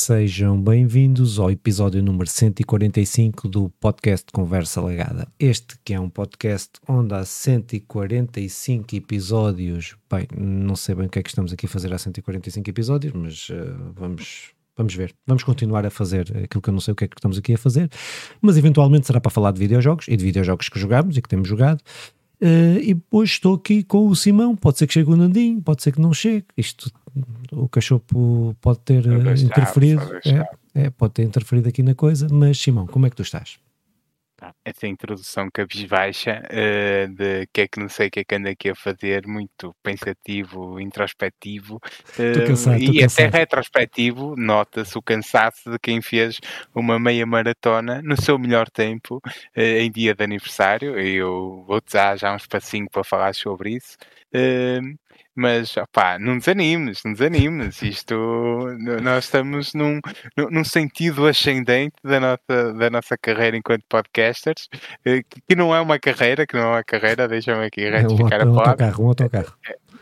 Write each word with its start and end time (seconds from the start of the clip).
Sejam 0.00 0.58
bem-vindos 0.62 1.40
ao 1.40 1.50
episódio 1.50 2.00
número 2.00 2.30
145 2.30 3.48
do 3.48 3.68
podcast 3.80 4.26
Conversa 4.32 4.80
Legada. 4.80 5.26
Este 5.40 5.76
que 5.84 5.92
é 5.92 5.98
um 5.98 6.08
podcast 6.08 6.70
onde 6.88 7.12
há 7.12 7.24
145 7.24 8.94
episódios. 8.94 9.96
Bem, 10.08 10.28
não 10.38 10.76
sei 10.76 10.94
bem 10.94 11.06
o 11.06 11.10
que 11.10 11.18
é 11.18 11.22
que 11.22 11.28
estamos 11.28 11.52
aqui 11.52 11.66
a 11.66 11.68
fazer 11.68 11.92
há 11.92 11.98
145 11.98 12.70
episódios, 12.70 13.12
mas 13.12 13.48
uh, 13.50 13.92
vamos, 13.96 14.52
vamos 14.76 14.94
ver. 14.94 15.12
Vamos 15.26 15.42
continuar 15.42 15.84
a 15.84 15.90
fazer 15.90 16.30
aquilo 16.44 16.62
que 16.62 16.70
eu 16.70 16.72
não 16.72 16.80
sei 16.80 16.92
o 16.92 16.94
que 16.94 17.04
é 17.04 17.08
que 17.08 17.16
estamos 17.18 17.36
aqui 17.36 17.54
a 17.54 17.58
fazer, 17.58 17.90
mas 18.40 18.56
eventualmente 18.56 19.08
será 19.08 19.20
para 19.20 19.32
falar 19.32 19.50
de 19.50 19.58
videojogos 19.58 20.06
e 20.06 20.16
de 20.16 20.24
videojogos 20.24 20.68
que 20.68 20.78
jogamos 20.78 21.16
e 21.16 21.20
que 21.20 21.28
temos 21.28 21.48
jogado. 21.48 21.82
Uh, 22.40 22.78
e 22.80 22.94
depois 22.94 23.30
estou 23.30 23.54
aqui 23.54 23.82
com 23.82 24.06
o 24.06 24.14
Simão. 24.14 24.54
Pode 24.54 24.78
ser 24.78 24.86
que 24.86 24.94
chegue 24.94 25.10
o 25.10 25.16
Nandinho, 25.16 25.60
pode 25.60 25.82
ser 25.82 25.92
que 25.92 26.00
não 26.00 26.12
chegue. 26.12 26.46
Isto, 26.56 26.90
o 27.52 27.68
cachopo 27.68 28.56
pode 28.60 28.78
ter 28.80 29.06
uh, 29.06 29.32
interferido. 29.32 30.02
É, 30.24 30.84
é, 30.84 30.90
pode 30.90 31.14
ter 31.14 31.22
interferido 31.24 31.68
aqui 31.68 31.82
na 31.82 31.94
coisa. 31.94 32.28
Mas 32.30 32.58
Simão, 32.58 32.86
como 32.86 33.06
é 33.06 33.10
que 33.10 33.16
tu 33.16 33.22
estás? 33.22 33.58
Essa 34.64 34.86
introdução 34.86 35.48
cabisbaixa 35.52 36.42
uh, 36.44 37.14
de 37.14 37.46
que 37.52 37.62
é 37.62 37.68
que 37.68 37.80
não 37.80 37.88
sei 37.88 38.08
o 38.08 38.10
que 38.10 38.20
é 38.20 38.24
que 38.24 38.34
ando 38.34 38.48
aqui 38.48 38.70
a 38.70 38.74
fazer, 38.74 39.26
muito 39.26 39.74
pensativo, 39.82 40.80
introspectivo 40.80 41.76
uh, 41.76 42.46
cansado, 42.46 42.82
e 42.82 43.02
até 43.02 43.26
retrospectivo, 43.28 44.34
nota-se 44.36 44.96
o 44.96 45.02
cansaço 45.02 45.70
de 45.70 45.78
quem 45.78 46.02
fez 46.02 46.38
uma 46.74 46.98
meia 46.98 47.26
maratona 47.26 48.02
no 48.02 48.20
seu 48.20 48.38
melhor 48.38 48.68
tempo 48.68 49.16
uh, 49.16 49.60
em 49.60 49.90
dia 49.90 50.14
de 50.14 50.24
aniversário. 50.24 50.98
Eu 50.98 51.64
vou-te 51.66 51.92
dar 51.92 52.16
já 52.16 52.32
um 52.32 52.36
espacinho 52.36 52.88
para 52.90 53.04
falar 53.04 53.34
sobre 53.34 53.76
isso. 53.76 53.96
Mas, 55.40 55.76
opá, 55.76 56.18
não 56.18 56.36
desanimes, 56.36 57.00
não 57.04 57.12
desanimes. 57.12 57.80
Isto, 57.80 58.16
nós 59.00 59.26
estamos 59.26 59.72
num, 59.72 60.00
num 60.36 60.64
sentido 60.64 61.28
ascendente 61.28 61.94
da 62.02 62.18
nossa, 62.18 62.72
da 62.74 62.90
nossa 62.90 63.16
carreira 63.16 63.56
enquanto 63.56 63.84
podcasters, 63.88 64.68
eh, 65.04 65.22
que 65.22 65.54
não 65.54 65.72
é 65.72 65.80
uma 65.80 65.96
carreira, 65.96 66.44
que 66.44 66.56
não 66.56 66.62
é 66.62 66.66
uma 66.66 66.84
carreira, 66.84 67.28
deixa-me 67.28 67.66
aqui 67.66 67.88
retificar 67.88 68.40
é 68.40 68.44
um, 68.44 68.50
a 68.50 68.54
palavra. 68.56 68.58
Um 68.58 68.70
autocarro, 68.70 69.04
um 69.04 69.08
autocarro. 69.08 69.54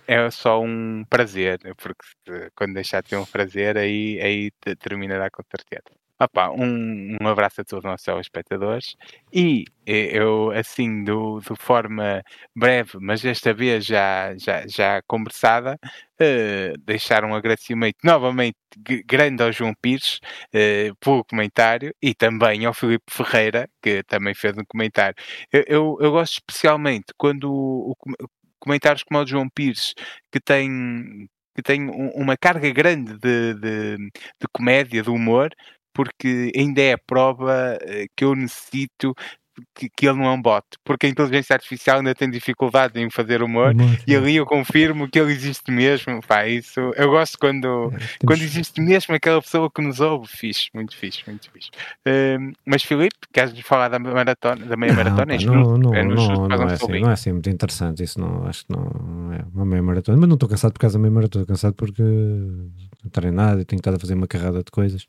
É, 0.08 0.14
é 0.14 0.30
só 0.30 0.62
um 0.62 1.04
prazer, 1.10 1.58
porque 1.76 2.50
quando 2.54 2.72
deixar 2.72 3.02
de 3.02 3.10
ter 3.10 3.16
um 3.16 3.26
prazer, 3.26 3.76
aí, 3.76 4.18
aí 4.22 4.50
terminará 4.78 5.28
com 5.28 5.42
certeza. 5.50 5.94
Opa, 6.18 6.50
um, 6.50 7.14
um 7.20 7.28
abraço 7.28 7.60
a 7.60 7.64
todos 7.64 7.84
os 7.84 7.90
nossos 7.90 8.04
telespectadores 8.06 8.96
e 9.30 9.64
eu, 9.86 10.50
assim, 10.52 11.04
do, 11.04 11.40
de 11.40 11.54
forma 11.56 12.22
breve, 12.54 12.92
mas 12.98 13.20
desta 13.20 13.52
vez 13.52 13.84
já, 13.84 14.34
já, 14.38 14.66
já 14.66 15.02
conversada, 15.06 15.78
uh, 15.84 16.78
deixar 16.86 17.22
um 17.22 17.34
agradecimento 17.34 17.98
novamente 18.02 18.56
grande 19.04 19.42
ao 19.42 19.52
João 19.52 19.74
Pires 19.80 20.18
uh, 20.54 20.96
pelo 21.00 21.22
comentário 21.22 21.94
e 22.02 22.14
também 22.14 22.64
ao 22.64 22.72
Filipe 22.72 23.04
Ferreira, 23.10 23.68
que 23.82 24.02
também 24.04 24.34
fez 24.34 24.56
um 24.56 24.64
comentário. 24.66 25.14
Eu, 25.52 25.64
eu, 25.68 25.98
eu 26.00 26.12
gosto 26.12 26.32
especialmente 26.38 27.12
quando 27.18 27.52
o, 27.52 27.90
o, 27.92 28.28
comentários 28.58 29.02
como 29.02 29.20
o 29.20 29.24
de 29.24 29.32
João 29.32 29.48
Pires, 29.50 29.92
que 30.32 30.40
tem 30.40 31.28
que 31.56 31.62
tem 31.62 31.88
uma 32.14 32.36
carga 32.36 32.70
grande 32.70 33.14
de, 33.18 33.54
de, 33.54 33.96
de, 33.96 34.48
comédia, 34.52 35.02
de 35.02 35.08
humor, 35.08 35.50
porque 35.96 36.52
ainda 36.54 36.82
é 36.82 36.92
a 36.92 36.98
prova 36.98 37.78
eh, 37.80 38.04
que 38.14 38.22
eu 38.22 38.34
necessito 38.34 39.14
que, 39.74 39.88
que, 39.88 40.06
ele 40.06 40.18
não 40.18 40.26
é 40.26 40.30
um 40.32 40.42
bot, 40.42 40.64
porque 40.84 41.06
a 41.06 41.08
inteligência 41.08 41.54
artificial 41.54 41.98
ainda 41.98 42.14
tem 42.14 42.30
dificuldade 42.30 43.00
em 43.00 43.08
fazer 43.08 43.42
humor 43.42 43.74
e 44.06 44.14
ali 44.14 44.36
eu 44.36 44.44
confirmo 44.44 45.08
que 45.08 45.18
ele 45.18 45.32
existe 45.32 45.70
mesmo. 45.70 46.20
Pá, 46.26 46.46
isso 46.46 46.80
eu 46.94 47.10
gosto 47.10 47.38
quando, 47.38 47.90
é, 47.94 48.26
quando 48.26 48.42
existe 48.42 48.80
mesmo 48.80 49.14
aquela 49.14 49.40
pessoa 49.40 49.70
que 49.70 49.80
nos 49.80 50.00
ouve. 50.00 50.28
Fixe, 50.28 50.68
muito 50.74 50.96
fixe, 50.96 51.22
muito 51.26 51.50
fixe. 51.50 51.70
Uh, 52.06 52.52
mas 52.64 52.82
Filipe, 52.82 53.16
queres 53.32 53.58
falar 53.60 53.88
da 53.88 53.98
maratona, 53.98 54.66
da 54.66 54.76
meia 54.76 54.92
não, 54.92 55.04
maratona? 55.04 55.38
Pá, 55.38 55.44
não, 55.44 55.78
não, 55.78 55.94
é 55.94 56.04
não, 56.04 56.14
não, 56.14 56.48
não, 56.48 56.68
é 56.68 56.72
assim, 56.74 57.00
não 57.00 57.10
é 57.10 57.12
assim 57.12 57.32
muito 57.32 57.50
interessante. 57.50 58.02
Isso 58.02 58.20
não 58.20 58.46
acho 58.46 58.66
que 58.66 58.72
não 58.72 59.32
é 59.32 59.42
uma 59.54 59.64
meia 59.64 59.82
maratona, 59.82 60.18
mas 60.18 60.28
não 60.28 60.34
estou 60.34 60.48
cansado 60.48 60.72
por 60.72 60.80
causa 60.80 60.98
da 60.98 61.02
meia 61.02 61.14
maratona, 61.14 61.44
estou 61.44 61.54
cansado 61.54 61.74
porque 61.74 62.02
treinado 63.10 63.60
e 63.60 63.64
tenho 63.64 63.78
estado 63.78 63.96
a 63.96 64.00
fazer 64.00 64.14
uma 64.14 64.26
carrada 64.26 64.58
de 64.58 64.70
coisas 64.70 65.06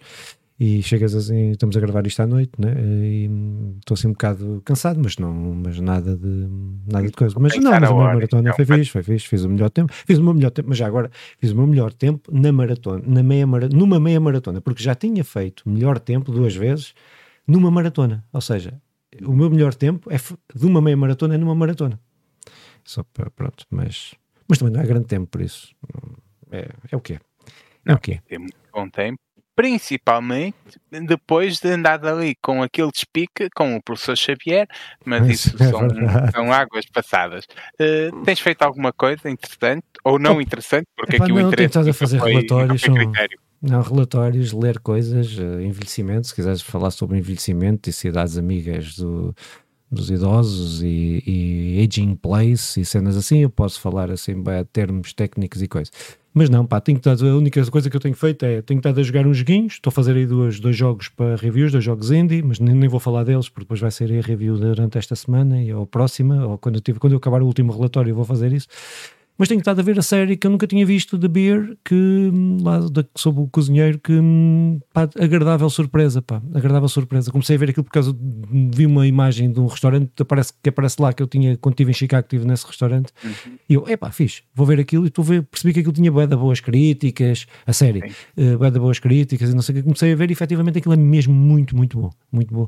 e 0.60 0.82
chegas 0.82 1.14
assim, 1.14 1.52
estamos 1.52 1.78
a 1.78 1.80
gravar 1.80 2.06
isto 2.08 2.20
à 2.20 2.26
noite, 2.26 2.54
né? 2.58 2.74
E 2.80 3.30
estou 3.78 3.94
assim 3.94 4.08
um 4.08 4.12
bocado 4.12 4.62
cansado, 4.66 5.00
mas 5.04 5.18
não, 5.18 5.32
mas 5.32 5.80
nada 5.80 6.18
de 6.18 6.48
nada 6.92 7.06
de 7.06 7.14
coisa. 7.14 7.36
Mas 7.40 7.56
não, 7.58 7.72
mas 7.72 7.84
a 7.84 7.94
minha 7.94 8.14
maratona 8.14 8.54
foi 8.54 8.66
fixe, 8.66 8.90
foi 8.90 9.04
fixe, 9.04 9.28
fiz 9.28 9.44
o 9.44 9.50
melhor 9.50 9.70
tempo, 9.70 9.94
fiz 9.94 10.18
o 10.18 10.24
meu 10.24 10.34
melhor 10.34 10.50
tempo, 10.50 10.70
mas 10.70 10.80
já 10.80 10.88
agora 10.88 11.12
fiz 11.38 11.52
o 11.52 11.56
meu 11.56 11.68
melhor 11.68 11.94
tempo 11.94 12.32
na 12.32 12.52
maratona, 12.52 13.04
na 13.06 13.22
meia 13.22 13.46
maratona, 13.46 13.80
numa 13.80 14.00
meia 14.00 14.20
maratona, 14.20 14.60
porque 14.60 14.82
já 14.82 14.96
tinha 14.96 15.24
feito 15.24 15.70
melhor 15.70 16.00
tempo 16.00 16.32
duas 16.32 16.56
vezes 16.56 16.96
numa 17.48 17.70
maratona. 17.70 18.26
Ou 18.34 18.42
seja, 18.42 18.82
o 19.24 19.34
meu 19.34 19.52
melhor 19.52 19.76
tempo 19.76 20.12
é 20.12 20.18
de 20.18 20.66
uma 20.66 20.82
meia 20.82 20.98
maratona 20.98 21.36
é 21.36 21.38
numa 21.38 21.54
maratona. 21.54 22.00
Só 22.84 23.04
para, 23.04 23.30
pronto, 23.30 23.64
mas, 23.70 24.16
mas 24.48 24.58
também 24.58 24.74
não 24.74 24.82
é 24.82 24.88
grande 24.88 25.06
tempo 25.06 25.28
por 25.28 25.42
isso. 25.42 25.76
É, 26.50 26.68
é 26.92 26.96
o 26.96 27.00
que 27.00 27.14
é. 27.14 27.20
É 27.86 27.94
o 27.94 28.00
que 28.00 28.14
é. 28.14 28.22
Tem 28.28 28.40
muito 28.40 28.58
bom 28.74 28.90
tempo 28.90 29.20
principalmente 29.58 30.56
depois 31.08 31.60
de 31.60 31.72
andar 31.72 32.06
ali 32.06 32.36
com 32.40 32.62
aquele 32.62 32.92
despique 32.92 33.50
com 33.56 33.76
o 33.76 33.82
professor 33.82 34.16
Xavier, 34.16 34.68
mas 35.04 35.28
isso 35.28 35.56
é 35.60 35.70
são, 35.70 35.90
são, 36.32 36.54
águas 36.54 36.86
passadas. 36.86 37.46
Uh, 37.74 38.24
tens 38.24 38.40
feito 38.40 38.62
alguma 38.62 38.94
coisa 38.94 39.28
interessante 39.28 39.84
ou 40.04 40.20
não 40.20 40.40
interessante? 40.40 40.86
Porque 40.96 41.16
Epá, 41.16 41.26
aqui 41.26 41.34
não, 41.34 41.44
o 41.44 41.48
interesse 41.48 41.80
a 41.80 41.92
fazer 41.92 42.20
foi, 42.20 42.34
relatórios. 42.34 42.84
Não, 43.60 43.82
relatórios, 43.82 44.54
ler 44.54 44.78
coisas, 44.78 45.36
uh, 45.40 45.60
envelhecimento, 45.60 46.28
se 46.28 46.36
quiseres 46.36 46.62
falar 46.62 46.92
sobre 46.92 47.18
envelhecimento 47.18 47.90
e 47.90 47.94
cidades 47.94 48.38
amigas 48.38 48.96
do, 48.96 49.34
dos 49.90 50.10
idosos 50.10 50.82
e, 50.82 51.24
e 51.26 51.88
aging 51.88 52.16
place 52.16 52.82
e 52.82 52.86
cenas 52.86 53.16
assim, 53.16 53.40
eu 53.40 53.50
posso 53.50 53.80
falar 53.80 54.12
assim, 54.12 54.42
bem, 54.42 54.64
termos 54.66 55.14
técnicos 55.14 55.62
e 55.62 55.68
coisas. 55.68 55.92
Mas 56.34 56.52
não, 56.52 56.66
pá, 56.66 56.80
tenho 56.80 56.98
estado, 56.98 57.28
a 57.28 57.36
única 57.36 57.66
coisa 57.66 57.90
que 57.90 57.96
eu 57.96 58.00
tenho 58.00 58.14
feito 58.14 58.46
é 58.46 58.62
tenho 58.62 58.78
estado 58.78 59.00
a 59.00 59.04
jogar 59.04 59.26
uns 59.26 59.38
joguinhos, 59.38 59.74
estou 59.74 59.90
a 59.90 59.92
fazer 59.92 60.16
aí 60.16 60.26
dois, 60.26 60.60
dois 60.60 60.76
jogos 60.76 61.10
para 61.10 61.36
reviews, 61.36 61.72
dois 61.72 61.84
jogos 61.84 62.12
indie, 62.12 62.44
mas 62.44 62.60
nem, 62.60 62.76
nem 62.76 62.88
vou 62.88 63.00
falar 63.00 63.24
deles 63.24 63.50
porque 63.50 63.64
depois 63.64 63.80
vai 63.80 63.90
ser 63.90 64.12
a 64.16 64.22
review 64.22 64.56
durante 64.56 65.00
esta 65.00 65.16
semana 65.16 65.60
e, 65.64 65.74
ou 65.74 65.88
próxima, 65.88 66.46
ou 66.46 66.58
quando 66.60 66.76
eu, 66.76 66.82
tive, 66.82 67.00
quando 67.00 67.14
eu 67.14 67.18
acabar 67.18 67.42
o 67.42 67.46
último 67.46 67.74
relatório 67.74 68.12
eu 68.12 68.16
vou 68.16 68.26
fazer 68.26 68.54
isso. 68.54 68.68
Mas 69.38 69.48
tenho 69.48 69.60
estado 69.60 69.80
a 69.80 69.84
ver 69.84 70.00
a 70.00 70.02
série 70.02 70.36
que 70.36 70.48
eu 70.48 70.52
nunca 70.52 70.66
tinha 70.66 70.86
visto 70.86 71.18
de 71.18 71.28
Beer, 71.28 71.78
que 71.86 71.94
hum, 71.94 72.58
lá 72.62 72.80
da, 72.80 73.06
sobre 73.16 73.42
o 73.42 73.48
cozinheiro, 73.48 74.00
que 74.00 74.14
hum, 74.14 74.80
pá, 74.92 75.08
agradável 75.20 75.70
surpresa, 75.70 76.22
pá, 76.22 76.42
agradável 76.54 76.90
surpresa. 76.90 77.32
Comecei 77.32 77.56
a 77.56 77.60
ver 77.60 77.70
aquilo 77.70 77.84
por 77.84 77.92
causa 77.92 78.14
de, 78.14 78.70
vi 78.76 78.86
uma 78.86 79.06
imagem 79.06 79.52
de 79.52 79.60
um 79.60 79.68
restaurante 79.68 80.10
aparece, 80.20 80.54
que 80.62 80.70
aparece 80.70 81.02
lá 81.02 81.14
que 81.14 81.22
eu 81.22 81.28
tinha, 81.28 81.56
quando 81.58 81.74
estive 81.74 81.92
em 81.92 81.94
Chicago, 81.94 82.26
estive 82.26 82.46
nesse 82.46 82.66
restaurante, 82.66 83.12
uhum. 83.24 83.58
e 83.70 83.74
eu, 83.76 83.88
epá, 83.88 84.12
fiz, 84.12 84.42
vou 84.56 84.66
ver 84.66 84.80
aquilo 84.80 85.06
e 85.06 85.12
a 85.16 85.22
ver, 85.22 85.44
percebi 85.44 85.74
que 85.74 85.80
aquilo 85.82 85.94
tinha 85.94 86.12
bué 86.12 86.26
boas 86.28 86.60
críticas, 86.60 87.46
a 87.66 87.74
série, 87.74 88.12
uh, 88.38 88.58
bué 88.58 88.72
de 88.72 88.80
boas 88.80 89.00
críticas 89.00 89.52
e 89.52 89.54
não 89.54 89.62
sei 89.62 89.74
o 89.74 89.78
que, 89.78 89.84
comecei 89.84 90.14
a 90.14 90.16
ver 90.16 90.30
e 90.30 90.34
efetivamente 90.34 90.80
aquilo 90.80 90.94
é 90.94 90.98
mesmo 90.98 91.34
muito, 91.34 91.76
muito 91.76 92.00
bom, 92.00 92.10
muito 92.32 92.54
bom 92.54 92.68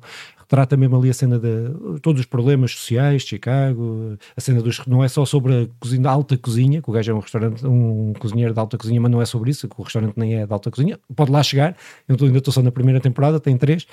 trata 0.49 0.75
mesmo 0.75 0.97
ali 0.97 1.11
a 1.11 1.13
cena 1.13 1.39
de 1.39 1.99
todos 2.01 2.19
os 2.19 2.25
problemas 2.25 2.71
sociais 2.71 3.21
de 3.21 3.29
Chicago, 3.29 4.17
a 4.35 4.41
cena 4.41 4.61
dos. 4.61 4.83
não 4.87 5.03
é 5.03 5.07
só 5.07 5.23
sobre 5.23 5.53
a 5.53 5.67
cozinha, 5.79 6.09
a 6.09 6.11
alta 6.11 6.35
cozinha, 6.35 6.58
que 6.81 6.89
o 6.89 6.93
gajo 6.93 7.11
é 7.11 7.15
um 7.15 7.19
restaurante, 7.19 7.65
um 7.65 8.13
cozinheiro 8.13 8.53
de 8.53 8.59
alta 8.59 8.77
cozinha, 8.77 8.99
mas 8.99 9.11
não 9.11 9.21
é 9.21 9.25
sobre 9.25 9.51
isso, 9.51 9.67
que 9.67 9.75
o 9.79 9.83
restaurante 9.83 10.13
nem 10.17 10.35
é 10.35 10.45
de 10.45 10.51
alta 10.51 10.69
cozinha. 10.69 10.99
Pode 11.15 11.31
lá 11.31 11.41
chegar, 11.41 11.75
eu 12.07 12.15
ainda 12.19 12.37
estou 12.37 12.53
só 12.53 12.61
na 12.61 12.71
primeira 12.71 12.99
temporada, 12.99 13.39
tem 13.39 13.57
três, 13.57 13.83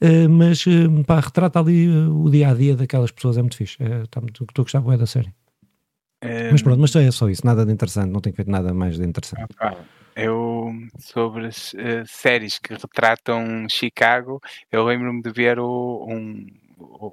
uh, 0.00 0.28
mas 0.28 0.64
uh, 0.66 1.04
pá, 1.04 1.20
retrata 1.20 1.58
ali 1.58 1.88
uh, 1.88 2.24
o 2.24 2.30
dia 2.30 2.50
a 2.50 2.54
dia 2.54 2.76
daquelas 2.76 3.10
pessoas, 3.10 3.36
é 3.36 3.42
muito 3.42 3.56
fixe. 3.56 3.78
Tá 4.10 4.20
estou 4.26 4.46
a 4.58 4.62
gostar 4.62 4.80
bem 4.80 4.98
da 4.98 5.06
série. 5.06 5.32
Mas 6.50 6.62
pronto, 6.62 6.78
mas 6.78 6.94
é 6.94 7.10
só 7.10 7.28
isso, 7.28 7.44
nada 7.44 7.66
de 7.66 7.72
interessante, 7.72 8.10
não 8.10 8.20
tenho 8.20 8.36
feito 8.36 8.50
nada 8.50 8.72
mais 8.72 8.96
de 8.96 9.04
interessante. 9.04 9.52
Ah, 9.58 9.74
eu, 10.14 10.70
sobre 10.98 11.46
as 11.46 11.72
uh, 11.72 12.04
séries 12.06 12.58
que 12.58 12.74
retratam 12.74 13.66
Chicago, 13.68 14.40
eu 14.70 14.84
lembro-me 14.84 15.22
de 15.22 15.32
ver 15.32 15.58
o, 15.58 16.06
um, 16.08 16.46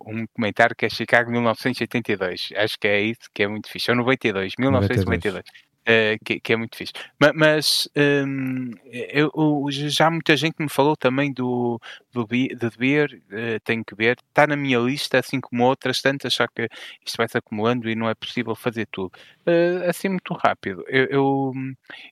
um 0.06 0.26
comentário 0.34 0.76
que 0.76 0.86
é 0.86 0.90
Chicago 0.90 1.32
1982. 1.32 2.50
Acho 2.56 2.80
que 2.80 2.88
é 2.88 3.02
isso 3.02 3.30
que 3.34 3.44
é 3.44 3.48
muito 3.48 3.70
fixe. 3.70 3.92
Ou 3.92 3.98
92, 3.98 4.54
1992. 4.58 5.44
92. 5.44 5.70
Uh, 5.90 6.24
que, 6.24 6.40
que, 6.40 6.54
é 6.54 6.56
muito 6.56 6.76
fixe. 6.76 6.94
Mas, 7.20 7.32
mas 7.34 7.90
um, 7.98 8.70
eu, 8.92 9.32
já 9.72 10.12
muita 10.12 10.38
gente 10.38 10.58
me 10.60 10.70
falou 10.70 10.96
também 10.96 11.34
do, 11.34 11.80
do 12.14 12.28
de 12.28 12.78
Beer, 12.78 13.20
uh, 13.32 13.60
tenho 13.64 13.84
que 13.84 13.96
ver, 13.96 14.18
está 14.28 14.46
na 14.46 14.56
minha 14.56 14.78
lista, 14.78 15.18
assim 15.18 15.40
como 15.40 15.64
outras 15.64 16.00
tantas, 16.00 16.36
só 16.36 16.46
que 16.48 16.68
isto 17.04 17.18
vai 17.18 17.28
se 17.28 17.40
acumulando 17.40 17.90
e 17.90 17.96
não 17.96 18.08
é 18.08 18.14
possível 18.14 18.54
fazer 18.56 18.88
tudo. 18.92 19.14
Uh, 19.48 19.90
assim, 19.90 20.10
muito 20.10 20.34
rápido. 20.36 20.84
Eu, 20.88 21.06
eu, 21.06 21.54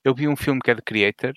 eu, 0.04 0.16
vi 0.16 0.28
um 0.28 0.36
filme 0.36 0.60
que 0.60 0.72
é 0.72 0.76
de 0.76 0.82
Creator, 0.82 1.34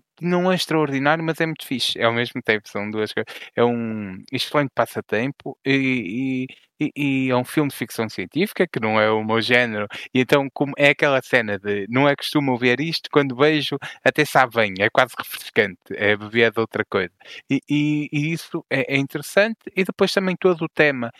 que 0.00 0.24
não 0.24 0.50
é 0.50 0.54
extraordinário, 0.54 1.22
mas 1.24 1.40
é 1.40 1.46
muito 1.46 1.66
fixe. 1.66 1.98
É 1.98 2.04
ao 2.04 2.12
mesmo 2.12 2.40
tempo, 2.42 2.68
são 2.68 2.90
duas 2.90 3.12
coisas. 3.12 3.32
É 3.56 3.64
um 3.64 4.22
excelente 4.32 4.70
passatempo 4.74 5.58
e, 5.64 6.46
e, 6.80 6.90
e, 6.96 7.30
é 7.30 7.36
um 7.36 7.44
filme 7.44 7.70
de 7.70 7.76
ficção 7.76 8.08
científica 8.08 8.66
que 8.66 8.80
não 8.80 9.00
é 9.00 9.10
o 9.10 9.24
meu 9.24 9.40
género. 9.40 9.86
E 10.14 10.20
então, 10.20 10.48
como 10.52 10.72
é 10.78 10.90
aquela 10.90 11.20
cena 11.22 11.58
de 11.58 11.86
não 11.88 12.08
é 12.08 12.16
costume 12.16 12.56
ver 12.58 12.80
isto, 12.80 13.08
quando 13.12 13.36
vejo, 13.36 13.76
até 14.04 14.24
sabe 14.24 14.54
bem, 14.56 14.74
é 14.80 14.88
quase 14.90 15.14
refrescante, 15.18 15.78
é 15.90 16.16
beber 16.16 16.52
de 16.52 16.60
outra 16.60 16.84
coisa. 16.84 17.12
E, 17.50 17.60
e, 17.68 18.08
e 18.12 18.32
isso 18.32 18.64
é, 18.70 18.94
é 18.94 18.98
interessante. 18.98 19.58
E 19.76 19.84
depois 19.84 20.12
também 20.12 20.36
todo 20.36 20.64
o 20.64 20.68
tema 20.68 21.10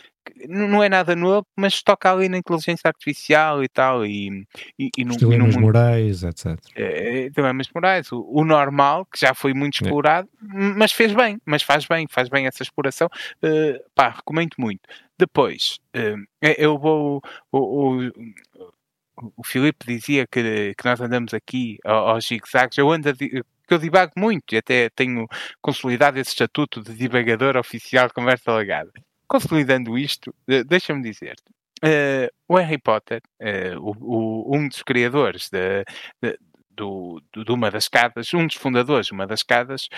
não 0.48 0.82
é 0.82 0.88
nada 0.88 1.14
novo, 1.14 1.46
mas 1.56 1.82
toca 1.82 2.10
ali 2.10 2.28
na 2.28 2.38
inteligência 2.38 2.88
artificial 2.88 3.62
e 3.62 3.68
tal, 3.68 4.04
e, 4.06 4.46
e, 4.78 4.90
e 4.96 5.04
no, 5.04 5.16
dilemas 5.16 5.56
morais, 5.56 6.22
etc. 6.22 6.58
É, 6.74 7.28
dilemas 7.30 7.68
morais, 7.74 8.10
o, 8.12 8.24
o, 8.28 8.44
normal, 8.44 9.06
que 9.06 9.20
já 9.20 9.34
foi 9.34 9.54
muito 9.54 9.82
é. 9.82 9.86
explorado, 9.86 10.28
é. 10.42 10.56
mas 10.76 10.92
fez 10.92 11.12
bem, 11.12 11.40
mas 11.44 11.62
faz 11.62 11.86
bem, 11.86 12.06
faz 12.08 12.28
bem 12.28 12.46
essa 12.46 12.62
exploração, 12.62 13.06
uh, 13.06 13.90
pá, 13.94 14.10
recomendo 14.10 14.54
muito. 14.58 14.80
Depois, 15.18 15.78
uh, 15.96 16.24
eu 16.40 16.78
vou, 16.78 17.22
o, 17.50 17.58
o, 17.58 19.32
o 19.36 19.44
Filipe 19.44 19.86
dizia 19.86 20.26
que, 20.26 20.74
que 20.76 20.84
nós 20.84 21.00
andamos 21.00 21.34
aqui 21.34 21.78
aos 21.84 22.26
zigzags, 22.26 22.78
eu 22.78 22.90
ando 22.90 23.10
a, 23.10 23.14
que 23.14 23.44
eu 23.74 23.78
divago 23.78 24.12
muito 24.16 24.54
e 24.54 24.58
até 24.58 24.90
tenho 24.90 25.26
consolidado 25.60 26.18
esse 26.18 26.30
estatuto 26.30 26.82
de 26.82 26.94
divagador 26.94 27.56
oficial 27.56 28.08
de 28.08 28.14
conversa 28.14 28.52
legada 28.52 28.92
consolidando 29.32 29.96
isto, 29.96 30.34
deixa-me 30.66 31.02
dizer-te. 31.02 31.42
Uh, 31.82 32.28
o 32.46 32.56
Harry 32.56 32.78
Potter, 32.78 33.22
uh, 33.40 33.80
o, 33.80 34.52
o, 34.52 34.56
um 34.56 34.68
dos 34.68 34.82
criadores 34.82 35.48
de, 35.50 35.82
de, 36.22 36.38
do, 36.70 37.20
de 37.34 37.50
uma 37.50 37.70
das 37.70 37.88
casas, 37.88 38.32
um 38.34 38.46
dos 38.46 38.56
fundadores 38.56 39.06
de 39.06 39.12
uma 39.12 39.26
das 39.26 39.42
casas, 39.42 39.88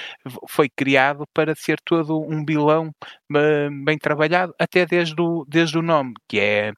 foi 0.49 0.69
criado 0.69 1.27
para 1.35 1.53
ser 1.57 1.79
todo 1.85 2.21
um 2.21 2.45
bilão 2.45 2.93
bem, 3.29 3.85
bem 3.85 3.99
trabalhado, 3.99 4.55
até 4.57 4.87
desde 4.87 5.21
o, 5.21 5.45
desde 5.49 5.77
o 5.77 5.83
nome, 5.83 6.15
que 6.29 6.39
é 6.39 6.73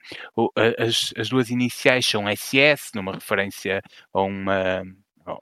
as, 0.79 1.13
as 1.17 1.29
duas 1.29 1.51
iniciais 1.51 2.07
são 2.07 2.25
SS, 2.27 2.91
numa 2.95 3.13
referência 3.13 3.83
a 4.15 4.23
uma 4.23 4.83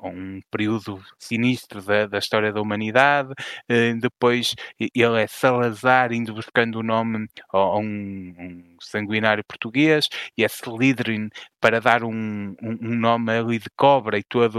um 0.02 0.40
período 0.50 1.02
sinistro 1.18 1.82
da, 1.82 2.06
da 2.06 2.18
história 2.18 2.52
da 2.52 2.60
humanidade. 2.60 3.32
Uh, 3.70 3.98
depois 4.00 4.54
ele 4.78 5.22
é 5.22 5.26
Salazar, 5.26 6.12
indo 6.12 6.34
buscando 6.34 6.78
o 6.78 6.82
nome 6.82 7.28
a, 7.52 7.78
um, 7.78 8.34
um, 8.38 8.76
sanguinário 8.80 9.44
português, 9.44 10.08
e 10.36 10.44
é 10.44 10.46
Slytherin 10.46 11.28
para 11.60 11.80
dar 11.80 12.04
um, 12.04 12.54
um, 12.62 12.78
um 12.82 12.94
nome 12.96 13.32
ali 13.32 13.58
de 13.58 13.70
cobra, 13.76 14.18
e 14.18 14.22
toda 14.22 14.58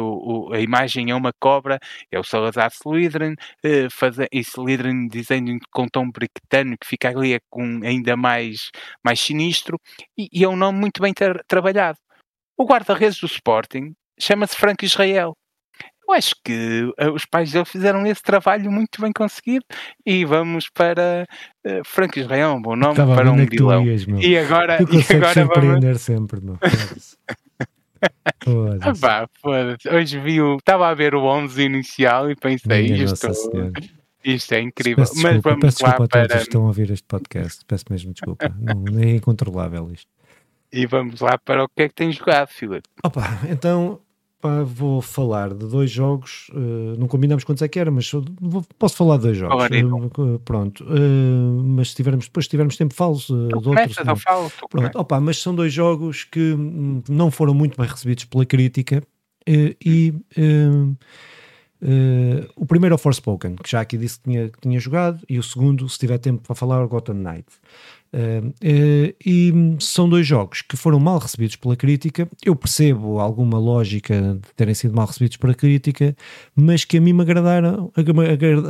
a 0.55 0.59
imagem 0.59 1.11
é 1.11 1.15
uma 1.15 1.31
cobra, 1.39 1.79
é 2.11 2.19
o 2.19 2.23
Salazar 2.23 2.71
Slytherin, 2.71 3.35
faz, 3.91 4.17
e 4.31 4.39
Slytherin 4.39 5.07
dizendo 5.07 5.57
com 5.71 5.87
tom 5.87 6.09
britânico, 6.09 6.79
que 6.81 6.87
fica 6.87 7.09
ali 7.09 7.39
com 7.49 7.81
ainda 7.83 8.17
mais, 8.17 8.71
mais 9.03 9.19
sinistro, 9.19 9.79
e, 10.17 10.27
e 10.31 10.43
é 10.43 10.49
um 10.49 10.55
nome 10.55 10.79
muito 10.79 11.01
bem 11.01 11.13
tra 11.13 11.43
trabalhado. 11.47 11.99
O 12.57 12.65
guarda-redes 12.65 13.19
do 13.19 13.27
Sporting 13.27 13.93
chama-se 14.19 14.55
Franco 14.55 14.85
Israel. 14.85 15.35
Eu 16.07 16.13
acho 16.13 16.35
que 16.43 16.83
uh, 17.01 17.11
os 17.13 17.25
pais 17.25 17.51
dele 17.51 17.65
fizeram 17.65 18.05
esse 18.05 18.21
trabalho 18.21 18.71
muito 18.71 19.01
bem 19.01 19.11
conseguido 19.11 19.65
e 20.05 20.23
vamos 20.23 20.69
para 20.69 21.27
uh, 21.65 21.81
Franco 21.83 22.19
Israel, 22.19 22.51
um 22.51 22.61
bom 22.61 22.75
nome 22.75 22.91
Estava 22.91 23.15
para 23.15 23.31
um 23.31 23.43
vilão. 23.43 23.83
e 24.21 24.37
agora, 24.37 24.77
tu 24.77 24.93
e 24.93 25.15
agora 25.15 25.45
vamos... 25.45 26.01
sempre, 26.01 26.41
meu. 26.41 26.59
ah, 28.81 28.93
pá, 28.99 29.27
Hoje 29.91 30.19
vi 30.19 30.39
o. 30.41 30.57
Estava 30.57 30.89
a 30.89 30.93
ver 30.93 31.15
o 31.15 31.23
11 31.23 31.63
inicial 31.63 32.29
e 32.29 32.35
pensei, 32.35 32.83
Minha 32.83 33.05
isto, 33.05 33.27
isto 34.23 34.53
é 34.53 34.61
incrível. 34.61 35.03
Peço 35.03 35.19
Mas 35.21 35.41
vamos 35.41 35.61
peço 35.61 35.83
lá 35.83 35.89
desculpa 35.89 36.07
para. 36.07 36.21
A 36.21 36.27
todos 36.27 36.43
que 36.43 36.49
estão 36.49 36.63
a 36.63 36.67
ouvir 36.67 36.91
este 36.91 37.05
podcast. 37.07 37.65
Peço 37.65 37.85
mesmo 37.89 38.13
desculpa. 38.13 38.53
não, 38.59 38.99
é 39.01 39.15
incontrolável 39.15 39.89
isto. 39.91 40.09
E 40.71 40.85
vamos 40.85 41.19
lá 41.21 41.37
para 41.37 41.63
o 41.63 41.69
que 41.69 41.83
é 41.83 41.89
que 41.89 41.95
tens 41.95 42.15
jogado, 42.15 42.49
Filipe. 42.49 42.87
Opa, 43.03 43.39
então 43.49 44.01
pá, 44.39 44.63
vou 44.63 45.01
falar 45.01 45.53
de 45.53 45.65
dois 45.67 45.89
jogos. 45.89 46.47
Uh, 46.53 46.97
não 46.97 47.07
combinamos 47.07 47.43
quantos 47.43 47.61
é 47.61 47.67
que 47.67 47.79
era, 47.79 47.89
mas 47.89 48.11
vou, 48.11 48.63
posso 48.77 48.95
falar 48.95 49.17
de 49.17 49.23
dois 49.23 49.37
jogos. 49.37 49.65
Uh, 49.65 50.39
pronto. 50.39 50.83
Uh, 50.83 51.63
mas 51.63 51.89
se 51.89 51.95
tivermos, 51.95 52.25
depois 52.25 52.45
se 52.45 52.49
tivermos 52.49 52.77
tempo, 52.77 52.93
falo 52.93 53.15
uh, 53.15 53.59
de 53.59 53.69
outros. 53.69 53.97
Não 54.05 54.15
falo, 54.15 54.51
pronto. 54.69 54.99
Opa, 54.99 55.19
mas 55.19 55.41
são 55.41 55.55
dois 55.55 55.73
jogos 55.73 56.23
que 56.23 56.53
hum, 56.53 57.01
não 57.09 57.31
foram 57.31 57.53
muito 57.53 57.77
bem 57.77 57.87
recebidos 57.87 58.25
pela 58.25 58.45
crítica 58.45 59.01
e. 59.47 60.13
O 62.55 62.65
primeiro 62.65 62.93
é 62.93 62.95
o 62.95 62.97
Forspoken, 62.97 63.55
que 63.57 63.69
já 63.69 63.81
aqui 63.81 63.95
disse 63.95 64.17
que 64.17 64.23
tinha, 64.23 64.49
que 64.49 64.59
tinha 64.59 64.79
jogado, 64.79 65.23
e 65.29 65.37
o 65.37 65.43
segundo, 65.43 65.87
se 65.87 65.99
tiver 65.99 66.17
tempo 66.17 66.41
para 66.41 66.55
falar, 66.55 66.81
é 66.81 66.83
o 66.83 66.87
Gotham 66.87 67.13
Knight. 67.13 67.45
Uh, 68.15 69.13
e 69.25 69.75
são 69.79 70.07
dois 70.07 70.25
jogos 70.25 70.61
que 70.61 70.77
foram 70.77 70.99
mal 70.99 71.17
recebidos 71.17 71.57
pela 71.57 71.75
crítica. 71.75 72.29
Eu 72.43 72.55
percebo 72.55 73.19
alguma 73.19 73.59
lógica 73.59 74.39
de 74.41 74.53
terem 74.55 74.73
sido 74.73 74.95
mal 74.95 75.05
recebidos 75.05 75.35
pela 75.35 75.53
crítica, 75.53 76.15
mas 76.55 76.85
que 76.85 76.97
a 76.97 77.01
mim 77.01 77.11
me 77.11 77.21
agradaram, 77.21 77.91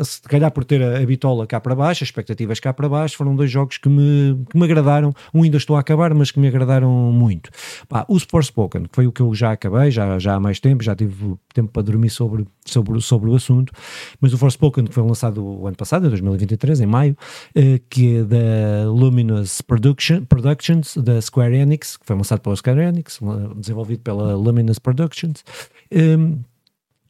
se 0.04 0.22
calhar 0.24 0.52
por 0.52 0.66
ter 0.66 0.82
a, 0.82 0.98
a 0.98 1.06
bitola 1.06 1.46
cá 1.46 1.60
para 1.60 1.76
baixo, 1.76 2.04
as 2.04 2.08
expectativas 2.08 2.60
cá 2.60 2.74
para 2.74 2.90
baixo, 2.90 3.18
foram 3.18 3.36
dois 3.36 3.52
jogos 3.52 3.78
que 3.78 3.88
me, 3.88 4.44
que 4.50 4.58
me 4.58 4.64
agradaram. 4.64 5.14
Um 5.32 5.44
ainda 5.44 5.58
estou 5.58 5.76
a 5.76 5.80
acabar, 5.80 6.14
mas 6.16 6.32
que 6.32 6.40
me 6.40 6.48
agradaram 6.48 6.90
muito. 7.12 7.52
Pá, 7.88 8.04
o 8.10 8.20
Spoken, 8.20 8.84
que 8.84 8.96
foi 8.96 9.06
o 9.06 9.12
que 9.12 9.22
eu 9.22 9.36
já 9.36 9.52
acabei, 9.52 9.92
já, 9.92 10.18
já 10.18 10.36
há 10.36 10.40
mais 10.40 10.60
tempo, 10.60 10.84
já 10.84 10.96
tive 10.96 11.36
tempo 11.54 11.72
para 11.72 11.84
dormir 11.84 12.10
sobre, 12.10 12.46
sobre, 12.66 13.00
sobre 13.02 13.30
o 13.30 13.36
assunto, 13.36 13.72
mas 14.20 14.34
o 14.34 14.38
Forspoken, 14.38 14.86
que 14.86 14.94
foi 14.94 15.04
lançado 15.04 15.46
o 15.46 15.68
ano 15.68 15.76
passado, 15.76 16.08
em 16.08 16.10
2023, 16.10 16.82
em 16.82 16.86
maio, 16.86 17.18
uh, 17.56 17.80
que 17.90 18.18
é 18.18 18.24
da 18.24 18.90
Luminous 18.90 19.35
Luminous 19.36 19.62
Production, 19.62 20.26
Productions 20.26 20.98
da 20.98 21.22
Square 21.22 21.56
Enix, 21.56 21.98
que 21.98 22.06
foi 22.06 22.16
lançado 22.16 22.40
pela 22.40 22.56
Square 22.56 22.82
Enix, 22.82 23.20
desenvolvido 23.58 24.02
pela 24.02 24.36
Luminous 24.36 24.80
Productions. 24.80 25.44
Um, 25.92 26.40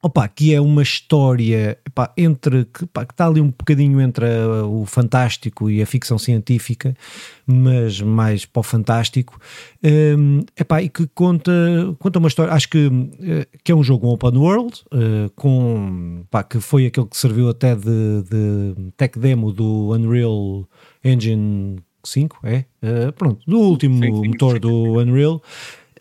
opa, 0.01 0.27
que 0.27 0.53
é 0.53 0.61
uma 0.61 0.83
história 0.83 1.77
entre 2.17 2.65
que, 2.65 2.85
que 2.85 2.99
está 3.09 3.25
ali 3.27 3.41
um 3.41 3.49
bocadinho 3.49 3.99
entre 3.99 4.25
a, 4.25 4.63
o 4.63 4.85
fantástico 4.85 5.69
e 5.69 5.81
a 5.81 5.85
ficção 5.85 6.17
científica, 6.19 6.95
mas 7.45 8.01
mais 8.01 8.45
para 8.45 8.59
o 8.59 8.63
fantástico, 8.63 9.39
um, 9.83 10.41
opa, 10.59 10.81
e 10.81 10.89
que 10.89 11.07
conta, 11.07 11.51
conta 11.99 12.19
uma 12.19 12.27
história, 12.27 12.53
acho 12.53 12.69
que, 12.69 12.89
eh, 13.21 13.47
que 13.63 13.71
é 13.71 13.75
um 13.75 13.83
jogo 13.83 14.07
open 14.07 14.37
world, 14.37 14.83
uh, 14.93 15.29
com, 15.35 16.23
que 16.49 16.59
foi 16.59 16.87
aquele 16.87 17.07
que 17.07 17.17
serviu 17.17 17.49
até 17.49 17.75
de, 17.75 18.23
de 18.29 18.91
tech 18.97 19.17
demo 19.17 19.51
do 19.51 19.91
Unreal 19.91 20.67
Engine 21.03 21.77
5, 22.07 22.39
é? 22.43 22.65
Uh, 22.81 23.11
pronto, 23.13 23.41
do 23.47 23.59
último 23.59 24.03
sim, 24.03 24.15
sim, 24.15 24.27
motor 24.29 24.53
sim, 24.53 24.59
do 24.59 24.99
Unreal. 24.99 25.41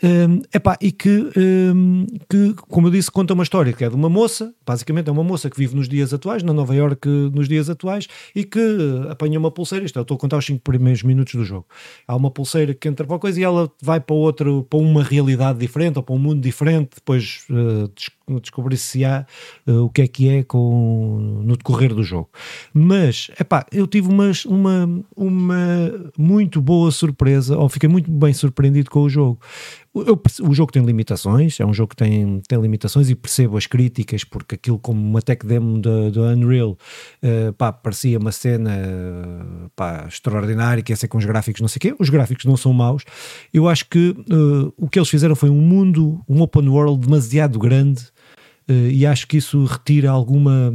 Um, 0.04 0.42
epá, 0.52 0.76
e 0.82 0.92
que, 0.92 1.30
um, 1.34 2.04
que, 2.28 2.52
como 2.68 2.88
eu 2.88 2.90
disse, 2.90 3.10
conta 3.10 3.32
uma 3.32 3.42
história 3.42 3.72
que 3.72 3.82
é 3.82 3.88
de 3.88 3.94
uma 3.94 4.10
moça, 4.10 4.54
basicamente 4.66 5.08
é 5.08 5.12
uma 5.12 5.24
moça 5.24 5.48
que 5.48 5.56
vive 5.56 5.74
nos 5.74 5.88
dias 5.88 6.12
atuais, 6.12 6.42
na 6.42 6.52
Nova 6.52 6.74
York 6.74 7.08
nos 7.32 7.48
dias 7.48 7.70
atuais, 7.70 8.06
e 8.36 8.44
que 8.44 8.60
apanha 9.08 9.38
uma 9.38 9.50
pulseira, 9.50 9.82
isto 9.82 9.98
eu 9.98 10.02
estou 10.02 10.16
a 10.16 10.18
contar 10.18 10.36
os 10.36 10.44
5 10.44 10.60
primeiros 10.60 11.02
minutos 11.02 11.34
do 11.34 11.42
jogo. 11.42 11.66
Há 12.06 12.14
uma 12.14 12.30
pulseira 12.30 12.74
que 12.74 12.86
entra 12.86 13.06
para 13.06 13.14
uma 13.14 13.18
coisa 13.18 13.40
e 13.40 13.44
ela 13.44 13.72
vai 13.80 13.98
para 13.98 14.14
outro, 14.14 14.66
para 14.68 14.78
uma 14.78 15.02
realidade 15.02 15.58
diferente 15.58 15.96
ou 15.96 16.02
para 16.02 16.14
um 16.14 16.18
mundo 16.18 16.42
diferente, 16.42 16.90
depois 16.96 17.46
uh, 17.48 18.40
descobrir-se 18.40 19.06
há 19.06 19.24
uh, 19.66 19.84
o 19.84 19.88
que 19.88 20.02
é 20.02 20.06
que 20.06 20.28
é 20.28 20.42
com, 20.42 21.40
no 21.44 21.56
decorrer 21.56 21.94
do 21.94 22.02
jogo. 22.02 22.28
Mas, 22.74 23.30
epá, 23.40 23.64
eu 23.72 23.86
tive 23.86 24.08
uma, 24.08 24.30
uma, 24.46 25.04
uma 25.16 26.10
muito 26.18 26.60
boa 26.60 26.90
surpresa, 26.90 27.56
ou 27.56 27.70
fiquei 27.70 27.88
muito 27.88 28.10
bem 28.10 28.34
surpreendido 28.34 28.90
com 28.90 29.00
o 29.00 29.08
jogo. 29.08 29.40
Eu, 29.94 30.20
o 30.42 30.54
jogo 30.54 30.72
tem 30.72 30.84
limitações, 30.84 31.60
é 31.60 31.64
um 31.64 31.72
jogo 31.72 31.90
que 31.90 31.96
tem, 31.96 32.40
tem 32.48 32.60
limitações 32.60 33.08
e 33.08 33.14
percebo 33.14 33.56
as 33.56 33.66
críticas, 33.66 34.24
porque 34.24 34.56
aquilo 34.56 34.78
como 34.78 35.00
uma 35.00 35.22
tech 35.22 35.46
demo 35.46 35.78
do, 35.78 36.20
Unreal, 36.22 36.70
uh, 36.70 37.52
pá, 37.52 37.72
parecia 37.72 38.18
uma 38.18 38.32
cena 38.32 38.72
pá, 39.76 40.06
extraordinária, 40.08 40.82
que 40.82 40.92
ia 40.92 40.96
ser 40.96 41.06
com 41.06 41.18
os 41.18 41.24
gráficos 41.24 41.60
não 41.60 41.68
sei 41.68 41.78
o 41.78 41.80
quê, 41.80 41.94
os 41.98 42.08
gráficos 42.08 42.44
não 42.44 42.56
são 42.56 42.72
maus, 42.72 43.04
eu 43.52 43.68
acho 43.68 43.88
que 43.88 44.16
uh, 44.32 44.72
o 44.76 44.88
que 44.88 44.98
eles 44.98 45.08
fizeram 45.08 45.36
foi 45.36 45.48
um 45.48 45.60
mundo, 45.60 46.20
um 46.28 46.42
open 46.42 46.68
world 46.68 47.06
demasiado 47.06 47.58
grande 47.58 48.12
Uh, 48.68 48.88
e 48.90 49.06
acho 49.06 49.26
que 49.26 49.36
isso 49.36 49.64
retira 49.64 50.10
alguma. 50.10 50.72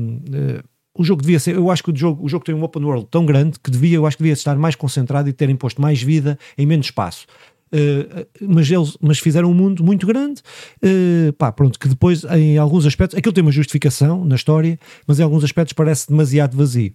O 0.98 1.04
jogo 1.04 1.22
devia 1.22 1.40
ser, 1.40 1.56
eu 1.56 1.72
acho 1.72 1.84
que 1.84 1.92
o 1.92 1.96
jogo, 1.96 2.26
o 2.26 2.28
jogo 2.28 2.44
tem 2.44 2.54
um 2.54 2.64
open 2.64 2.84
world 2.84 3.08
tão 3.10 3.26
grande 3.26 3.58
que 3.60 3.72
devia, 3.72 3.96
eu 3.96 4.06
acho 4.06 4.18
que 4.18 4.24
devia 4.24 4.34
estar 4.34 4.58
mais 4.58 4.76
concentrado 4.76 5.30
e 5.30 5.34
terem 5.34 5.56
posto 5.56 5.82
mais 5.82 6.02
vida 6.02 6.38
em 6.58 6.66
menos 6.66 6.88
espaço. 6.88 7.26
Uh, 7.72 8.28
mas 8.48 8.70
eles 8.70 8.98
mas 9.00 9.20
fizeram 9.20 9.52
um 9.52 9.54
mundo 9.54 9.84
muito 9.84 10.08
grande, 10.08 10.42
uh, 10.84 11.32
pá, 11.34 11.52
pronto, 11.52 11.80
que 11.80 11.88
depois 11.88 12.24
em 12.24 12.58
alguns 12.58 12.86
aspectos, 12.86 13.18
aquilo 13.18 13.34
tem 13.34 13.44
uma 13.44 13.52
justificação 13.52 14.26
na 14.26 14.36
história, 14.36 14.80
mas 15.06 15.20
em 15.20 15.24
alguns 15.24 15.44
aspectos 15.44 15.74
parece 15.74 16.08
demasiado 16.08 16.58
vazio. 16.58 16.94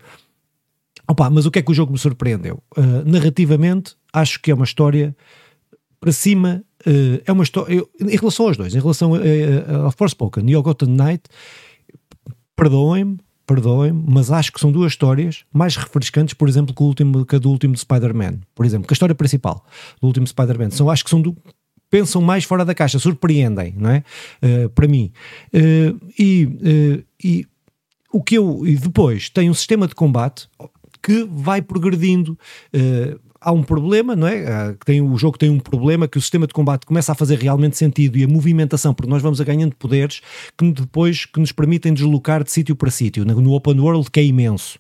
Opa, 1.07 1.31
mas 1.31 1.47
o 1.47 1.51
que 1.51 1.59
é 1.59 1.63
que 1.63 1.71
o 1.71 1.75
jogo 1.75 1.93
me 1.93 1.99
surpreendeu? 1.99 2.63
Uh, 2.77 3.09
narrativamente, 3.09 3.95
acho 4.13 4.41
que 4.41 4.51
é 4.51 4.55
uma 4.55 4.65
história 4.65 5.17
para 6.01 6.13
cima 6.13 6.63
é 7.25 7.33
uma 7.33 7.43
história. 7.43 7.83
Em 7.99 8.15
relação 8.15 8.47
aos 8.47 8.59
dois, 8.59 8.75
em 8.75 8.79
relação 8.79 9.13
ao 9.83 9.91
Forspoken 9.91 10.51
e 10.51 10.53
ao 10.53 10.63
Gotham 10.63 10.89
Knight, 10.89 11.23
perdoem-me, 12.55 13.19
perdoem-me, 13.47 14.03
mas 14.07 14.31
acho 14.31 14.53
que 14.53 14.61
são 14.61 14.73
duas 14.73 14.93
histórias 14.93 15.45
mais 15.53 15.77
refrescantes, 15.77 16.35
por 16.35 16.49
exemplo, 16.49 16.75
que, 16.75 16.83
o 16.83 16.87
último, 16.87 17.25
que 17.25 17.37
a 17.37 17.39
do 17.39 17.51
último 17.51 17.77
Spider-Man. 17.77 18.41
Por 18.55 18.65
exemplo, 18.65 18.87
que 18.87 18.93
a 18.93 18.97
história 18.97 19.15
principal 19.15 19.65
do 20.01 20.07
último 20.07 20.27
Spider-Man. 20.27 20.71
São, 20.71 20.89
acho 20.91 21.05
que 21.05 21.11
são 21.11 21.21
do, 21.21 21.37
pensam 21.91 22.21
mais 22.21 22.45
fora 22.45 22.65
da 22.65 22.75
caixa, 22.75 22.99
surpreendem, 22.99 23.75
não 23.77 23.91
é? 23.91 24.05
Uh, 24.43 24.69
para 24.71 24.89
mim. 24.89 25.13
Uh, 25.53 26.01
e, 26.19 26.45
uh, 26.45 27.05
e 27.23 27.47
o 28.13 28.23
que 28.23 28.37
eu. 28.37 28.67
E 28.67 28.77
depois 28.77 29.29
tem 29.29 29.51
um 29.51 29.55
sistema 29.55 29.87
de 29.87 29.95
combate 29.95 30.49
que 31.03 31.25
vai 31.31 31.61
progredindo 31.61 32.39
há 33.45 33.53
um 33.53 33.63
problema, 33.63 34.17
não 34.17 34.27
é? 34.27 34.47
Ah, 34.47 34.75
tem, 34.85 35.03
o 35.03 35.17
jogo 35.19 35.37
tem 35.37 35.51
um 35.51 35.61
problema 35.61 36.09
que 36.09 36.17
o 36.17 36.21
sistema 36.21 36.47
de 36.47 36.55
combate 36.55 36.87
começa 36.87 37.13
a 37.13 37.15
fazer 37.15 37.39
realmente 37.39 37.77
sentido 37.77 38.17
e 38.17 38.25
a 38.25 38.29
movimentação, 38.29 38.95
porque 38.95 39.11
nós 39.11 39.23
vamos 39.23 39.41
a 39.41 39.45
ganhando 39.45 39.77
poderes 39.77 40.23
que 40.57 40.73
depois 40.73 41.27
que 41.27 41.39
nos 41.39 41.53
permitem 41.53 41.93
deslocar 41.93 42.43
de 42.43 42.51
sítio 42.51 42.75
para 42.75 42.91
sítio, 42.91 43.25
no 43.25 43.53
open 43.53 43.79
world 43.79 44.11
que 44.11 44.21
é 44.21 44.25
imenso. 44.25 44.79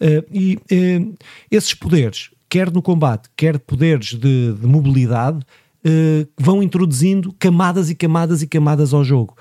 Uh, 0.00 0.24
e 0.32 0.56
uh, 0.56 1.14
esses 1.50 1.74
poderes, 1.74 2.30
quer 2.48 2.72
no 2.72 2.80
combate, 2.80 3.28
quer 3.36 3.58
poderes 3.58 4.14
de, 4.14 4.54
de 4.54 4.66
mobilidade, 4.66 5.38
uh, 5.38 6.28
vão 6.38 6.62
introduzindo 6.62 7.34
camadas 7.38 7.90
e 7.90 7.94
camadas 7.94 8.40
e 8.40 8.46
camadas 8.46 8.94
ao 8.94 9.04
jogo 9.04 9.36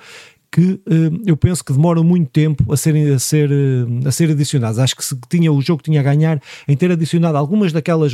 que 0.51 0.61
uh, 0.61 1.21
eu 1.25 1.35
penso 1.35 1.63
que 1.63 1.73
demoram 1.73 2.03
muito 2.03 2.29
tempo 2.29 2.71
a 2.71 2.77
serem 2.77 3.13
a 3.13 3.19
ser, 3.19 3.51
uh, 3.51 4.07
a 4.07 4.11
ser 4.11 4.29
adicionados. 4.31 4.79
Acho 4.79 4.95
que 4.95 5.03
se 5.03 5.15
tinha, 5.29 5.51
o 5.51 5.61
jogo 5.61 5.81
tinha 5.83 5.99
a 5.99 6.03
ganhar 6.03 6.41
em 6.67 6.75
ter 6.75 6.91
adicionado 6.91 7.37
algumas 7.37 7.71
daquelas, 7.73 8.13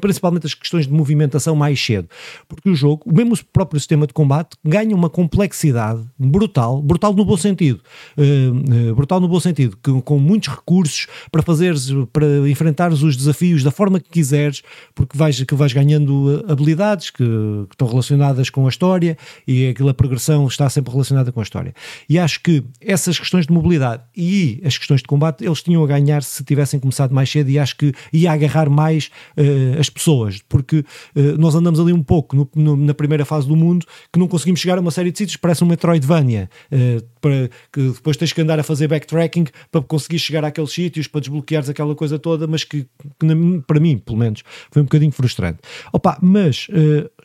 principalmente 0.00 0.46
as 0.46 0.54
questões 0.54 0.86
de 0.86 0.92
movimentação 0.92 1.56
mais 1.56 1.84
cedo, 1.84 2.08
porque 2.48 2.70
o 2.70 2.74
jogo, 2.74 3.02
mesmo 3.12 3.34
o 3.34 3.38
próprio 3.52 3.80
sistema 3.80 4.06
de 4.06 4.12
combate, 4.12 4.56
ganha 4.64 4.94
uma 4.94 5.10
complexidade 5.10 6.02
brutal, 6.18 6.80
brutal 6.80 7.12
no 7.12 7.24
bom 7.24 7.36
sentido, 7.36 7.80
uh, 8.16 8.94
brutal 8.94 9.20
no 9.20 9.28
bom 9.28 9.40
sentido, 9.40 9.76
que, 9.82 10.00
com 10.02 10.18
muitos 10.18 10.48
recursos 10.48 11.06
para 11.30 11.42
fazeres, 11.42 11.88
para 12.12 12.48
enfrentares 12.48 13.02
os 13.02 13.16
desafios 13.16 13.62
da 13.62 13.70
forma 13.70 13.98
que 13.98 14.10
quiseres, 14.10 14.62
porque 14.94 15.16
vais, 15.16 15.42
que 15.42 15.54
vais 15.54 15.72
ganhando 15.72 16.44
habilidades 16.48 17.10
que, 17.10 17.24
que 17.24 17.74
estão 17.74 17.88
relacionadas 17.88 18.50
com 18.50 18.66
a 18.66 18.68
história 18.68 19.16
e 19.46 19.68
aquela 19.68 19.94
progressão 19.94 20.46
está 20.46 20.68
sempre 20.68 20.92
relacionada 20.92 21.32
com 21.32 21.40
a 21.40 21.42
história. 21.42 21.71
E 22.08 22.18
acho 22.18 22.40
que 22.40 22.62
essas 22.80 23.18
questões 23.18 23.46
de 23.46 23.52
mobilidade 23.52 24.02
e 24.16 24.60
as 24.64 24.76
questões 24.78 25.00
de 25.00 25.06
combate, 25.06 25.44
eles 25.44 25.62
tinham 25.62 25.82
a 25.82 25.86
ganhar 25.86 26.22
se 26.22 26.44
tivessem 26.44 26.78
começado 26.80 27.14
mais 27.14 27.30
cedo 27.30 27.50
e 27.50 27.58
acho 27.58 27.76
que 27.76 27.92
ia 28.12 28.32
agarrar 28.32 28.68
mais 28.68 29.10
uh, 29.36 29.78
as 29.78 29.88
pessoas, 29.88 30.40
porque 30.48 30.78
uh, 30.78 31.38
nós 31.38 31.54
andamos 31.54 31.80
ali 31.80 31.92
um 31.92 32.02
pouco 32.02 32.36
no, 32.36 32.48
no, 32.54 32.76
na 32.76 32.94
primeira 32.94 33.24
fase 33.24 33.46
do 33.46 33.56
mundo 33.56 33.86
que 34.12 34.18
não 34.18 34.28
conseguimos 34.28 34.60
chegar 34.60 34.78
a 34.78 34.80
uma 34.80 34.90
série 34.90 35.10
de 35.10 35.18
sítios, 35.18 35.36
parece 35.36 35.64
um 35.64 35.66
Metroidvania, 35.66 36.48
uh, 36.72 37.04
para, 37.20 37.50
que 37.72 37.90
depois 37.90 38.16
tens 38.16 38.32
que 38.32 38.40
andar 38.40 38.58
a 38.58 38.62
fazer 38.62 38.88
backtracking 38.88 39.46
para 39.70 39.80
conseguir 39.82 40.18
chegar 40.18 40.44
àqueles 40.44 40.70
sítios, 40.70 41.06
para 41.06 41.20
desbloqueares 41.20 41.68
aquela 41.68 41.94
coisa 41.94 42.18
toda, 42.18 42.46
mas 42.46 42.64
que, 42.64 42.86
que 43.18 43.62
para 43.66 43.80
mim, 43.80 43.98
pelo 43.98 44.18
menos, 44.18 44.42
foi 44.70 44.82
um 44.82 44.84
bocadinho 44.84 45.12
frustrante. 45.12 45.58
Opa, 45.92 46.18
mas 46.20 46.66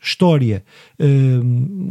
história, 0.01 0.63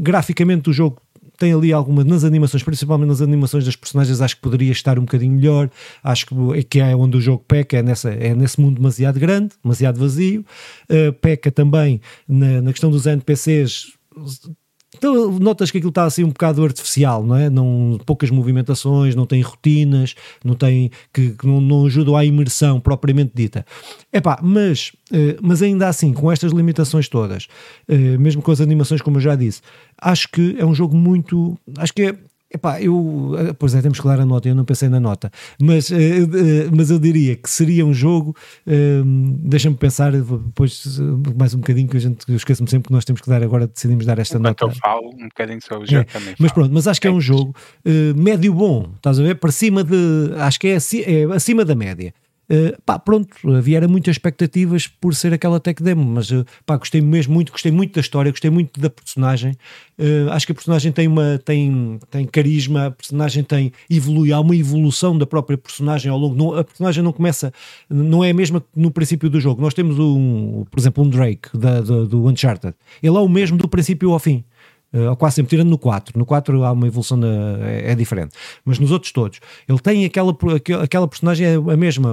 graficamente 0.01 0.71
o 0.71 0.73
jogo 0.73 1.01
tem 1.37 1.53
ali 1.53 1.73
alguma 1.73 2.05
nas 2.05 2.25
animações, 2.25 2.63
principalmente 2.63 3.09
nas 3.09 3.21
animações 3.21 3.65
das 3.65 3.77
personagens, 3.77 4.21
acho 4.21 4.37
que 4.37 4.43
poderia 4.43 4.73
estar 4.73 4.99
um 4.99 5.03
bocadinho 5.03 5.33
melhor. 5.33 5.71
Acho 6.03 6.27
que 6.27 6.35
é, 6.59 6.63
que 6.63 6.81
é 6.81 6.97
onde 6.97 7.17
o 7.17 7.21
jogo 7.21 7.45
peca, 7.47 7.79
é, 7.79 7.83
nessa, 7.83 8.11
é 8.11 8.35
nesse 8.35 8.61
mundo 8.61 8.77
demasiado 8.77 9.19
grande, 9.19 9.55
demasiado 9.63 9.99
vazio. 9.99 10.45
Uh, 10.91 11.13
peca 11.15 11.51
também 11.51 12.01
na, 12.29 12.63
na 12.63 12.73
questão 12.73 12.91
dos 12.91 13.07
NPCs 13.07 13.97
então 14.97 15.31
notas 15.39 15.71
que 15.71 15.79
aquilo 15.79 15.91
está 15.91 16.05
assim 16.05 16.25
um 16.25 16.29
bocado 16.29 16.65
artificial, 16.65 17.23
não 17.23 17.37
é? 17.37 17.51
Não, 17.51 17.99
poucas 18.07 18.31
movimentações, 18.31 19.15
não 19.15 19.27
tem 19.27 19.43
rotinas, 19.43 20.15
não 20.45 20.55
tem 20.55 20.91
que, 21.13 21.31
que 21.31 21.47
não, 21.47 21.61
não 21.61 21.87
ajudam 21.87 22.17
à 22.17 22.25
imersão 22.25 22.81
propriamente 22.81 23.33
dita. 23.35 23.65
Epá, 24.13 24.39
mas, 24.43 24.93
uh, 25.13 25.37
mas 25.43 25.63
ainda 25.63 25.89
assim, 25.89 26.13
com 26.13 26.31
estas 26.31 26.53
limitações 26.53 27.09
todas, 27.09 27.47
uh, 27.89 28.19
mesmo 28.19 28.43
com 28.43 28.51
as 28.51 28.61
animações, 28.61 29.03
como 29.03 29.19
eu 29.19 29.21
já 29.21 29.35
disse, 29.35 29.61
acho 30.01 30.29
que 30.29 30.57
é 30.59 30.65
um 30.65 30.75
jogo 30.75 30.97
muito. 30.97 31.59
Acho 31.79 31.93
que 31.93 32.03
é 32.03 32.17
Epá, 32.49 32.81
eu, 32.81 33.35
eh, 33.39 33.53
pois 33.55 33.75
é, 33.75 33.83
temos 33.83 33.99
que 33.99 34.07
dar 34.07 34.21
a 34.21 34.25
nota, 34.25 34.49
eu 34.49 34.55
não 34.55 34.65
pensei 34.65 34.89
na 34.89 35.01
nota, 35.01 35.33
mas, 35.61 35.91
uh, 35.91 35.95
uh, 35.95 36.77
mas 36.77 36.91
eu 36.93 36.99
diria 36.99 37.35
que 37.35 37.51
seria 37.51 37.85
um 37.85 37.93
jogo, 37.93 38.37
uh, 38.67 39.05
deixa-me 39.41 39.77
pensar 39.77 40.13
depois 40.13 40.99
mais 41.37 41.55
um 41.55 41.59
bocadinho, 41.59 41.89
que 41.89 41.97
a 41.97 42.01
gente 42.01 42.33
esquece-me 42.35 42.71
sempre 42.71 42.87
que 42.87 42.93
nós 42.93 43.05
temos 43.05 43.21
que 43.21 43.29
dar 43.29 43.43
agora, 43.43 43.67
decidimos 43.67 44.07
dar 44.07 44.19
esta 44.21 44.39
Enquanto 44.39 44.63
nota. 44.63 44.77
eu 44.77 44.81
falo 44.81 45.09
um 45.09 45.25
bocadinho 45.25 45.61
sobre 45.61 45.85
o 45.85 45.91
jogo 45.91 46.03
é, 46.03 46.05
também. 46.05 46.37
Mas 46.39 46.53
falo. 46.53 46.55
pronto, 46.55 46.73
mas 46.73 46.87
acho 46.87 47.01
que 47.01 47.09
é 47.09 47.11
um 47.11 47.21
jogo 47.21 47.53
médio 48.15 48.55
bom, 48.55 48.93
estás 48.95 49.19
a 49.19 49.23
ver? 49.25 49.35
Para 49.35 49.51
cima 49.51 49.83
de, 49.83 50.33
acho 50.39 50.61
que 50.61 50.69
é, 50.69 50.77
é 50.77 51.25
acima 51.35 51.65
da 51.65 51.75
média. 51.75 52.15
Uh, 52.49 52.81
pá, 52.85 52.97
pronto, 52.97 53.29
havia 53.57 53.87
muitas 53.89 54.15
expectativas 54.15 54.87
por 54.87 55.17
ser 55.17 55.33
aquela 55.33 55.59
tech 55.59 55.83
demo, 55.83 56.05
mas 56.05 56.31
uh, 56.31 56.45
pá, 56.65 56.77
gostei 56.77 57.01
mesmo 57.01 57.35
muito, 57.35 57.51
gostei 57.51 57.73
muito 57.73 57.95
da 57.95 58.01
história, 58.01 58.31
gostei 58.31 58.51
muito 58.51 58.79
da 58.81 58.89
personagem. 58.89 59.57
Uh, 59.99 60.31
acho 60.31 60.47
que 60.47 60.53
a 60.53 60.55
personagem 60.55 60.93
tem 60.93 61.09
uma 61.09 61.41
tem, 61.45 61.99
tem 62.09 62.25
carisma, 62.25 62.87
a 62.87 62.91
personagem 62.93 63.43
tem 63.43 63.73
evolui, 63.91 64.33
há 64.33 64.39
uma 64.39 64.55
evolução 64.55 65.19
da 65.19 65.27
própria 65.27 65.59
personagem 65.59 66.11
ao 66.11 66.17
longo. 66.17 66.37
Não, 66.37 66.55
a 66.55 66.63
personagem 66.63 67.03
não 67.03 67.13
começa, 67.13 67.53
não 67.91 68.23
é 68.23 68.31
a 68.31 68.35
mesma 68.35 68.63
no 68.77 68.93
princípio 68.93 69.29
do 69.29 69.41
jogo. 69.41 69.61
Nós 69.61 69.75
temos 69.75 69.99
um, 69.99 70.65
por 70.71 70.79
exemplo, 70.79 71.03
um 71.03 71.09
Drake 71.09 71.49
da, 71.53 71.81
do, 71.81 72.07
do 72.07 72.27
Uncharted, 72.29 72.75
ele 73.03 73.17
é 73.17 73.21
o 73.21 73.29
mesmo 73.29 73.59
do 73.59 73.67
princípio 73.67 74.13
ao 74.13 74.21
fim 74.21 74.45
uh, 74.93 75.11
ou 75.11 75.17
quase 75.17 75.37
sempre, 75.37 75.51
tirando 75.51 75.69
no 75.69 75.79
4. 75.79 76.19
No 76.19 76.27
4 76.27 76.65
há 76.65 76.73
uma 76.73 76.87
evolução, 76.87 77.19
de, 77.19 77.27
é, 77.27 77.93
é, 77.93 77.95
diferente. 77.95 78.35
Mas 78.65 78.79
nos 78.79 78.91
outros 78.91 79.13
todos, 79.13 79.41
ele 79.69 79.79
tem 79.79 80.05
aquela, 80.05 80.37
aquela 80.83 81.09
personagem, 81.09 81.47
é 81.47 81.55
a 81.55 81.77
mesma, 81.77 82.11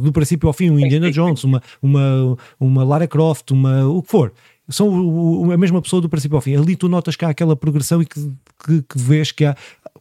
do 0.00 0.10
princípio 0.12 0.48
ao 0.48 0.52
fim, 0.52 0.70
um 0.70 0.78
Indiana 0.78 1.10
Jones, 1.10 1.44
uma, 1.44 1.62
uma, 1.82 2.36
uma 2.58 2.84
Lara 2.84 3.06
Croft, 3.06 3.50
uma, 3.50 3.86
o 3.86 4.02
que 4.02 4.10
for 4.10 4.32
são 4.72 5.50
a 5.52 5.56
mesma 5.56 5.82
pessoa 5.82 6.00
do 6.00 6.08
princípio 6.08 6.36
ao 6.36 6.40
fim. 6.40 6.56
Ali 6.56 6.76
tu 6.76 6.88
notas 6.88 7.16
que 7.16 7.24
há 7.24 7.28
aquela 7.28 7.56
progressão 7.56 8.00
e 8.00 8.06
que, 8.06 8.32
que, 8.64 8.82
que 8.82 8.98
vês 8.98 9.32
que 9.32 9.44
há, 9.44 9.56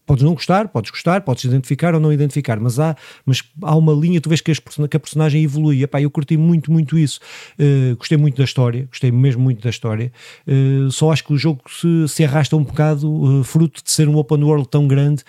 Podes 0.10 0.24
não 0.24 0.34
gostar, 0.34 0.70
podes 0.70 0.90
gostar, 0.90 1.22
podes 1.22 1.44
identificar 1.44 1.94
ou 1.94 2.00
não 2.00 2.12
identificar, 2.12 2.60
mas 2.60 2.80
há, 2.80 2.96
mas 3.24 3.44
há 3.62 3.76
uma 3.76 3.94
linha, 3.94 4.20
tu 4.20 4.28
vês 4.28 4.42
que, 4.42 4.50
as, 4.50 4.58
que 4.58 4.98
a 4.98 5.00
personagem 5.00 5.44
evolui. 5.44 5.84
Epá, 5.84 6.02
eu 6.02 6.10
curti 6.10 6.36
muito, 6.36 6.72
muito 6.72 6.98
isso. 6.98 7.20
Uh, 7.60 7.96
gostei 7.96 8.18
muito 8.18 8.36
da 8.36 8.44
história, 8.44 8.88
gostei 8.90 9.12
mesmo 9.12 9.44
muito 9.44 9.62
da 9.62 9.70
história. 9.70 10.12
Uh, 10.48 10.90
só 10.90 11.12
acho 11.12 11.24
que 11.24 11.32
o 11.32 11.38
jogo 11.38 11.62
se, 11.70 12.08
se 12.08 12.24
arrasta 12.24 12.56
um 12.56 12.64
bocado, 12.64 13.08
uh, 13.08 13.44
fruto 13.44 13.84
de 13.84 13.92
ser 13.92 14.10
um 14.10 14.18
open 14.18 14.44
world 14.44 14.68
tão 14.68 14.88
grande. 14.88 15.24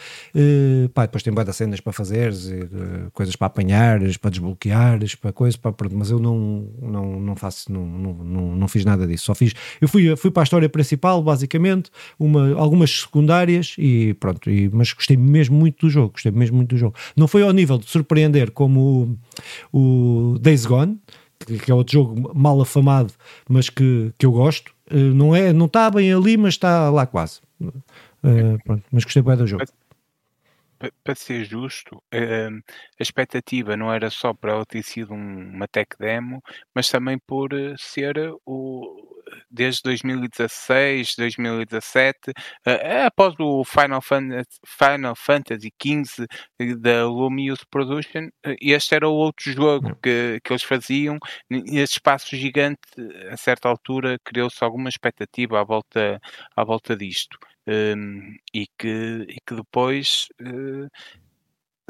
pá, 0.95 1.03
depois 1.03 1.23
tem 1.23 1.35
várias 1.35 1.57
cenas 1.57 1.79
para 1.81 1.93
fazer, 1.93 2.33
coisas 3.13 3.37
para 3.37 3.49
apanhares, 3.49 4.17
para 4.17 4.31
desbloqueares, 4.31 5.15
para 5.15 5.31
coisas, 5.31 5.57
para, 5.57 5.75
mas 5.93 6.11
eu 6.11 6.19
não, 6.19 6.67
não, 6.81 7.21
não 7.21 7.37
faço, 7.37 7.71
não, 7.71 7.85
não, 7.85 8.57
não, 8.57 8.67
fiz 8.67 8.87
nada 8.87 9.07
disso. 9.07 9.27
Só 9.27 9.35
fiz, 9.35 9.53
eu 9.79 9.89
fui, 9.89 10.17
fui 10.17 10.31
para 10.31 10.43
a 10.43 10.45
história 10.45 10.71
principal, 10.71 11.23
basicamente, 11.23 11.91
uma, 12.19 12.59
algumas 12.59 12.91
secundárias 12.91 13.75
e 13.77 14.15
pronto. 14.15 14.49
E 14.49 14.70
mas 14.73 14.93
gostei 14.93 15.17
mesmo 15.17 15.57
muito 15.57 15.87
do 15.87 15.91
jogo, 15.91 16.13
gostei 16.13 16.33
mesmo 16.33 16.57
muito 16.57 16.71
do 16.71 16.79
jogo. 16.79 16.97
Não 17.17 17.29
foi 17.29 17.43
ao 17.43 17.53
nível 17.53 17.79
de 17.79 17.89
surpreender 17.89 18.51
como 18.51 19.19
o, 19.73 20.35
o 20.35 20.39
Days 20.39 20.67
Gone, 20.67 21.01
que 21.47 21.71
é 21.71 21.75
outro 21.75 21.93
jogo 21.95 22.33
mal 22.35 22.61
afamado, 22.61 23.13
mas 23.49 23.71
que, 23.71 24.13
que 24.19 24.27
eu 24.27 24.33
gosto. 24.33 24.75
Uh, 24.91 25.15
não 25.15 25.35
é, 25.35 25.53
não 25.53 25.67
está 25.67 25.91
bem 25.91 26.13
ali, 26.13 26.37
mas 26.37 26.55
está 26.55 26.91
lá 26.91 27.07
quase. 27.07 27.41
Uh, 27.61 28.59
pronto, 28.65 28.85
mas 28.91 29.05
gostei 29.05 29.23
bem 29.23 29.37
do 29.37 29.47
jogo. 29.47 29.65
Para 31.05 31.15
ser 31.15 31.45
justo, 31.45 31.97
uh, 31.97 32.63
a 32.99 33.03
expectativa 33.03 33.77
não 33.77 33.93
era 33.93 34.09
só 34.09 34.33
para 34.33 34.53
ela 34.53 34.67
ter 34.67 34.83
sido 34.83 35.13
um, 35.13 35.51
uma 35.55 35.69
tech 35.69 35.91
demo, 35.99 36.43
mas 36.75 36.89
também 36.89 37.19
por 37.19 37.51
ser 37.77 38.17
o, 38.47 39.20
desde 39.51 39.83
2016, 39.85 41.15
2017, 41.17 42.31
uh, 42.31 43.05
após 43.07 43.35
o 43.39 43.65
Final 43.65 44.01
Fantasy, 44.01 44.61
Final 44.65 45.17
Fantasy 45.17 45.73
XV 45.83 46.27
da 46.79 47.07
Lumious 47.07 47.65
Production, 47.65 48.29
uh, 48.47 48.55
este 48.61 48.95
era 48.95 49.09
o 49.09 49.15
outro 49.15 49.53
jogo 49.53 49.89
hum. 49.89 49.95
que, 50.03 50.41
que 50.43 50.53
eles 50.53 50.63
faziam. 50.63 51.19
Esse 51.51 51.95
espaço 51.95 52.37
gigante, 52.37 52.81
a 53.31 53.37
certa 53.37 53.69
altura, 53.69 54.19
criou-se 54.25 54.63
alguma 54.63 54.89
expectativa 54.89 55.61
à 55.61 55.65
volta, 55.65 56.21
à 56.57 56.65
volta 56.65 56.97
disto. 56.97 57.39
Um, 57.67 58.37
e, 58.55 58.67
que, 58.79 59.27
e 59.29 59.37
que 59.47 59.55
depois 59.55 60.29
uh, 60.41 60.89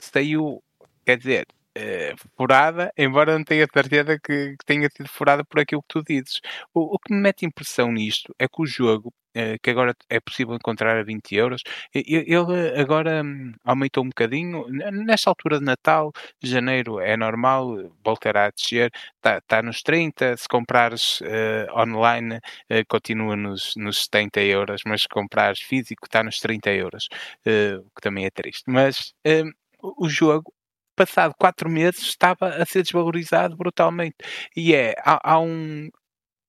saiu, 0.01 0.63
quer 1.07 1.17
dizer, 1.17 1.47
uh, 1.79 2.31
furada, 2.37 2.93
embora 2.97 3.37
não 3.37 3.45
tenha 3.45 3.67
certeza 3.73 4.19
que, 4.19 4.57
que, 4.57 4.65
tenha 4.67 4.89
sido 4.91 5.09
furada 5.09 5.45
por 5.45 5.61
aquilo 5.61 5.83
que 5.83 5.89
tu 5.89 6.03
dizes. 6.03 6.41
O, 6.75 6.95
o 6.97 6.99
que 6.99 7.13
me 7.13 7.21
mete 7.21 7.47
impressão 7.47 7.93
nisto 7.93 8.35
é 8.39 8.49
que 8.49 8.61
o 8.63 8.67
jogo, 8.67 9.13
uh, 9.37 9.59
que 9.63 9.71
agora 9.71 9.95
é 10.09 10.21
possível 10.21 10.55
encontrar 10.55 10.97
a 10.99 11.03
20 11.03 11.35
euros, 11.35 11.63
ele 11.95 12.81
agora 12.81 13.23
um, 13.23 13.53
aumentou 13.65 14.05
um 14.05 14.09
bocadinho. 14.09 14.67
Nesta 14.69 15.31
altura 15.31 15.59
de 15.59 15.65
Natal, 15.65 16.13
janeiro 16.43 17.01
é 17.01 17.17
normal, 17.17 17.91
voltará 18.05 18.47
a 18.47 18.51
descer, 18.51 18.91
está 19.17 19.41
tá 19.43 19.63
nos 19.63 19.83
30. 19.83 20.37
Se 20.37 20.49
comprares 20.49 21.21
uh, 21.21 21.79
online, 21.79 22.41
continua 22.89 23.37
nos, 23.37 23.75
nos 23.77 24.05
70 24.05 24.41
euros, 24.43 24.83
mas 24.87 25.03
se 25.03 25.09
comprares 25.09 25.61
físico, 25.61 26.07
está 26.07 26.23
nos 26.23 26.39
30 26.39 26.71
euros, 26.73 27.09
o 27.47 27.91
que 27.95 28.01
também 28.03 28.25
é 28.27 28.31
triste. 28.31 28.65
Mas 28.67 29.13
hum, 29.27 29.51
o 29.83 30.09
jogo 30.09 30.53
passado 31.01 31.35
quatro 31.39 31.71
meses 31.71 32.03
estava 32.03 32.49
a 32.49 32.67
ser 32.67 32.83
desvalorizado 32.83 33.57
brutalmente. 33.57 34.17
E 34.57 34.75
é, 34.75 34.95
há, 35.05 35.35
há 35.35 35.41
um, 35.41 35.89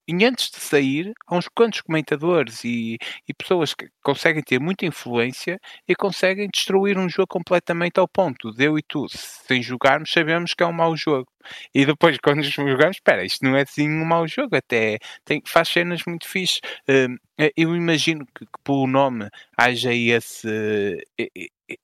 e 0.08 0.25
antes 0.25 0.51
de 0.51 0.58
sair, 0.60 1.13
há 1.27 1.38
uns 1.38 1.48
quantos 1.48 1.81
comentadores 1.81 2.63
e, 2.65 2.98
e, 3.27 3.34
pessoas 3.34 3.74
que 3.74 3.88
conseguem 4.03 4.43
ter 4.43 4.60
muita 4.60 4.86
influência 4.86 5.60
e 5.88 5.96
conseguem 5.96 6.50
destruir 6.53 6.98
um 6.98 7.08
jogo 7.10 7.27
completamente 7.29 8.00
ao 8.00 8.08
ponto 8.08 8.51
de 8.51 8.65
eu 8.65 8.77
e 8.77 8.84
tu, 8.84 9.05
sem 9.10 9.62
jogarmos, 9.63 10.12
sabemos 10.12 10.53
que 10.53 10.63
é 10.63 10.67
um 10.67 10.74
mau 10.74 10.96
jogo. 10.98 11.30
E 11.74 11.86
depois, 11.86 12.17
quando 12.24 12.43
jogamos, 12.43 12.98
espera, 12.98 13.25
isto 13.25 13.43
não 13.43 13.55
é 13.55 13.62
assim 13.62 13.89
um 13.89 14.05
mau 14.05 14.27
jogo, 14.27 14.55
até 14.55 15.00
tem, 15.25 15.41
faz 15.45 15.69
cenas 15.69 16.01
muito 16.05 16.27
fixe. 16.27 16.60
Hum, 16.89 17.17
eu 17.57 17.75
imagino 17.75 18.25
que, 18.36 18.45
que 18.45 18.62
pelo 18.63 18.88
nome 18.88 19.29
haja 19.57 19.93
esse, 19.93 21.03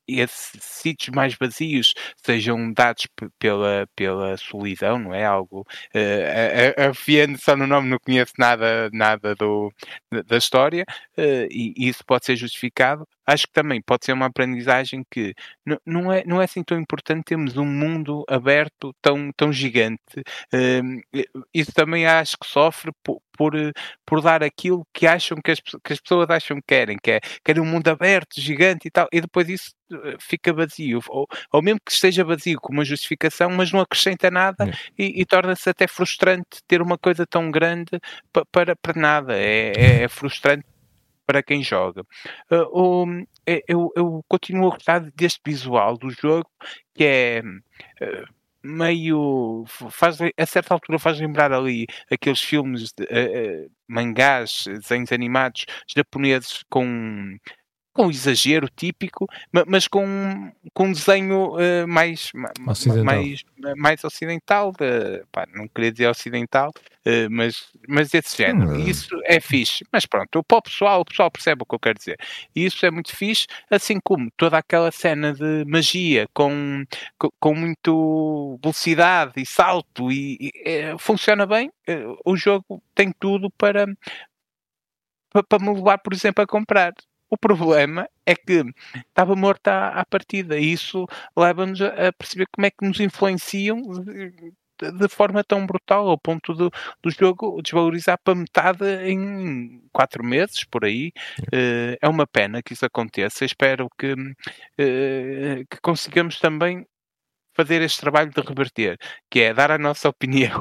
esses 0.08 0.52
sítios 0.62 1.16
mais 1.16 1.36
vazios 1.36 1.94
sejam 2.24 2.72
dados 2.74 3.08
pela, 3.40 3.88
pela 3.96 4.38
solidão, 4.38 5.00
não 5.00 5.14
é? 5.14 5.26
Algo. 5.26 5.62
Uh, 5.94 6.78
a, 6.78 6.90
a 6.90 7.38
só 7.38 7.56
no 7.56 7.68
nome 7.68 7.90
não 7.90 7.98
conhece 8.00 8.34
nada, 8.38 8.90
nada 8.94 9.36
do, 9.36 9.72
da 10.26 10.38
história 10.38 10.86
uh, 11.18 11.48
e, 11.50 11.74
isso 11.78 12.04
pode 12.06 12.26
ser 12.26 12.36
justificado. 12.36 13.08
Acho 13.28 13.46
que 13.46 13.54
também 13.54 13.82
pode 13.82 14.06
ser 14.06 14.14
uma 14.14 14.28
aprendizagem 14.28 15.04
que 15.12 15.36
não 15.86 16.12
é, 16.12 16.24
não 16.26 16.42
é 16.42 16.46
assim 16.46 16.64
tão 16.64 16.80
importante 16.80 17.26
termos 17.26 17.58
um 17.58 17.66
mundo 17.66 18.24
aberto 18.30 18.96
tão, 19.02 19.32
tão 19.36 19.52
gigante. 19.52 20.00
Uh, 20.54 21.24
isso 21.54 21.74
também 21.74 22.06
acho 22.08 22.38
que 22.38 22.48
sofre 22.48 22.92
por, 23.04 23.22
por, 23.38 23.54
por 24.06 24.22
dar 24.22 24.44
aquilo 24.44 24.86
que 24.94 25.06
acham 25.06 25.38
que 25.44 25.52
as, 25.52 25.60
que 25.60 25.94
as 25.94 26.00
pessoas 26.00 26.30
acham 26.30 26.58
que 26.58 26.64
querem, 26.68 26.98
que 27.02 27.12
é 27.12 27.20
querem 27.44 27.62
um 27.62 27.66
mundo 27.66 27.88
aberto, 27.88 28.42
gigante 28.42 28.88
e 28.88 28.92
tal, 28.92 29.08
e 29.12 29.22
depois 29.22 29.48
isso 29.48 29.72
eh, 29.92 30.18
fica 30.20 30.52
vazio, 30.52 31.00
ou, 31.10 31.28
ou 31.52 31.62
mesmo 31.62 31.80
que 31.86 31.92
esteja 31.92 32.24
vazio 32.24 32.60
com 32.60 32.74
uma 32.74 32.84
justificação, 32.84 33.50
mas 33.50 33.72
não 33.72 33.80
acrescenta 33.80 34.32
nada 34.32 34.70
é. 34.70 34.72
e, 34.98 35.22
e 35.22 35.26
torna-se 35.26 35.70
até 35.70 35.88
frustrante 35.88 36.62
ter 36.68 36.82
uma 36.82 36.98
coisa 36.98 37.26
tão 37.26 37.52
grande 37.52 38.00
para, 38.34 38.46
para, 38.52 38.76
para 38.76 39.00
nada. 39.00 39.38
É, 39.38 39.74
é, 39.76 40.04
é, 40.04 40.08
frustrante 40.08 40.66
para 41.28 41.44
quem 41.44 41.62
joga. 41.62 42.02
Uh, 42.50 43.04
um, 43.04 43.28
eu, 43.68 43.92
eu 43.96 44.24
continuo 44.28 44.70
a 44.70 44.76
gostar 44.76 45.00
deste 45.12 45.42
visual 45.46 45.98
do 45.98 46.10
jogo, 46.10 46.50
que 46.96 47.04
é. 47.04 47.42
Uh, 48.02 48.38
meio 48.64 49.64
faz 49.90 50.18
a 50.36 50.46
certa 50.46 50.74
altura 50.74 51.00
faz 51.00 51.20
lembrar 51.20 51.54
ali 51.54 51.86
aqueles 52.12 52.42
filmes 52.42 52.92
de, 52.92 53.04
uh, 53.04 53.72
mangás, 53.88 54.66
desenhos 54.68 55.12
animados 55.12 55.66
japoneses 55.88 56.64
com 56.70 57.38
com 57.98 58.12
exagero 58.12 58.70
típico, 58.70 59.28
mas 59.66 59.88
com, 59.88 60.52
com 60.72 60.86
um 60.86 60.92
desenho 60.92 61.56
uh, 61.56 61.88
mais, 61.88 62.32
ocidental. 62.68 63.04
mais, 63.04 63.44
mais 63.76 64.04
ocidental, 64.04 64.72
de, 64.72 65.26
pá, 65.32 65.48
não 65.52 65.68
queria 65.68 65.92
dizer 65.92 66.08
ocidental, 66.08 66.70
uh, 66.70 67.28
mas, 67.32 67.72
mas 67.88 68.12
desse 68.12 68.38
género. 68.38 68.70
Hum. 68.70 68.88
Isso 68.88 69.20
é 69.26 69.40
fixe. 69.40 69.84
Mas 69.92 70.06
pronto, 70.06 70.44
para 70.44 70.58
o 70.60 70.62
pessoal, 70.62 71.02
o 71.02 71.06
pessoal 71.06 71.32
percebe 71.32 71.64
o 71.64 71.66
que 71.66 71.74
eu 71.74 71.80
quero 71.80 71.98
dizer. 71.98 72.20
E 72.56 72.68
isso 72.68 72.86
é 72.86 72.92
muito 72.92 73.16
fixe, 73.16 73.48
assim 73.68 74.00
como 74.00 74.30
toda 74.38 74.60
aquela 74.60 74.92
cena 74.92 75.34
de 75.34 75.66
magia 75.66 76.28
com, 76.36 76.86
com, 77.18 77.30
com 77.40 77.56
muito 77.56 78.60
velocidade 78.62 79.34
e 79.38 79.46
salto 79.46 80.12
e, 80.12 80.38
e 80.40 80.52
é, 80.64 80.96
funciona 81.00 81.48
bem. 81.48 81.72
o 82.24 82.38
jogo 82.38 82.80
tem 82.94 83.12
tudo 83.12 83.50
para, 83.58 83.88
para, 85.32 85.44
para 85.44 85.64
me 85.64 85.74
levar, 85.74 85.98
por 85.98 86.14
exemplo, 86.14 86.44
a 86.44 86.48
comprar. 86.48 86.94
O 87.30 87.38
problema 87.38 88.08
é 88.26 88.36
que 88.36 88.64
estava 88.96 89.36
morta 89.36 89.72
à, 89.72 90.02
à 90.02 90.06
partida 90.06 90.58
e 90.58 90.72
isso 90.72 91.06
leva-nos 91.36 91.82
a, 91.82 92.12
perceber 92.14 92.48
como 92.52 92.66
é 92.66 92.72
que 92.72 92.86
nos 92.86 93.00
influenciam 93.00 93.82
de, 94.80 95.08
forma 95.10 95.44
tão 95.44 95.66
brutal, 95.66 96.08
ao 96.08 96.18
ponto 96.18 96.54
do, 96.54 96.72
do 97.02 97.10
jogo 97.10 97.62
desvalorizar 97.62 98.18
para 98.24 98.36
metade 98.36 98.86
em 99.10 99.82
quatro 99.92 100.24
meses, 100.24 100.64
por 100.64 100.86
aí. 100.86 101.12
Uh, 101.54 101.98
é 102.02 102.08
uma 102.08 102.28
pena 102.28 102.62
que 102.62 102.74
isso 102.74 102.86
aconteça. 102.86 103.46
Espero 103.46 103.90
que, 103.98 104.14
uh, 104.14 105.66
que 105.70 105.82
consigamos 105.82 106.40
também 106.40 106.86
fazer 107.56 107.82
este 107.82 108.00
trabalho 108.00 108.30
de 108.30 108.42
reverter, 108.42 108.98
que 109.32 109.40
é 109.42 109.54
dar 109.54 109.72
a 109.72 109.80
nossa 109.80 110.10
opinião, 110.10 110.60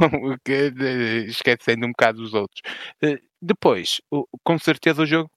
esquecendo 1.29 1.87
um 1.87 1.91
bocado 1.91 2.23
os 2.23 2.33
outros. 2.33 2.63
Uh, 3.05 3.19
depois, 3.41 4.01
com 4.43 4.59
certeza 4.59 5.03
o 5.03 5.07
jogo 5.07 5.31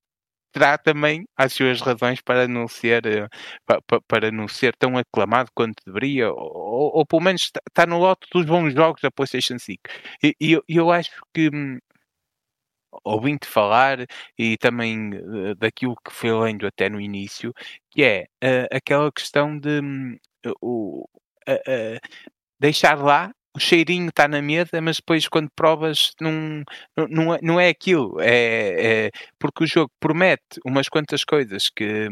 terá 0.52 0.78
também 0.78 1.26
as 1.38 1.54
suas 1.54 1.82
razões 1.82 2.22
para 2.22 2.48
não 2.48 2.68
ser, 2.68 3.04
para, 3.66 3.78
eh, 3.92 4.00
para 4.08 4.32
não 4.32 4.48
ser 4.48 4.76
tão 4.76 4.98
aclamado 4.98 5.50
quanto 5.56 5.84
deveria, 5.86 6.32
ou, 6.32 6.98
ou 6.98 7.06
pelo 7.06 7.22
menos 7.22 7.44
está 7.44 7.62
tá 7.74 7.86
no 7.86 8.00
lote 8.00 8.28
dos 8.34 8.46
bons 8.46 8.74
jogos 8.74 9.02
da 9.02 9.12
PlayStation 9.12 9.60
5. 9.60 9.82
E, 10.24 10.36
eu, 10.40 10.64
eu 10.68 10.92
acho 10.92 11.12
que 11.34 11.50
hum, 11.54 11.80
ouvindo 13.04 13.46
falar 13.46 14.00
e 14.38 14.58
também 14.58 15.12
uh, 15.16 15.56
daquilo 15.56 15.96
que 16.04 16.12
foi 16.12 16.32
lendo 16.32 16.66
até 16.68 16.90
no 16.90 17.00
início, 17.00 17.54
que 17.92 18.04
é 18.04 18.26
uh, 18.44 18.68
aquela 18.76 19.12
questão 19.12 19.58
de 19.58 19.82
um, 19.82 20.18
uh, 20.48 22.00
deixar 22.60 22.98
lá 23.00 23.32
o 23.56 23.60
cheirinho 23.60 24.10
está 24.10 24.28
na 24.28 24.42
mesa, 24.42 24.82
mas 24.82 24.98
depois 24.98 25.28
quando 25.28 25.50
provas 25.56 26.14
não, 26.22 26.64
não, 27.10 27.36
é, 27.36 27.40
não 27.42 27.60
é 27.60 27.70
aquilo. 27.70 28.20
É, 28.22 29.08
é, 29.08 29.12
porque 29.40 29.64
o 29.64 29.68
jogo 29.68 29.92
promete 30.00 30.60
umas 30.66 30.88
quantas 30.90 31.24
coisas 31.24 31.70
que, 31.70 32.10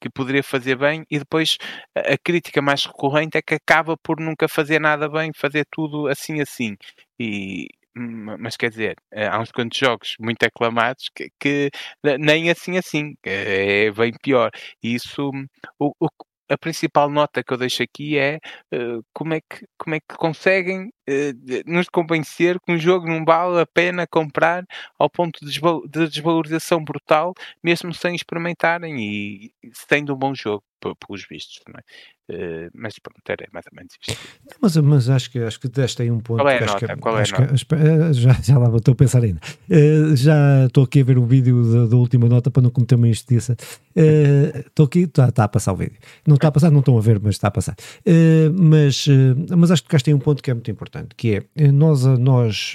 que 0.00 0.10
poderia 0.10 0.42
fazer 0.42 0.76
bem 0.76 1.04
e 1.10 1.18
depois 1.18 1.58
a, 1.94 2.16
crítica 2.18 2.62
mais 2.62 2.84
recorrente 2.84 3.38
é 3.38 3.42
que 3.42 3.54
acaba 3.54 3.96
por 3.96 4.20
nunca 4.20 4.48
fazer 4.48 4.80
nada 4.80 5.08
bem, 5.08 5.32
fazer 5.34 5.66
tudo 5.70 6.08
assim 6.08 6.40
assim. 6.40 6.76
E, 7.18 7.68
mas 7.94 8.56
quer 8.56 8.70
dizer, 8.70 8.96
há 9.12 9.40
uns 9.40 9.50
quantos 9.52 9.78
jogos 9.78 10.14
muito 10.20 10.42
aclamados 10.44 11.10
que, 11.14 11.30
que 11.38 11.70
nem 12.18 12.50
assim 12.50 12.78
assim, 12.78 13.14
é 13.24 13.90
bem 13.90 14.12
pior. 14.22 14.50
E 14.82 14.94
isso, 14.94 15.30
o, 15.78 15.92
o, 16.00 16.08
a 16.50 16.58
principal 16.58 17.08
nota 17.08 17.42
que 17.44 17.52
eu 17.52 17.56
deixo 17.56 17.82
aqui 17.82 18.18
é 18.18 18.38
uh, 18.74 19.04
como, 19.12 19.34
é 19.34 19.40
que, 19.40 19.66
como 19.78 19.94
é 19.94 20.00
que 20.00 20.16
conseguem 20.16 20.88
uh, 20.88 21.62
nos 21.66 21.88
convencer 21.88 22.58
que 22.60 22.72
um 22.72 22.78
jogo 22.78 23.06
não 23.06 23.24
vale 23.24 23.60
a 23.60 23.66
pena 23.66 24.06
comprar 24.06 24.64
ao 24.98 25.08
ponto 25.08 25.38
de, 25.40 25.46
desval 25.46 25.82
de 25.88 26.08
desvalorização 26.08 26.82
brutal, 26.84 27.32
mesmo 27.62 27.94
sem 27.94 28.14
experimentarem 28.14 28.98
e, 29.00 29.52
e 29.62 29.70
sendo 29.72 30.14
um 30.14 30.18
bom 30.18 30.34
jogo, 30.34 30.64
pelos 30.80 31.26
vistos. 31.28 31.60
Não 31.68 31.78
é? 31.78 31.82
Uh, 32.30 32.70
mas 32.72 32.96
pronto, 33.00 33.20
era 33.28 33.46
mais 33.52 33.66
ou 33.66 33.76
menos 33.76 33.92
isto. 34.06 34.16
Mas, 34.60 34.76
mas 34.76 35.10
acho, 35.10 35.30
que, 35.32 35.38
acho 35.40 35.58
que 35.58 35.68
deste 35.68 36.02
aí 36.02 36.10
um 36.12 36.20
ponto. 36.20 36.38
Qual 36.38 36.48
é 36.48 36.58
a 36.58 36.66
nota? 36.66 36.86
Que, 36.86 36.96
Qual 36.96 37.18
é 37.18 37.24
a 37.24 37.40
nota? 37.40 37.54
Que, 37.54 37.74
eh, 37.74 38.12
já, 38.12 38.32
já 38.34 38.56
lá 38.58 38.76
estou 38.76 38.92
a 38.92 38.94
pensar 38.94 39.24
ainda. 39.24 39.40
Uh, 39.68 40.14
já 40.14 40.66
estou 40.66 40.84
aqui 40.84 41.00
a 41.00 41.04
ver 41.04 41.18
o 41.18 41.26
vídeo 41.26 41.64
da, 41.64 41.86
da 41.86 41.96
última 41.96 42.28
nota 42.28 42.48
para 42.48 42.62
não 42.62 42.70
cometer 42.70 42.94
uma 42.94 43.08
injustiça. 43.08 43.56
Estou 43.96 44.84
uh, 44.84 44.86
aqui, 44.86 45.00
está 45.00 45.32
tá 45.32 45.44
a 45.44 45.48
passar 45.48 45.72
o 45.72 45.76
vídeo. 45.76 45.98
Não 46.24 46.36
está 46.36 46.48
a 46.48 46.52
passar, 46.52 46.70
não 46.70 46.78
estão 46.78 46.96
a 46.96 47.00
ver, 47.00 47.18
mas 47.20 47.34
está 47.34 47.48
a 47.48 47.50
passar. 47.50 47.74
mas, 48.56 49.06
mas 49.56 49.70
acho 49.72 49.82
que 49.82 49.88
tocaste 49.88 50.10
aí 50.10 50.14
um 50.14 50.20
ponto 50.20 50.40
que 50.40 50.50
é 50.52 50.54
muito 50.54 50.70
importante, 50.70 51.16
que 51.16 51.42
é 51.56 51.72
nós, 51.72 52.04
nós, 52.04 52.74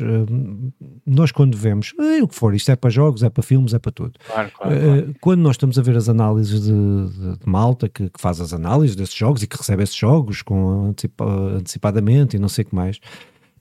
nós 1.05 1.31
quando 1.31 1.57
vemos, 1.57 1.93
o 2.21 2.27
que 2.27 2.35
for, 2.35 2.53
isto 2.53 2.71
é 2.71 2.75
para 2.75 2.89
jogos, 2.89 3.23
é 3.23 3.29
para 3.29 3.43
filmes, 3.43 3.73
é 3.73 3.79
para 3.79 3.91
tudo. 3.91 4.13
Claro, 4.27 4.51
claro, 4.51 4.79
claro. 4.79 5.15
Quando 5.21 5.41
nós 5.41 5.53
estamos 5.53 5.79
a 5.79 5.81
ver 5.81 5.95
as 5.95 6.09
análises 6.09 6.61
de, 6.61 6.71
de, 6.71 7.37
de 7.39 7.49
malta 7.49 7.87
que, 7.95 8.09
que 8.09 8.21
faz 8.21 8.41
as 8.41 8.53
análises 8.53 8.95
desses 8.95 9.15
jogos 9.15 9.41
e 9.41 9.47
que 9.47 9.57
recebe 9.57 9.83
esses 9.83 9.95
jogos 9.95 10.41
com 10.41 10.87
antecipa, 10.87 11.25
antecipadamente 11.25 12.35
e 12.35 12.39
não 12.39 12.49
sei 12.49 12.63
o 12.63 12.67
que 12.67 12.75
mais. 12.75 12.99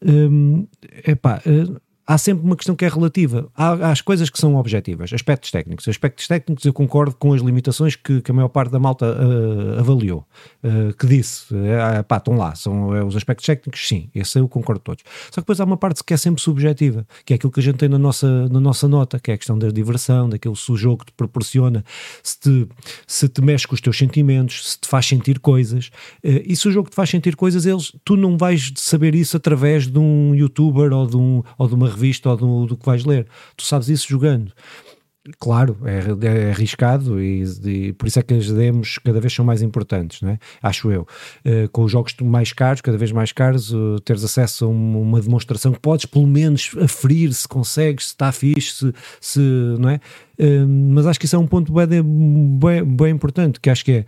Hum, 0.04 0.66
epá, 1.06 1.40
uh, 1.46 1.80
há 2.06 2.18
sempre 2.18 2.44
uma 2.44 2.56
questão 2.56 2.74
que 2.74 2.84
é 2.84 2.88
relativa. 2.88 3.48
Há, 3.56 3.72
há, 3.72 3.90
as 3.90 4.00
coisas 4.00 4.28
que 4.28 4.38
são 4.38 4.56
objetivas, 4.56 5.12
aspectos 5.12 5.50
técnicos. 5.50 5.88
Aspectos 5.88 6.26
técnicos 6.26 6.64
eu 6.64 6.72
concordo 6.72 7.14
com 7.16 7.32
as 7.32 7.40
limitações 7.40 7.96
que, 7.96 8.20
que 8.20 8.30
a 8.30 8.34
maior 8.34 8.48
parte 8.48 8.70
da 8.70 8.78
malta 8.78 9.06
uh, 9.06 9.80
avaliou, 9.80 10.26
uh, 10.62 10.94
que 10.94 11.06
disse, 11.06 11.54
uh, 11.54 12.04
pá, 12.06 12.18
estão 12.18 12.36
lá, 12.36 12.54
são 12.54 13.06
os 13.06 13.16
aspectos 13.16 13.46
técnicos, 13.46 13.86
sim, 13.86 14.08
esse 14.14 14.38
eu 14.38 14.48
concordo 14.48 14.80
todos. 14.80 15.04
Só 15.26 15.36
que 15.36 15.40
depois 15.40 15.60
há 15.60 15.64
uma 15.64 15.76
parte 15.76 16.02
que 16.04 16.12
é 16.12 16.16
sempre 16.16 16.42
subjetiva, 16.42 17.06
que 17.24 17.32
é 17.32 17.36
aquilo 17.36 17.52
que 17.52 17.60
a 17.60 17.62
gente 17.62 17.76
tem 17.76 17.88
na 17.88 17.98
nossa, 17.98 18.48
na 18.48 18.60
nossa 18.60 18.86
nota, 18.86 19.18
que 19.18 19.30
é 19.30 19.34
a 19.34 19.38
questão 19.38 19.58
da 19.58 19.68
diversão, 19.68 20.28
daquilo 20.28 20.56
se 20.56 20.70
o 20.70 20.76
jogo 20.76 21.04
te 21.04 21.12
proporciona, 21.12 21.84
se 22.22 22.38
te, 22.38 22.68
se 23.06 23.28
te 23.28 23.40
mexe 23.40 23.66
com 23.66 23.74
os 23.74 23.80
teus 23.80 23.96
sentimentos, 23.96 24.72
se 24.72 24.80
te 24.80 24.88
faz 24.88 25.06
sentir 25.06 25.38
coisas, 25.38 25.90
e 26.22 26.54
se 26.54 26.68
o 26.68 26.72
jogo 26.72 26.90
te 26.90 26.96
faz 26.96 27.10
sentir 27.10 27.36
coisas, 27.36 27.66
eles, 27.66 27.92
tu 28.04 28.16
não 28.16 28.36
vais 28.36 28.72
saber 28.76 29.14
isso 29.14 29.36
através 29.36 29.86
de 29.86 29.98
um 29.98 30.34
youtuber 30.34 30.92
ou 30.92 31.06
de, 31.06 31.16
um, 31.16 31.42
ou 31.58 31.68
de 31.68 31.74
uma 31.74 31.93
revista 31.94 32.30
ou 32.30 32.36
do, 32.36 32.66
do 32.66 32.76
que 32.76 32.84
vais 32.84 33.04
ler. 33.04 33.26
Tu 33.56 33.64
sabes 33.64 33.88
isso 33.88 34.08
jogando. 34.08 34.52
Claro, 35.38 35.78
é, 35.84 36.26
é 36.26 36.50
arriscado 36.50 37.18
e, 37.18 37.44
e, 37.64 37.92
por 37.94 38.06
isso 38.06 38.18
é 38.18 38.22
que 38.22 38.34
as 38.34 38.50
demos 38.50 38.98
cada 38.98 39.18
vez 39.18 39.32
são 39.32 39.42
mais 39.42 39.62
importantes, 39.62 40.20
não 40.20 40.28
é? 40.28 40.38
acho 40.62 40.92
eu. 40.92 41.08
Uh, 41.46 41.66
com 41.72 41.82
os 41.84 41.92
jogos 41.92 42.14
mais 42.20 42.52
caros, 42.52 42.82
cada 42.82 42.98
vez 42.98 43.10
mais 43.10 43.32
caros, 43.32 43.72
uh, 43.72 43.98
teres 44.04 44.22
acesso 44.22 44.66
a 44.66 44.68
uma, 44.68 45.18
demonstração 45.22 45.72
que 45.72 45.80
podes 45.80 46.04
pelo 46.04 46.26
menos 46.26 46.72
aferir 46.78 47.32
se 47.32 47.48
consegues, 47.48 48.08
se 48.08 48.10
está 48.10 48.30
fixe, 48.32 48.74
se, 48.74 48.92
se 49.18 49.40
não 49.78 49.88
é? 49.88 50.00
Uh, 50.38 50.68
mas 50.68 51.06
acho 51.06 51.18
que 51.18 51.24
isso 51.24 51.36
é 51.36 51.38
um 51.38 51.46
ponto 51.46 51.72
bem, 51.72 52.02
bem, 52.58 52.84
bem 52.84 53.10
importante, 53.10 53.58
que 53.60 53.70
acho 53.70 53.82
que 53.82 53.92
é 53.92 54.06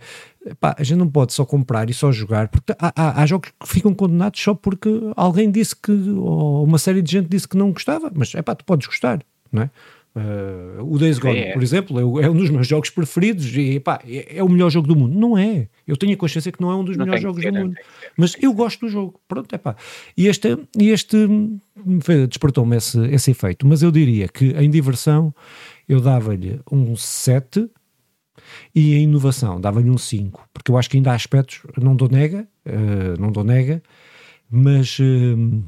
a 0.61 0.83
gente 0.83 0.99
não 0.99 1.09
pode 1.09 1.33
só 1.33 1.43
comprar 1.43 1.89
e 1.89 1.93
só 1.93 2.11
jogar, 2.11 2.47
porque 2.47 2.73
há, 2.79 2.93
há, 2.95 3.21
há, 3.21 3.25
jogos 3.25 3.51
que 3.59 3.67
ficam 3.67 3.93
condenados 3.93 4.39
só 4.39 4.53
porque 4.53 4.89
alguém 5.15 5.51
disse 5.51 5.75
que, 5.75 5.91
ou 5.91 6.63
uma 6.63 6.77
série 6.77 7.01
de 7.01 7.11
gente 7.11 7.27
disse 7.27 7.47
que 7.47 7.57
não 7.57 7.71
gostava, 7.71 8.11
mas 8.13 8.33
é 8.35 8.41
pá, 8.41 8.55
tu 8.55 8.63
podes 8.63 8.87
gostar, 8.87 9.19
não 9.51 9.63
é? 9.63 9.69
Uh, 10.17 10.83
o 10.83 10.97
Days 10.97 11.19
Gone, 11.19 11.37
é. 11.37 11.53
por 11.53 11.61
exemplo, 11.61 12.19
é, 12.19 12.25
é, 12.25 12.29
um 12.29 12.35
dos 12.35 12.49
meus 12.49 12.65
jogos 12.65 12.89
preferidos 12.89 13.55
e 13.55 13.79
pá, 13.79 14.01
é, 14.03 14.37
é, 14.37 14.43
o 14.43 14.49
melhor 14.49 14.71
jogo 14.71 14.87
do 14.87 14.95
mundo. 14.95 15.15
Não 15.15 15.37
é. 15.37 15.67
Eu 15.87 15.95
tenho 15.95 16.13
a 16.13 16.17
consciência 16.17 16.51
que 16.51 16.59
não 16.59 16.71
é 16.71 16.75
um 16.75 16.83
dos 16.83 16.97
não 16.97 17.05
melhores 17.05 17.21
jogos 17.21 17.43
ser, 17.43 17.51
do 17.51 17.59
mundo. 17.59 17.75
Mas 18.17 18.35
eu 18.41 18.51
gosto 18.51 18.87
do 18.87 18.89
jogo. 18.89 19.19
Pronto, 19.27 19.53
é 19.53 19.59
pá. 19.59 19.75
E 20.17 20.27
este, 20.27 20.57
este 20.79 21.27
despertou-me 22.27 22.77
esse, 22.77 22.99
esse 23.09 23.29
efeito. 23.29 23.67
Mas 23.67 23.83
eu 23.83 23.91
diria 23.91 24.27
que 24.27 24.45
em 24.53 24.71
diversão 24.71 25.31
eu 25.87 26.01
dava-lhe 26.01 26.59
um 26.71 26.95
7 26.95 27.69
e 28.73 28.95
em 28.95 29.03
inovação 29.03 29.61
dava-lhe 29.61 29.89
um 29.91 29.99
5. 29.99 30.49
Porque 30.51 30.71
eu 30.71 30.77
acho 30.77 30.89
que 30.89 30.97
ainda 30.97 31.11
há 31.11 31.15
aspectos, 31.15 31.61
não 31.79 31.95
dou 31.95 32.09
nega, 32.09 32.47
uh, 32.65 33.21
não 33.21 33.31
dou 33.31 33.43
nega, 33.43 33.83
mas. 34.49 34.97
Uh, 34.97 35.63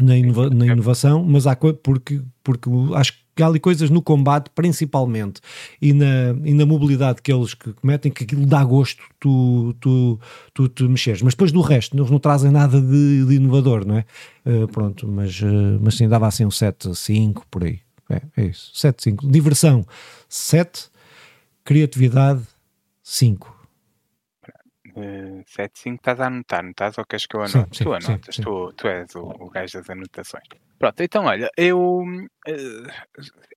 na, 0.00 0.16
inova, 0.16 0.50
na 0.50 0.66
inovação, 0.66 1.24
mas 1.24 1.46
há 1.46 1.54
porque, 1.54 2.22
porque 2.42 2.70
acho 2.94 3.12
que 3.12 3.21
há 3.40 3.46
ali 3.46 3.60
coisas 3.60 3.88
no 3.88 4.02
combate, 4.02 4.50
principalmente, 4.54 5.40
e 5.80 5.92
na, 5.92 6.34
e 6.44 6.52
na 6.52 6.66
mobilidade 6.66 7.22
que 7.22 7.32
eles 7.32 7.54
que 7.54 7.72
cometem, 7.72 8.10
que 8.10 8.24
aquilo 8.24 8.44
dá 8.44 8.64
gosto 8.64 9.02
tu, 9.20 9.74
tu, 9.80 10.18
tu 10.52 10.68
te 10.68 10.82
mexeres. 10.82 11.22
Mas 11.22 11.34
depois 11.34 11.52
do 11.52 11.60
resto, 11.60 11.96
eles 11.96 12.10
não 12.10 12.18
trazem 12.18 12.50
nada 12.50 12.80
de, 12.80 13.24
de 13.24 13.34
inovador, 13.34 13.86
não 13.86 13.98
é? 13.98 14.04
Uh, 14.44 14.66
pronto, 14.66 15.06
mas, 15.06 15.40
uh, 15.40 15.78
mas 15.80 15.96
sim, 15.96 16.08
dava 16.08 16.26
assim 16.26 16.44
um 16.44 16.50
7, 16.50 16.94
5, 16.94 17.46
por 17.48 17.62
aí. 17.62 17.78
É, 18.10 18.22
é 18.36 18.46
isso, 18.46 18.72
7, 18.74 19.02
5. 19.02 19.28
Diversão, 19.28 19.86
7. 20.28 20.90
Criatividade, 21.64 22.42
5. 23.02 23.61
Uh, 24.94 25.42
7.5 25.46 25.94
estás 25.94 26.20
a 26.20 26.26
anotar, 26.26 26.62
não 26.62 26.70
estás? 26.70 26.98
Ou 26.98 27.04
queres 27.06 27.26
que 27.26 27.34
eu 27.34 27.40
anote? 27.40 27.78
Sim, 27.78 27.84
tu 27.84 28.00
sim, 28.00 28.10
anotas, 28.10 28.34
sim, 28.36 28.42
tu, 28.42 28.72
tu 28.76 28.88
és 28.88 29.14
o, 29.14 29.22
o 29.22 29.48
gajo 29.48 29.78
das 29.78 29.88
anotações. 29.88 30.44
Pronto, 30.78 31.00
então 31.00 31.24
olha, 31.24 31.50
eu, 31.56 32.02
eh, 32.46 33.04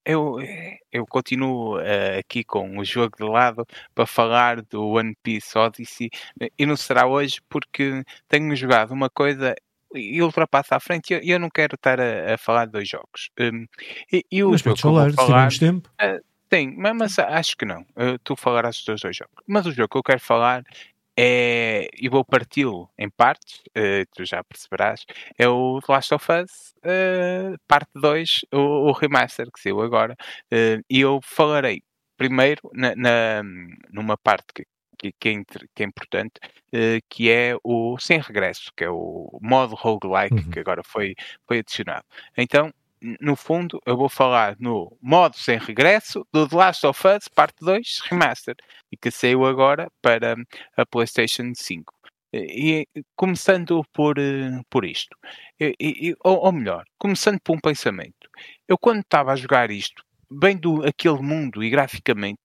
eu, 0.06 0.38
eu 0.92 1.06
continuo 1.08 1.78
uh, 1.78 2.20
aqui 2.20 2.44
com 2.44 2.78
o 2.78 2.86
jogo 2.86 3.18
de 3.18 3.26
lado 3.26 3.66
para 3.94 4.06
falar 4.06 4.62
do 4.62 4.92
One 4.92 5.14
Piece 5.22 5.58
Odyssey 5.58 6.10
e 6.58 6.66
não 6.66 6.78
será 6.78 7.06
hoje 7.06 7.42
porque 7.50 8.04
tenho 8.30 8.56
jogado 8.56 8.92
uma 8.92 9.10
coisa 9.10 9.56
e 9.94 10.22
ultrapassa 10.22 10.76
à 10.76 10.80
frente 10.80 11.12
e 11.12 11.14
eu, 11.16 11.20
eu 11.36 11.40
não 11.40 11.50
quero 11.50 11.76
estar 11.76 12.00
a, 12.00 12.36
a, 12.36 12.38
falar 12.38 12.66
de 12.66 12.74
dois 12.74 12.88
jogos. 12.88 13.30
Um, 13.40 13.66
e, 14.12 14.24
e 14.32 14.44
o 14.44 14.52
mas 14.52 14.62
jogo 14.62 14.78
falar, 14.78 15.10
se 15.10 15.16
falar, 15.16 15.52
tempo. 15.52 15.90
Uh, 16.02 16.24
Sim, 16.54 16.76
mas 16.78 17.18
acho 17.20 17.58
que 17.58 17.66
não. 17.66 17.86
tu 18.24 18.36
falarás 18.36 18.82
dos 18.86 19.02
dois 19.02 19.18
jogos. 19.18 19.34
Mas 19.48 19.66
o 19.66 19.72
jogo 19.72 19.90
que 19.90 19.98
eu 19.98 20.04
quero 20.04 20.22
falar 20.22 20.64
é, 21.18 21.88
e 21.98 22.10
vou 22.10 22.26
parti-lo 22.26 22.90
em 22.98 23.10
partes, 23.10 23.62
uh, 23.70 24.06
tu 24.14 24.26
já 24.26 24.44
perceberás, 24.44 25.06
é 25.38 25.48
o 25.48 25.80
The 25.82 25.94
Last 25.94 26.14
of 26.14 26.32
Us, 26.32 26.74
uh, 26.80 27.58
parte 27.68 27.90
2, 27.96 28.46
o, 28.54 28.90
o, 28.90 28.92
remaster 28.92 29.50
que 29.52 29.60
saiu 29.60 29.82
agora, 29.82 30.16
uh, 30.52 30.84
e 30.90 31.02
eu 31.02 31.20
falarei 31.24 31.82
primeiro 32.18 32.62
na, 32.74 32.96
na 32.96 33.44
numa 33.92 34.18
parte 34.18 34.46
que, 34.54 34.66
que, 34.98 35.14
que, 35.20 35.30
é, 35.30 35.44
que 35.74 35.84
é 35.84 35.86
importante, 35.86 36.34
que 37.10 37.30
é 37.30 37.56
o 37.64 37.98
sem 38.00 38.20
regresso, 38.20 38.72
que 38.76 38.84
é 38.84 38.90
o 38.90 39.38
modo 39.42 39.76
roguelike 39.76 40.36
uhum. 40.36 40.50
que 40.50 40.60
agora 40.60 40.82
foi, 40.86 41.14
foi 41.46 41.60
adicionado. 41.60 42.06
Então, 42.38 42.74
no 43.22 43.36
fundo, 43.36 43.80
eu 43.86 43.96
vou 43.98 44.10
falar 44.10 44.56
no 44.60 44.98
modo 45.02 45.38
sem 45.38 45.58
regresso 45.58 46.26
do 46.34 46.48
The 46.48 46.56
Last 46.56 46.86
of 46.88 47.08
Us 47.08 47.28
Parte 47.28 47.58
2 47.62 48.02
Remaster, 48.10 48.56
que 49.02 49.12
saiu 49.12 49.46
agora 49.46 49.90
para 50.02 50.36
a 50.78 50.86
PlayStation 50.86 51.52
5. 51.56 51.94
E, 52.34 52.86
começando 53.16 53.82
por, 53.94 54.18
eh, 54.20 54.60
por 54.70 54.84
isto, 54.84 55.16
e, 55.60 56.14
ou, 56.24 56.38
ou, 56.46 56.52
melhor, 56.52 56.84
começando 56.98 57.40
por 57.42 57.56
um 57.56 57.60
pensamento. 57.60 58.30
Eu, 58.68 58.78
quando 58.78 59.00
estava 59.02 59.32
a 59.32 59.36
jogar 59.38 59.72
isto, 59.72 60.04
bem 60.30 60.58
do 60.58 60.86
aquele 60.86 61.22
mundo 61.22 61.64
e 61.64 61.70
graficamente, 61.70 62.42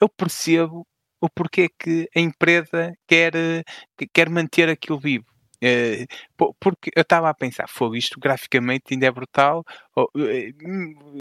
eu 0.00 0.08
percebo 0.08 0.86
o 1.20 1.28
porquê 1.28 1.68
que 1.78 2.08
a 2.16 2.20
empresa 2.20 2.92
quer, 3.08 3.34
eh, 3.34 3.62
quer 4.12 4.28
manter 4.30 4.68
aquilo 4.68 4.98
vivo. 5.00 5.31
Eh, 5.64 6.06
porque 6.58 6.90
eu 6.96 7.02
estava 7.02 7.30
a 7.30 7.34
pensar, 7.34 7.68
foi 7.68 7.96
isto 7.96 8.18
graficamente 8.18 8.92
ainda 8.92 9.06
é 9.06 9.10
brutal, 9.12 9.64
eh, 10.18 10.50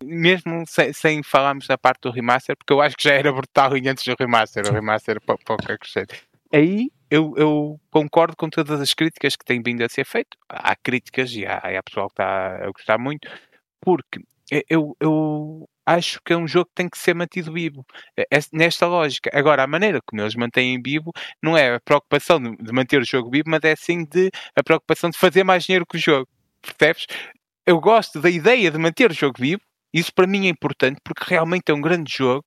mesmo 0.04 0.64
sem, 0.66 0.92
sem, 0.92 1.22
falarmos 1.22 1.68
da 1.68 1.78
parte 1.78 2.02
do 2.02 2.12
remaster, 2.12 2.58
porque 2.58 2.74
eu 2.74 2.82
acho 2.82 2.98
que 2.98 3.04
já 3.04 3.14
era 3.14 3.32
brutal 3.32 3.74
antes 3.74 4.04
do 4.04 4.16
remaster, 4.20 4.68
o 4.68 4.74
remaster 4.74 5.22
pouco 5.22 5.54
acrescente. 5.72 6.24
Aí 6.52 6.90
eu, 7.10 7.36
eu, 7.38 7.80
concordo 7.92 8.36
com 8.36 8.50
todas 8.50 8.82
as 8.82 8.96
críticas 8.96 9.36
que 9.36 9.46
têm 9.46 9.62
vindo 9.62 9.84
a 9.84 9.90
ser 9.90 10.06
feitas. 10.06 10.40
Há 10.50 10.76
críticas 10.76 11.32
e 11.34 11.46
há, 11.46 11.58
há 11.58 11.84
pessoal 11.84 12.08
que 12.08 12.14
está 12.14 12.66
a 12.66 12.72
gostar 12.72 12.98
muito, 12.98 13.30
porque 13.80 14.22
eu, 14.68 14.98
eu 15.00 15.70
acho 15.96 16.20
que 16.24 16.34
é 16.34 16.38
um 16.38 16.48
jogo 16.48 16.68
que 16.68 16.76
tem 16.76 16.90
que 16.90 16.98
ser 16.98 17.14
mantido 17.14 17.52
vivo. 17.52 17.86
É, 18.18 18.24
é 18.32 18.40
nesta 18.54 18.88
lógica. 18.88 19.30
Agora, 19.34 19.64
a 19.64 19.68
maneira 19.68 20.00
como 20.06 20.22
eles 20.22 20.36
mantêm 20.36 20.82
vivo 20.82 21.12
não 21.42 21.58
é 21.58 21.76
a 21.76 21.80
preocupação 21.80 22.40
de, 22.40 22.72
manter 22.72 23.02
o 23.02 23.06
jogo 23.06 23.30
vivo, 23.30 23.50
mas 23.50 23.64
é 23.64 23.76
sim 23.76 24.06
de, 24.06 24.32
a 24.56 24.64
preocupação 24.64 25.10
de 25.10 25.18
fazer 25.18 25.44
mais 25.44 25.64
dinheiro 25.64 25.86
com 25.86 25.98
o 25.98 26.00
jogo. 26.00 26.28
Percebes? 26.62 27.08
Eu 27.66 27.80
gosto 27.80 28.20
da 28.22 28.30
ideia 28.30 28.72
de 28.72 28.78
manter 28.78 29.12
o 29.12 29.14
jogo 29.14 29.36
vivo. 29.40 29.62
Isso 29.94 30.14
para 30.14 30.28
mim 30.28 30.48
é 30.48 30.50
importante 30.50 31.00
porque 31.04 31.26
realmente 31.28 31.70
é 31.70 31.74
um 31.74 31.82
grande 31.82 32.14
jogo, 32.14 32.46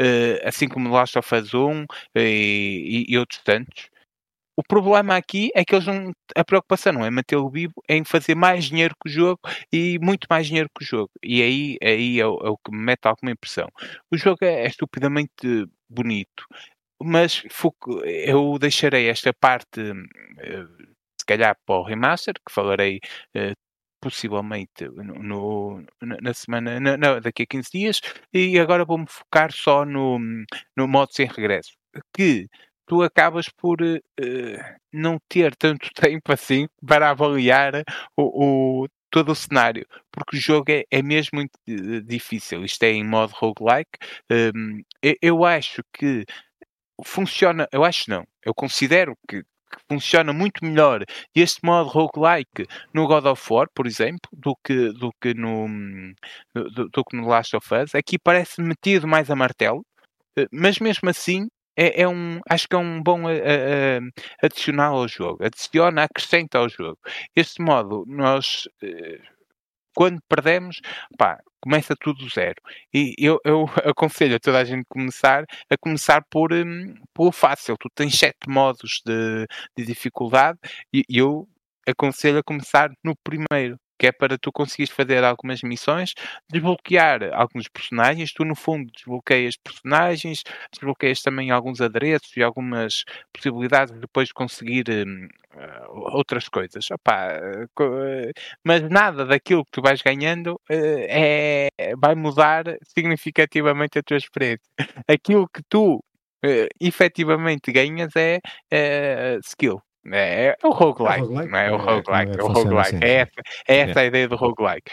uh, 0.00 0.48
assim 0.48 0.68
como 0.68 0.88
Last 0.90 1.18
of 1.18 1.34
Us 1.34 1.52
1 1.52 1.82
uh, 1.82 1.86
e, 2.16 3.06
e 3.08 3.18
outros 3.18 3.40
tantos. 3.42 3.90
O 4.56 4.62
problema 4.62 5.16
aqui 5.16 5.50
é 5.54 5.64
que 5.64 5.74
eles 5.74 5.86
não. 5.86 6.12
A 6.36 6.44
preocupação 6.44 6.92
não 6.92 7.04
é 7.04 7.10
mantê-lo 7.10 7.50
vivo, 7.50 7.74
é 7.88 7.96
em 7.96 8.04
fazer 8.04 8.34
mais 8.36 8.66
dinheiro 8.66 8.94
que 9.02 9.10
o 9.10 9.12
jogo 9.12 9.40
e 9.72 9.98
muito 10.00 10.26
mais 10.30 10.46
dinheiro 10.46 10.68
que 10.76 10.84
o 10.84 10.86
jogo. 10.86 11.10
E 11.22 11.42
aí, 11.42 11.76
aí 11.82 12.20
é, 12.20 12.26
o, 12.26 12.38
é 12.44 12.50
o 12.50 12.56
que 12.56 12.70
me 12.70 12.78
mete 12.78 13.06
alguma 13.06 13.32
impressão. 13.32 13.68
O 14.12 14.16
jogo 14.16 14.38
é, 14.44 14.64
é 14.64 14.66
estupidamente 14.66 15.66
bonito, 15.88 16.46
mas 17.02 17.42
eu 18.04 18.58
deixarei 18.58 19.08
esta 19.08 19.32
parte, 19.32 19.80
eh, 20.40 20.64
se 21.20 21.26
calhar, 21.26 21.56
para 21.66 21.76
o 21.76 21.82
remaster, 21.84 22.34
que 22.34 22.52
falarei 22.52 23.00
eh, 23.34 23.54
possivelmente 24.00 24.86
no, 24.88 25.82
na 26.00 26.34
semana, 26.34 26.78
daqui 27.22 27.44
a 27.44 27.46
15 27.46 27.70
dias, 27.72 28.00
e 28.32 28.58
agora 28.58 28.84
vou-me 28.84 29.06
focar 29.08 29.52
só 29.52 29.84
no, 29.84 30.18
no 30.76 30.88
modo 30.88 31.12
sem 31.12 31.26
regresso. 31.26 31.72
Que 32.14 32.46
tu 32.86 33.02
acabas 33.02 33.48
por 33.48 33.80
uh, 33.82 33.98
não 34.92 35.18
ter 35.28 35.54
tanto 35.56 35.88
tempo 35.94 36.32
assim 36.32 36.66
para 36.86 37.10
avaliar 37.10 37.82
o, 38.16 38.82
o 38.84 38.88
todo 39.10 39.30
o 39.30 39.34
cenário, 39.34 39.86
porque 40.10 40.36
o 40.36 40.40
jogo 40.40 40.72
é, 40.72 40.82
é 40.90 41.00
mesmo 41.00 41.30
muito 41.36 41.52
uh, 41.68 42.02
difícil. 42.02 42.64
Isto 42.64 42.82
é 42.82 42.90
em 42.90 43.04
modo 43.04 43.32
roguelike. 43.36 43.98
Um, 44.30 44.82
eu, 45.02 45.14
eu, 45.22 45.44
acho 45.44 45.82
que 45.92 46.24
funciona, 47.04 47.68
eu 47.72 47.84
acho 47.84 48.10
não, 48.10 48.24
eu 48.44 48.52
considero 48.54 49.16
que, 49.28 49.44
funciona 49.90 50.32
muito 50.32 50.64
melhor 50.64 51.04
este 51.34 51.60
modo 51.64 51.88
roguelike 51.88 52.66
no 52.92 53.06
God 53.06 53.26
of 53.26 53.52
War, 53.52 53.68
por 53.74 53.86
exemplo, 53.86 54.30
do 54.32 54.56
que, 54.64 54.92
do 54.92 55.10
que, 55.20 55.34
no, 55.34 55.66
do, 56.54 56.88
do 56.88 57.04
que 57.04 57.16
no 57.16 57.26
Last 57.26 57.56
of 57.56 57.74
Us. 57.74 57.94
Aqui 57.94 58.18
parece 58.18 58.60
metido 58.62 59.06
mais 59.06 59.30
a 59.30 59.36
martelo, 59.36 59.84
eh, 60.36 60.46
mas 60.52 60.78
mesmo 60.78 61.08
assim 61.10 61.48
é, 61.76 62.02
é, 62.02 62.08
um, 62.08 62.40
acho 62.48 62.68
que 62.68 62.74
é 62.74 62.78
um 62.78 63.02
bom 63.02 63.24
uh, 63.24 64.10
adicional 64.42 64.96
ao 64.96 65.08
jogo. 65.08 65.44
Adiciona, 65.44 66.04
acrescenta 66.04 66.58
ao 66.58 66.68
jogo. 66.68 66.98
Este 67.34 67.62
modo, 67.62 68.04
nós, 68.06 68.68
quando 69.94 70.20
perdemos, 70.28 70.80
pá, 71.18 71.38
começa 71.64 71.96
tudo 71.98 72.18
do 72.18 72.28
zero. 72.28 72.60
E 72.92 73.14
eu, 73.18 73.38
eu 73.44 73.64
aconselho 73.90 74.36
a 74.36 74.38
toda 74.38 74.58
a 74.58 74.64
gente 74.64 74.84
começar 74.88 75.44
a 75.70 75.76
começar 75.80 76.22
por, 76.30 76.52
um, 76.52 76.94
por 77.14 77.32
fácil. 77.32 77.76
Tu 77.78 77.88
tens 77.94 78.18
sete 78.18 78.48
modos 78.48 79.00
de, 79.04 79.46
de 79.76 79.86
dificuldade 79.86 80.58
e 80.92 81.02
eu 81.08 81.48
aconselho 81.88 82.38
a 82.38 82.42
começar 82.42 82.90
no 83.02 83.14
primeiro 83.16 83.78
que 83.98 84.06
é 84.06 84.12
para 84.12 84.38
tu 84.38 84.50
conseguires 84.52 84.92
fazer 84.92 85.24
algumas 85.24 85.62
missões, 85.62 86.14
desbloquear 86.50 87.30
alguns 87.32 87.68
personagens, 87.68 88.32
tu 88.32 88.44
no 88.44 88.54
fundo 88.54 88.90
desbloqueias 88.92 89.56
personagens, 89.56 90.42
desbloqueias 90.72 91.22
também 91.22 91.50
alguns 91.50 91.80
adereços 91.80 92.36
e 92.36 92.42
algumas 92.42 93.04
possibilidades 93.32 93.94
de 93.94 94.00
depois 94.00 94.32
conseguir 94.32 94.84
uh, 94.88 96.16
outras 96.16 96.48
coisas. 96.48 96.90
Opa, 96.90 97.38
uh, 97.80 98.32
mas 98.64 98.82
nada 98.88 99.24
daquilo 99.24 99.64
que 99.64 99.70
tu 99.72 99.82
vais 99.82 100.02
ganhando 100.02 100.54
uh, 100.54 101.06
é, 101.08 101.68
vai 101.96 102.14
mudar 102.14 102.64
significativamente 102.82 103.98
a 103.98 104.02
tua 104.02 104.16
experiência. 104.16 104.64
Aquilo 105.08 105.48
que 105.48 105.62
tu 105.68 105.96
uh, 106.44 106.68
efetivamente 106.80 107.72
ganhas 107.72 108.12
é 108.16 108.40
uh, 108.72 109.40
skill. 109.44 109.80
É, 110.12 110.56
é 110.62 110.66
o 110.66 110.70
roguelike, 110.70 111.20
é 111.20 111.22
o 111.22 111.26
roguelike, 111.26 111.50
não 111.50 111.58
é? 111.58 111.66
é 111.66 111.72
o 111.72 111.76
roguelike, 111.76 112.32
é, 112.32 112.40
é, 112.40 112.42
o 112.42 112.46
roguelike. 112.48 113.04
É 113.04 113.14
essa, 113.14 113.32
é 113.68 113.76
essa 113.78 114.00
a 114.00 114.04
ideia 114.04 114.28
do 114.28 114.36
roguelike. 114.36 114.90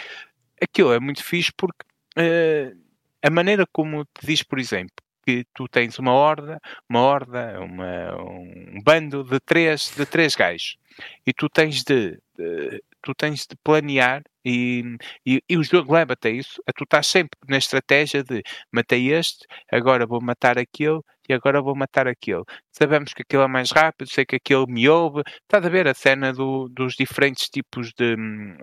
Aquilo 0.62 0.94
é 0.94 1.00
muito 1.00 1.24
fixe 1.24 1.52
porque 1.56 1.84
uh, 2.18 2.78
a 3.24 3.30
maneira 3.30 3.66
como 3.72 4.06
te 4.06 4.26
diz, 4.26 4.44
por 4.44 4.60
exemplo, 4.60 4.96
que 5.26 5.46
tu 5.54 5.68
tens 5.68 6.00
uma 6.00 6.14
horda, 6.14 6.60
uma 6.90 7.02
horda, 7.02 7.60
uma, 7.62 8.22
um 8.22 8.82
bando 8.84 9.24
de 9.24 9.40
três, 9.40 9.94
de 9.96 10.06
três 10.06 10.36
gajos 10.36 10.78
e 11.26 11.34
tu 11.34 11.50
tens 11.50 11.84
de, 11.84 12.18
de 12.38 12.84
tu 13.02 13.14
tens 13.14 13.46
de 13.48 13.56
planear 13.64 14.22
e, 14.44 14.98
e, 15.26 15.42
e 15.48 15.58
o 15.58 15.64
jogo 15.64 15.94
leva-te 15.94 16.28
a 16.28 16.32
isso. 16.32 16.62
Tu 16.76 16.84
estás 16.84 17.08
sempre 17.08 17.38
na 17.48 17.58
estratégia 17.58 18.24
de 18.24 18.42
matei 18.72 19.14
este, 19.14 19.46
agora 19.72 20.06
vou 20.06 20.22
matar 20.22 20.58
aquele 20.58 21.02
e 21.30 21.34
agora 21.34 21.62
vou 21.62 21.76
matar 21.76 22.08
aquele. 22.08 22.44
Sabemos 22.72 23.14
que 23.14 23.22
aquele 23.22 23.44
é 23.44 23.48
mais 23.48 23.72
rápido, 23.72 24.10
sei 24.10 24.26
que 24.26 24.36
aquele 24.36 24.66
me 24.68 24.90
ouve. 24.90 25.22
Estás 25.42 25.66
a 25.66 25.70
ver 25.70 25.88
a 25.88 25.94
cena 25.94 26.34
do, 26.34 26.68
dos 26.70 26.96
diferentes 26.96 27.50
tipos 27.50 27.94
de, 27.94 28.16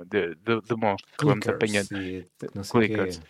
de, 0.06 0.34
de, 0.34 0.60
de 0.60 0.76
monstros 0.76 1.16
que 1.16 1.24
vamos 1.24 1.48
apanhando. 1.48 1.88
Clickers 2.70 3.20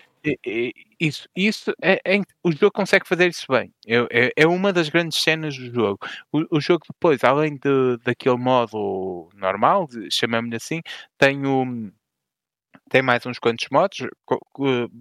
isso, 1.01 1.29
isso 1.35 1.73
é, 1.83 2.01
é, 2.05 2.21
o 2.43 2.51
jogo 2.53 2.73
consegue 2.73 3.07
fazer 3.07 3.29
isso 3.29 3.47
bem. 3.49 3.73
É, 3.87 4.33
é, 4.37 4.47
uma 4.47 4.73
das 4.73 4.89
grandes 4.89 5.21
cenas 5.21 5.57
do 5.57 5.73
jogo. 5.73 5.99
O, 6.33 6.57
o 6.57 6.61
jogo 6.61 6.85
depois, 6.91 7.23
além 7.25 7.57
de, 7.57 7.97
daquele 8.05 8.37
modo 8.37 9.29
normal, 9.35 9.89
chamamos-lhe 10.11 10.57
assim, 10.57 10.81
tem 11.19 11.47
o 11.47 11.91
tem 12.89 13.03
mais 13.03 13.25
uns 13.27 13.39
quantos 13.39 13.67
modos, 13.71 13.99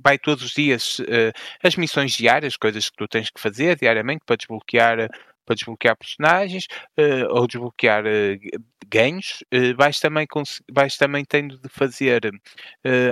vai 0.03 0.17
todos 0.17 0.43
os 0.43 0.51
dias 0.51 0.99
uh, 0.99 1.31
as 1.63 1.75
missões 1.75 2.11
diárias, 2.11 2.57
coisas 2.57 2.89
que 2.89 2.97
tu 2.97 3.07
tens 3.07 3.29
que 3.29 3.39
fazer 3.39 3.77
diariamente 3.77 4.23
para 4.25 4.35
desbloquear 4.35 5.09
para 5.47 5.55
desbloquear 5.55 5.97
personagens 5.97 6.65
uh, 6.99 7.33
ou 7.33 7.47
desbloquear 7.47 8.03
uh, 8.05 8.59
ganhos. 8.87 9.43
Uh, 9.53 9.75
vais, 9.75 9.99
também 9.99 10.27
vais 10.69 10.97
também 10.97 11.23
tendo 11.25 11.57
de 11.57 11.69
fazer 11.69 12.21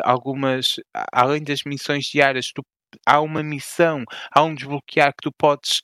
algumas, 0.04 0.76
além 1.12 1.42
das 1.44 1.64
missões 1.66 2.06
diárias, 2.06 2.52
tu, 2.54 2.64
há 3.06 3.22
uma 3.22 3.42
missão, 3.42 4.04
há 4.32 4.44
um 4.44 4.54
desbloquear 4.54 5.12
que 5.12 5.24
tu 5.24 5.32
podes 5.32 5.82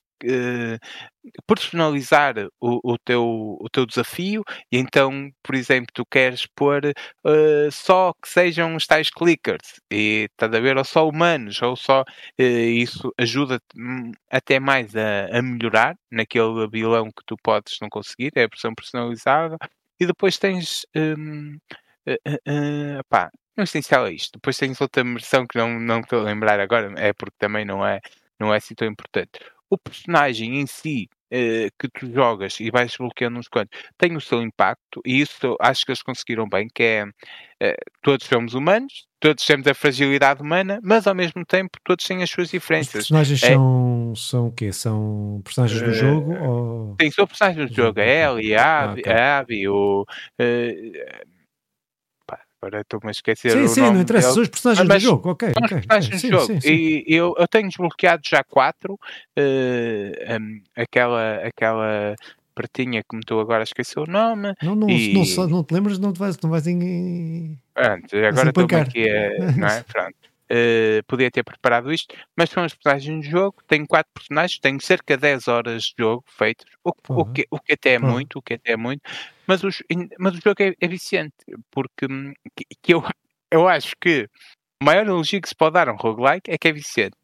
personalizar 1.45 2.35
o, 2.59 2.93
o, 2.93 2.97
teu, 2.97 3.23
o 3.59 3.69
teu 3.71 3.85
desafio 3.85 4.43
e 4.71 4.77
então, 4.77 5.29
por 5.43 5.55
exemplo, 5.55 5.87
tu 5.93 6.05
queres 6.05 6.45
pôr 6.55 6.85
uh, 6.85 7.71
só 7.71 8.13
que 8.21 8.29
sejam 8.29 8.75
os 8.75 8.85
tais 8.87 9.09
clickers 9.09 9.79
e 9.91 10.27
estás 10.31 10.53
a 10.53 10.59
ver, 10.59 10.77
ou 10.77 10.83
só 10.83 11.07
humanos, 11.07 11.61
ou 11.61 11.75
só 11.75 12.01
uh, 12.01 12.41
isso 12.41 13.13
ajuda-te 13.17 13.65
hum, 13.77 14.11
até 14.29 14.59
mais 14.59 14.95
a, 14.95 15.37
a, 15.37 15.41
melhorar 15.41 15.95
naquele 16.09 16.67
vilão 16.67 17.07
que 17.07 17.23
tu 17.25 17.35
podes 17.43 17.77
não 17.81 17.89
conseguir, 17.89 18.31
é 18.35 18.43
a 18.43 18.47
versão 18.47 18.73
personalizada 18.73 19.57
e 19.99 20.05
depois 20.05 20.37
tens 20.37 20.85
um, 20.95 21.57
uh, 22.07 23.03
pá, 23.09 23.29
não 23.55 23.63
essencial 23.63 24.07
é 24.07 24.13
isto. 24.13 24.31
Depois 24.33 24.57
tens 24.57 24.79
outra 24.81 25.03
versão 25.03 25.45
que 25.47 25.57
não, 25.57 25.79
não 25.79 25.99
estou 26.01 26.21
a 26.21 26.23
lembrar 26.23 26.59
agora, 26.59 26.93
é 26.97 27.13
porque 27.13 27.35
também 27.37 27.65
não 27.65 27.85
é, 27.85 27.99
não 28.39 28.53
é 28.53 28.57
assim 28.57 28.73
tão 28.75 28.87
importante 28.87 29.39
o 29.71 29.77
personagem 29.77 30.59
em 30.59 30.67
si 30.67 31.07
uh, 31.33 31.71
que 31.79 31.87
tu 31.87 32.11
jogas 32.11 32.59
e 32.59 32.69
vais 32.69 32.89
desbloqueando 32.89 33.39
uns 33.39 33.47
quantos 33.47 33.79
tem 33.97 34.17
o 34.17 34.21
seu 34.21 34.41
impacto 34.41 35.01
e 35.05 35.21
isso 35.21 35.55
acho 35.61 35.85
que 35.85 35.91
eles 35.91 36.03
conseguiram 36.03 36.47
bem, 36.47 36.67
que 36.67 36.83
é 36.83 37.05
uh, 37.05 37.75
todos 38.03 38.27
somos 38.27 38.53
humanos, 38.53 39.07
todos 39.17 39.45
temos 39.45 39.65
a 39.65 39.73
fragilidade 39.73 40.41
humana, 40.41 40.79
mas 40.83 41.07
ao 41.07 41.15
mesmo 41.15 41.45
tempo 41.45 41.79
todos 41.85 42.05
têm 42.05 42.21
as 42.21 42.29
suas 42.29 42.49
diferenças. 42.49 42.89
Os 42.89 43.07
personagens 43.07 43.43
é, 43.43 43.53
são, 43.53 44.13
são 44.15 44.47
o 44.47 44.51
quê? 44.51 44.73
São 44.73 45.41
personagens 45.43 45.81
uh, 45.81 45.85
do 45.85 45.93
jogo? 45.93 46.35
Ou... 46.43 46.95
Sim, 47.01 47.11
são 47.11 47.25
personagens 47.25 47.69
do 47.69 47.75
jogo. 47.75 48.01
A 48.01 48.05
Ellie, 48.05 48.55
a 48.55 48.83
Abby, 48.83 49.01
ah, 49.05 49.11
okay. 49.11 49.13
a 49.13 49.39
Abby 49.39 49.67
o... 49.69 50.05
Uh, 50.39 51.40
Agora 52.61 52.81
estou-me 52.81 53.07
a 53.07 53.11
esquecer. 53.11 53.51
Sim, 53.51 53.67
sim, 53.67 53.81
não 53.81 54.01
interessa, 54.01 54.33
são 54.33 54.43
os 54.43 54.49
personagens 54.49 54.87
mas, 54.87 55.01
do 55.01 55.09
jogo, 55.09 55.31
ok. 55.31 55.51
São 55.51 55.63
os 55.63 55.69
personagens 55.69 56.21
do 56.21 56.29
jogo. 56.29 56.45
Sim, 56.45 56.61
sim. 56.61 56.69
E 56.69 57.05
eu, 57.07 57.33
eu 57.35 57.47
tenho 57.47 57.67
desbloqueado 57.67 58.21
já 58.23 58.43
quatro. 58.43 58.99
Uh, 59.37 60.39
um, 60.39 60.61
aquela, 60.75 61.35
aquela 61.37 62.15
pratinha 62.53 63.01
que 63.01 63.15
me 63.15 63.21
estou 63.21 63.39
agora 63.39 63.61
a 63.61 63.63
esquecer 63.63 63.99
o 63.99 64.05
nome. 64.05 64.53
Não, 64.61 64.75
não, 64.75 64.87
e... 64.87 65.11
não, 65.11 65.47
não, 65.47 65.63
te 65.63 65.73
lembras, 65.73 65.97
não 65.97 66.13
te 66.13 66.19
vais, 66.19 66.37
não 66.39 66.51
vais 66.51 66.67
em. 66.67 67.57
Pronto, 67.73 68.15
agora 68.15 68.49
estou 68.49 68.79
aqui 68.79 69.09
a. 69.09 69.51
Não 69.57 69.67
é? 69.67 69.83
Pronto. 69.91 70.30
Uh, 70.51 71.01
podia 71.07 71.31
ter 71.31 71.43
preparado 71.43 71.93
isto, 71.93 72.13
mas 72.35 72.49
são 72.49 72.65
os 72.65 72.73
personagens 72.73 73.25
do 73.25 73.31
jogo. 73.31 73.63
Tenho 73.67 73.87
quatro 73.87 74.11
personagens, 74.13 74.59
tenho 74.59 74.81
cerca 74.81 75.15
de 75.15 75.21
10 75.21 75.47
horas 75.47 75.83
de 75.83 75.93
jogo 75.97 76.25
feitos, 76.27 76.65
o, 76.83 76.91
o, 77.07 77.25
que, 77.25 77.47
o 77.49 77.57
que 77.57 77.71
até 77.71 77.93
é 77.93 77.99
muito, 77.99 78.37
o 78.39 78.41
que 78.41 78.55
até 78.55 78.73
é 78.73 78.77
muito, 78.77 79.01
mas, 79.47 79.63
os, 79.63 79.81
mas 80.19 80.33
o 80.33 80.41
jogo 80.41 80.61
é, 80.61 80.73
é 80.77 80.87
viciante, 80.89 81.35
porque 81.71 82.05
hum, 82.05 82.33
que, 82.53 82.65
que 82.81 82.93
eu, 82.93 83.01
eu 83.49 83.65
acho 83.65 83.93
que 84.01 84.27
o 84.81 84.85
maior 84.85 85.05
elogio 85.05 85.41
que 85.41 85.47
se 85.47 85.55
pode 85.55 85.75
dar 85.75 85.87
a 85.87 85.93
um 85.93 85.95
roguelike 85.95 86.51
é 86.51 86.57
que 86.57 86.67
é 86.67 86.73
viciante 86.73 87.15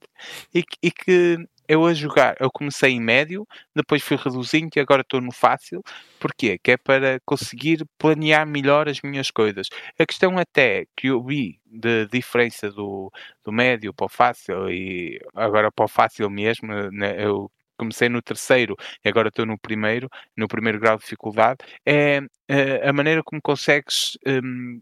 e, 0.53 0.63
e 0.81 0.89
que 0.89 1.37
eu 1.67 1.85
a 1.85 1.93
jogar, 1.93 2.35
eu 2.39 2.49
comecei 2.51 2.91
em 2.91 3.01
médio, 3.01 3.45
depois 3.75 4.03
fui 4.03 4.17
reduzindo 4.17 4.69
e 4.75 4.79
agora 4.79 5.01
estou 5.01 5.21
no 5.21 5.31
fácil. 5.31 5.81
Porquê? 6.19 6.57
Que 6.57 6.71
é 6.71 6.77
para 6.77 7.19
conseguir 7.25 7.85
planear 7.97 8.45
melhor 8.47 8.87
as 8.87 9.01
minhas 9.01 9.29
coisas. 9.31 9.67
A 9.99 10.05
questão 10.05 10.37
até 10.37 10.85
que 10.95 11.07
eu 11.07 11.23
vi 11.23 11.59
de 11.65 12.07
diferença 12.07 12.71
do, 12.71 13.11
do 13.43 13.51
médio 13.51 13.93
para 13.93 14.05
o 14.05 14.09
fácil 14.09 14.69
e 14.69 15.19
agora 15.35 15.71
para 15.71 15.85
o 15.85 15.87
fácil 15.87 16.29
mesmo, 16.29 16.67
né, 16.91 17.23
eu 17.23 17.51
comecei 17.77 18.09
no 18.09 18.21
terceiro 18.21 18.75
e 19.05 19.09
agora 19.09 19.29
estou 19.29 19.45
no 19.45 19.57
primeiro, 19.57 20.09
no 20.35 20.47
primeiro 20.47 20.79
grau 20.79 20.97
de 20.97 21.03
dificuldade, 21.03 21.59
é, 21.85 22.19
é 22.47 22.89
a 22.89 22.93
maneira 22.93 23.21
como 23.23 23.41
consegues 23.41 24.17
um, 24.25 24.81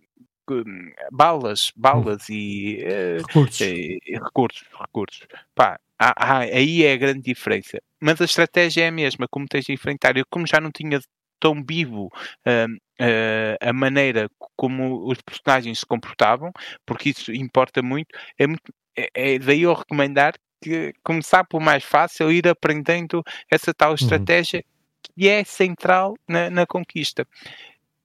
balas, 1.11 1.71
balas 1.75 2.29
e, 2.29 2.79
uh, 2.83 3.25
recursos. 3.25 3.61
E, 3.61 3.99
recursos, 4.07 4.67
recursos. 4.79 5.27
Pá, 5.53 5.79
ah, 5.97 6.13
ah, 6.17 6.39
aí 6.39 6.83
é 6.83 6.93
a 6.93 6.97
grande 6.97 7.21
diferença. 7.21 7.81
Mas 8.01 8.19
a 8.19 8.25
estratégia 8.25 8.83
é 8.83 8.87
a 8.87 8.91
mesma, 8.91 9.27
como 9.29 9.47
tens 9.47 9.65
de 9.65 9.73
enfrentar. 9.73 10.17
Eu, 10.17 10.25
como 10.29 10.45
já 10.45 10.59
não 10.59 10.71
tinha 10.71 10.99
tão 11.39 11.63
vivo 11.63 12.07
uh, 12.07 12.73
uh, 13.01 13.57
a 13.61 13.73
maneira 13.73 14.29
como 14.55 15.07
os 15.07 15.21
personagens 15.21 15.79
se 15.79 15.85
comportavam, 15.85 16.51
porque 16.85 17.09
isso 17.09 17.31
importa 17.31 17.81
muito, 17.81 18.07
é, 18.37 18.47
muito, 18.47 18.73
é, 18.97 19.09
é 19.13 19.39
daí 19.39 19.61
eu 19.61 19.73
recomendar 19.73 20.33
que 20.61 20.93
começar 21.03 21.43
por 21.43 21.61
mais 21.61 21.83
fácil, 21.83 22.31
ir 22.31 22.47
aprendendo 22.47 23.23
essa 23.51 23.73
tal 23.73 23.89
uhum. 23.89 23.95
estratégia 23.95 24.63
uhum. 24.65 25.13
que 25.15 25.29
é 25.29 25.43
central 25.43 26.15
na, 26.27 26.49
na 26.49 26.65
conquista. 26.65 27.27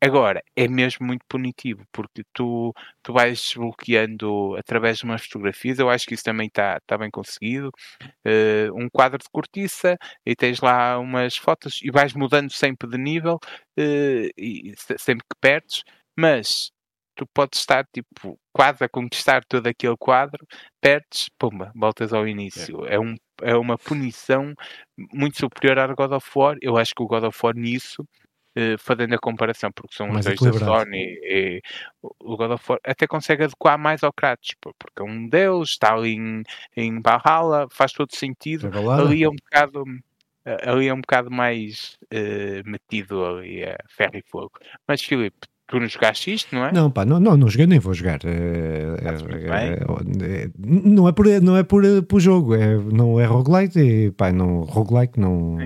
Agora, 0.03 0.43
é 0.57 0.67
mesmo 0.67 1.07
muito 1.07 1.25
punitivo, 1.29 1.85
porque 1.93 2.23
tu, 2.33 2.73
tu 3.03 3.13
vais 3.13 3.39
desbloqueando 3.39 4.57
através 4.57 4.99
de 4.99 5.05
umas 5.05 5.23
fotografias, 5.23 5.79
eu 5.79 5.91
acho 5.91 6.07
que 6.07 6.15
isso 6.15 6.25
também 6.25 6.47
está 6.47 6.81
tá 6.87 6.97
bem 6.97 7.11
conseguido, 7.11 7.69
uh, 8.27 8.75
um 8.75 8.89
quadro 8.91 9.19
de 9.19 9.29
cortiça, 9.31 9.99
e 10.25 10.35
tens 10.35 10.61
lá 10.61 10.99
umas 10.99 11.37
fotos, 11.37 11.81
e 11.83 11.91
vais 11.91 12.15
mudando 12.15 12.51
sempre 12.51 12.89
de 12.89 12.97
nível, 12.97 13.39
uh, 13.79 14.31
e 14.39 14.73
sempre 14.99 15.25
que 15.29 15.39
perdes, 15.39 15.83
mas 16.19 16.71
tu 17.15 17.27
podes 17.35 17.61
estar 17.61 17.85
tipo 17.93 18.39
quase 18.55 18.83
a 18.83 18.89
conquistar 18.89 19.45
todo 19.45 19.67
aquele 19.67 19.97
quadro, 19.99 20.47
perdes, 20.81 21.29
pumba, 21.39 21.71
voltas 21.75 22.15
ao 22.15 22.27
início. 22.27 22.87
É, 22.87 22.95
é 22.95 23.01
um, 23.01 23.15
é 23.43 23.55
uma 23.55 23.77
punição 23.77 24.55
muito 25.13 25.39
superior 25.39 25.79
ao 25.79 25.95
God 25.95 26.13
of 26.13 26.31
War. 26.35 26.57
Eu 26.63 26.79
acho 26.79 26.95
que 26.95 27.03
o 27.03 27.07
God 27.07 27.25
of 27.25 27.39
War 27.43 27.55
nisso 27.55 28.07
fazendo 28.79 29.15
a 29.15 29.19
comparação, 29.19 29.71
porque 29.73 29.95
são 29.95 30.11
os 30.11 30.25
dois 30.25 30.41
da 30.41 30.53
Sony 30.53 31.19
e, 31.23 31.63
o 32.03 32.37
God 32.37 32.53
of 32.53 32.65
War 32.69 32.81
até 32.85 33.07
consegue 33.07 33.45
adequar 33.45 33.79
mais 33.79 34.03
ao 34.03 34.13
Kratos, 34.13 34.55
porque 34.61 35.01
é 35.01 35.05
um 35.05 35.29
deus, 35.29 35.71
está 35.71 35.95
ali 35.95 36.15
em, 36.15 36.43
em 36.77 37.01
Valhalla, 37.01 37.69
faz 37.71 37.93
todo 37.93 38.15
sentido. 38.15 38.71
Ali 38.91 39.23
é 39.23 39.29
um 39.29 39.37
bocado 39.37 39.85
ali 40.45 40.89
é 40.89 40.95
um 40.95 41.01
bocado 41.01 41.31
mais 41.31 41.99
uh, 42.13 42.69
metido 42.69 43.25
ali 43.25 43.65
a 43.65 43.77
ferro 43.89 44.17
e 44.17 44.23
fogo. 44.23 44.53
Mas 44.87 45.03
Filipe, 45.03 45.47
Tu 45.71 45.79
não 45.79 45.87
jogaste 45.87 46.35
isto, 46.35 46.53
não 46.53 46.67
é? 46.67 46.73
Não, 46.73 46.91
pá, 46.91 47.05
não, 47.05 47.21
não, 47.21 47.37
não 47.37 47.49
joguei 47.49 47.65
nem 47.65 47.79
vou 47.79 47.95
jogar. 47.95 48.19
É, 48.25 48.97
é, 50.29 50.51
não 50.59 51.07
é 51.07 51.13
por, 51.13 51.27
não 51.41 51.57
é 51.57 51.63
por, 51.63 51.85
por 52.09 52.21
jogo, 52.21 52.57
é, 52.57 52.77
não 52.77 53.21
é 53.21 53.25
roguelike, 53.25 53.79
e, 53.79 54.11
pá, 54.11 54.33
não, 54.33 54.63
roguelike 54.63 55.21
não. 55.21 55.59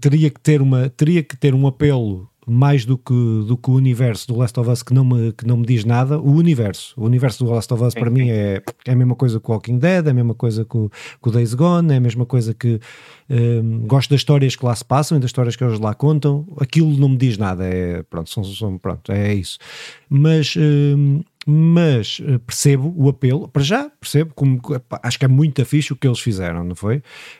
Teria 0.00 0.30
que 0.30 0.40
ter 0.40 0.62
uma, 0.62 0.88
teria 0.88 1.24
que 1.24 1.36
ter 1.36 1.56
um 1.56 1.66
apelo 1.66 2.30
mais 2.46 2.84
do 2.84 2.98
que, 2.98 3.14
do 3.46 3.56
que 3.56 3.70
o 3.70 3.74
universo 3.74 4.28
do 4.28 4.36
Last 4.36 4.58
of 4.58 4.68
Us 4.68 4.82
que 4.82 4.92
não, 4.92 5.04
me, 5.04 5.32
que 5.32 5.46
não 5.46 5.56
me 5.56 5.66
diz 5.66 5.84
nada, 5.84 6.18
o 6.18 6.32
universo. 6.32 6.94
O 6.96 7.04
universo 7.04 7.44
do 7.44 7.50
Last 7.50 7.72
of 7.72 7.82
Us 7.82 7.94
para 7.94 8.10
mim 8.10 8.28
é, 8.30 8.62
é 8.86 8.92
a 8.92 8.96
mesma 8.96 9.14
coisa 9.14 9.40
que 9.40 9.48
o 9.48 9.52
Walking 9.52 9.78
Dead, 9.78 10.06
é 10.06 10.10
a 10.10 10.14
mesma 10.14 10.34
coisa 10.34 10.64
que 10.64 10.76
o, 10.76 10.90
que 11.22 11.28
o 11.28 11.32
Days 11.32 11.54
Gone, 11.54 11.92
é 11.92 11.96
a 11.96 12.00
mesma 12.00 12.26
coisa 12.26 12.54
que 12.54 12.80
um, 13.30 13.86
gosto 13.86 14.10
das 14.10 14.20
histórias 14.20 14.56
que 14.56 14.64
lá 14.64 14.74
se 14.74 14.84
passam 14.84 15.16
e 15.16 15.20
das 15.20 15.28
histórias 15.28 15.56
que 15.56 15.64
eles 15.64 15.78
lá 15.78 15.94
contam. 15.94 16.46
Aquilo 16.58 16.90
não 16.98 17.08
me 17.08 17.16
diz 17.16 17.38
nada, 17.38 17.64
é, 17.64 18.02
pronto, 18.02 18.30
são, 18.30 18.44
são, 18.44 18.78
pronto 18.78 19.10
é 19.10 19.34
isso. 19.34 19.58
Mas 20.08 20.54
um, 20.56 21.22
mas 21.46 22.20
uh, 22.20 22.38
percebo 22.40 22.92
o 22.96 23.08
apelo, 23.08 23.48
para 23.48 23.62
já 23.62 23.90
percebo, 24.00 24.32
como, 24.34 24.60
acho 25.02 25.18
que 25.18 25.24
é 25.24 25.28
muito 25.28 25.64
fixe 25.64 25.92
o 25.92 25.96
que 25.96 26.06
eles 26.06 26.20
fizeram, 26.20 26.64
não 26.64 26.74
foi? 26.74 26.96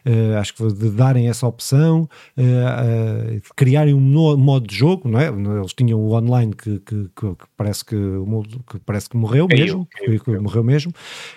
Uh, 0.06 0.36
acho 0.38 0.52
que 0.52 0.58
foi 0.58 0.72
de 0.72 0.90
darem 0.90 1.28
essa 1.28 1.46
opção, 1.46 2.08
uh, 2.36 3.34
de 3.34 3.48
criarem 3.56 3.94
um 3.94 4.36
modo 4.36 4.66
de 4.66 4.74
jogo, 4.74 5.08
não 5.08 5.18
é? 5.18 5.28
Eles 5.28 5.72
tinham 5.72 5.98
o 5.98 6.12
online 6.12 6.52
que, 6.54 6.78
que, 6.80 7.08
que 7.14 7.36
parece, 7.56 7.84
que, 7.84 7.96
que, 8.70 8.78
parece 8.80 9.08
que 9.08 9.16
morreu 9.16 9.46
é 9.50 9.54
mesmo, 9.54 9.88
eu, 10.02 10.20
que, 10.20 10.38
morreu 10.38 10.62
mesmo, 10.62 10.92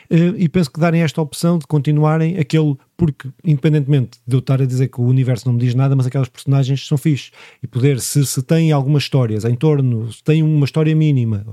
e 0.10 0.48
penso 0.50 0.72
que 0.72 0.80
darem 0.80 1.02
esta 1.02 1.22
opção 1.22 1.58
de 1.58 1.68
continuarem 1.68 2.38
aquele 2.38 2.76
porque 2.98 3.30
independentemente 3.44 4.20
de 4.26 4.36
eu 4.36 4.40
estar 4.40 4.60
a 4.60 4.66
dizer 4.66 4.88
que 4.88 5.00
o 5.00 5.04
universo 5.04 5.46
não 5.46 5.54
me 5.54 5.60
diz 5.60 5.76
nada, 5.76 5.96
mas 5.96 6.08
aquelas 6.08 6.28
personagens 6.28 6.86
são 6.86 6.98
fixe 6.98 7.32
e 7.62 7.68
poder, 7.68 8.00
se, 8.00 8.26
se 8.26 8.42
tem 8.42 8.72
algumas 8.72 9.04
histórias 9.04 9.46
em 9.46 9.54
torno, 9.54 10.12
se 10.12 10.24
tem 10.24 10.42
uma 10.42 10.66
história 10.66 10.96
mínima, 10.96 11.46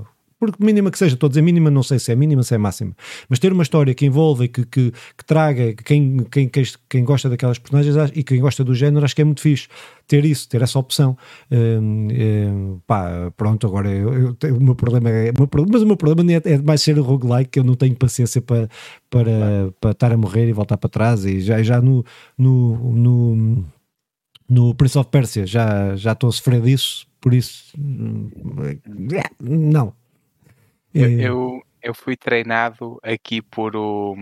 porque 0.51 0.65
mínima 0.65 0.91
que 0.91 0.97
seja, 0.97 1.15
estou 1.15 1.27
a 1.27 1.29
dizer 1.29 1.41
mínima, 1.41 1.69
não 1.69 1.83
sei 1.83 1.99
se 1.99 2.11
é 2.11 2.15
mínima, 2.15 2.43
se 2.43 2.53
é 2.53 2.57
máxima, 2.57 2.95
mas 3.29 3.39
ter 3.39 3.51
uma 3.53 3.63
história 3.63 3.93
que 3.93 4.05
envolva 4.05 4.45
e 4.45 4.47
que, 4.47 4.65
que, 4.65 4.91
que 4.91 5.25
traga 5.25 5.73
quem, 5.73 6.17
quem, 6.31 6.49
quem, 6.89 7.03
gosta 7.03 7.29
daquelas 7.29 7.57
personagens 7.59 8.11
e 8.15 8.23
quem 8.23 8.39
gosta 8.39 8.63
do 8.63 8.73
género, 8.73 9.05
acho 9.05 9.15
que 9.15 9.21
é 9.21 9.25
muito 9.25 9.41
fixe 9.41 9.67
ter 10.07 10.23
isso, 10.23 10.47
ter 10.47 10.61
essa 10.61 10.77
opção. 10.77 11.17
Um, 11.51 12.07
um, 12.11 12.79
pá, 12.85 13.31
pronto, 13.35 13.65
agora 13.65 13.89
eu, 13.89 14.35
eu, 14.41 14.55
o 14.55 14.63
meu 14.63 14.75
problema 14.75 15.09
é. 15.09 15.31
Meu, 15.31 15.49
mas 15.69 15.81
o 15.81 15.85
meu 15.85 15.97
problema 15.97 16.31
é, 16.31 16.41
é 16.45 16.57
mais 16.59 16.81
ser 16.81 16.97
roguelike, 16.99 17.51
que 17.51 17.59
eu 17.59 17.63
não 17.63 17.75
tenho 17.75 17.95
paciência 17.95 18.41
para, 18.41 18.69
para, 19.09 19.73
para 19.79 19.91
estar 19.91 20.11
a 20.11 20.17
morrer 20.17 20.47
e 20.47 20.53
voltar 20.53 20.77
para 20.77 20.89
trás, 20.89 21.25
e 21.25 21.39
já, 21.39 21.61
já 21.63 21.81
no, 21.81 22.05
no, 22.37 22.93
no 22.93 23.65
no 24.47 24.75
Prince 24.75 24.97
of 24.97 25.09
Persia 25.09 25.45
já, 25.45 25.95
já 25.95 26.11
estou 26.11 26.29
a 26.29 26.31
sofrer 26.31 26.61
disso, 26.61 27.07
por 27.19 27.33
isso 27.33 27.73
hum, 27.77 28.29
não, 29.41 29.93
eu, 30.95 31.05
é. 31.05 31.29
eu, 31.29 31.61
eu 31.83 31.93
fui 31.93 32.15
treinado 32.15 32.97
aqui 33.03 33.41
por 33.41 33.75
o, 33.75 34.15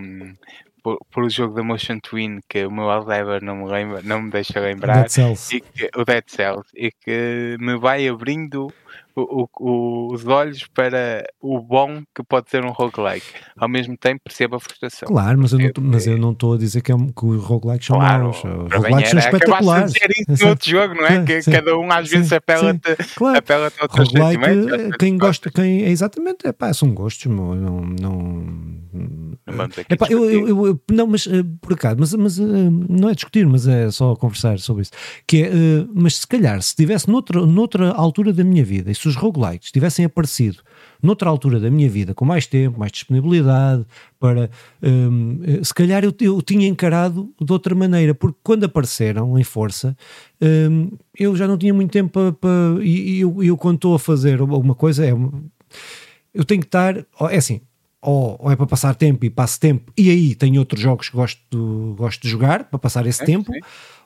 por, 0.82 0.98
por, 1.12 1.24
o 1.24 1.30
jogo 1.30 1.56
da 1.56 1.64
Motion 1.64 2.00
Twin 2.00 2.40
que 2.50 2.66
o 2.66 2.72
meu 2.72 2.90
Alzheimer 2.90 3.44
não 3.44 3.58
me 3.58 3.72
lembra, 3.72 4.02
não 4.02 4.22
me 4.22 4.32
deixa 4.32 4.60
lembrar. 4.60 5.02
Dead 5.02 5.10
Cells. 5.10 5.56
E 5.56 5.62
que, 5.62 5.90
o 5.96 6.04
Dead 6.04 6.24
Cells. 6.28 6.68
E 6.76 6.92
que 6.92 7.58
me 7.60 7.78
vai 7.78 8.08
abrindo 8.08 8.74
o, 9.16 9.48
o, 9.60 10.14
os 10.14 10.26
olhos 10.26 10.68
para 10.68 11.24
o 11.40 11.60
bom 11.60 12.02
que 12.16 12.24
pode 12.24 12.50
ser 12.50 12.66
um 12.66 12.72
roguelike. 12.72 13.26
Ao 13.58 13.70
mesmo 13.70 13.96
tempo 13.98 14.22
percebo 14.24 14.56
a 14.56 14.60
frustração. 14.60 15.08
Claro, 15.08 15.40
mas 15.40 15.54
eu 15.54 15.60
não, 15.60 15.72
mas 15.82 16.08
eu 16.08 16.18
não 16.18 16.32
estou 16.32 16.54
a 16.54 16.58
dizer 16.58 16.82
que, 16.82 16.92
é, 16.92 16.96
que 16.96 17.26
os 17.26 17.44
roguelikes 17.44 17.88
são 17.88 17.98
claro, 17.98 18.24
maus. 18.24 18.38
Os 18.38 18.74
roguelikes 18.74 19.10
são 19.12 19.20
espetaculares. 19.20 19.94
dizer 19.94 20.10
isso 20.28 20.44
no 20.44 20.50
outro 20.50 20.70
jogo, 20.70 20.94
não 20.96 21.06
é? 21.06 21.20
Sim, 21.20 21.26
que 21.26 21.42
sim, 21.42 21.52
cada 21.52 21.78
um 21.78 21.92
às 21.92 22.10
vezes 22.10 22.34
apela-te 22.34 22.96
claro. 23.16 23.38
apela 23.38 23.72
a 23.80 23.84
outros 23.84 24.10
Roguelike, 24.10 24.98
quem 24.98 25.18
gosta, 25.18 25.52
quem, 25.52 25.84
é 25.84 25.90
exatamente, 25.90 26.48
é 26.48 26.52
pá, 26.52 26.74
são 26.74 26.94
gostos, 26.94 27.32
não, 27.32 27.56
não, 27.56 28.16
não 29.46 29.66
Epá, 29.90 30.08
eu, 30.10 30.30
eu, 30.30 30.68
eu, 30.68 30.82
não, 30.92 31.08
mas 31.08 31.26
uh, 31.26 31.44
por 31.60 31.74
acaso, 31.74 31.98
mas, 32.00 32.14
mas 32.14 32.40
uh, 32.40 32.72
não 32.90 33.10
é 33.10 33.14
discutir, 33.14 33.46
mas 33.46 33.68
é 33.68 33.92
só 33.92 34.16
conversar 34.16 34.58
sobre 34.60 34.84
isso. 34.84 34.92
Que 35.28 35.44
é, 35.44 35.50
uh, 35.50 35.90
mas 35.94 36.16
se 36.16 36.28
calhar, 36.28 36.62
se 36.62 36.70
estivesse 36.70 37.10
noutra, 37.10 37.46
noutra 37.46 37.92
altura 37.92 38.32
da 38.32 38.44
minha 38.44 38.64
vida, 38.64 38.90
e 38.90 38.96
se 38.96 39.08
os 39.08 39.16
roguelikes 39.16 39.72
tivessem 39.72 40.06
aparecido 40.06 40.60
noutra 41.02 41.30
altura 41.30 41.60
da 41.60 41.70
minha 41.70 41.90
vida, 41.90 42.14
com 42.14 42.24
mais 42.24 42.48
tempo, 42.48 42.80
mais 42.80 42.94
disponibilidade, 42.94 43.86
para 44.18 44.50
um, 44.82 45.42
se 45.62 45.74
calhar 45.74 46.06
eu, 46.06 46.14
eu 46.22 46.42
tinha 46.42 46.66
encarado 46.66 47.30
de 47.42 47.52
outra 47.52 47.76
maneira, 47.76 48.16
porque 48.16 48.40
quando 48.42 48.64
apareceram 48.64 49.38
em 49.38 49.44
força, 49.44 49.98
um, 50.42 50.92
eu 51.20 51.36
já 51.36 51.46
não 51.46 51.58
tinha 51.58 51.74
muito 51.74 51.92
tempo 51.92 52.10
para. 52.10 52.32
para 52.32 52.84
e 52.84 53.20
eu, 53.20 53.44
eu, 53.44 53.58
quando 53.58 53.76
estou 53.76 53.96
a 53.96 54.00
fazer 54.00 54.40
alguma 54.40 54.74
coisa, 54.74 55.06
é. 55.06 55.12
Eu 56.34 56.44
tenho 56.46 56.62
que 56.62 56.68
estar. 56.68 56.98
É 57.30 57.38
assim, 57.38 57.62
ou, 58.04 58.38
ou, 58.38 58.52
é 58.52 58.56
para 58.56 58.68
passar 58.68 58.94
tempo 58.96 59.26
e 59.26 59.30
passo 59.30 59.60
tempo, 59.60 59.92
e 59.98 60.10
aí 60.10 60.36
tenho 60.36 60.60
outros 60.60 60.82
jogos 60.82 61.10
que 61.10 61.16
gosto 61.16 61.40
de, 61.50 61.96
gosto 61.96 62.22
de 62.22 62.30
jogar 62.30 62.66
para 62.66 62.78
passar 62.78 63.08
esse 63.08 63.24
é, 63.24 63.26
tempo, 63.26 63.52
sim. 63.52 63.60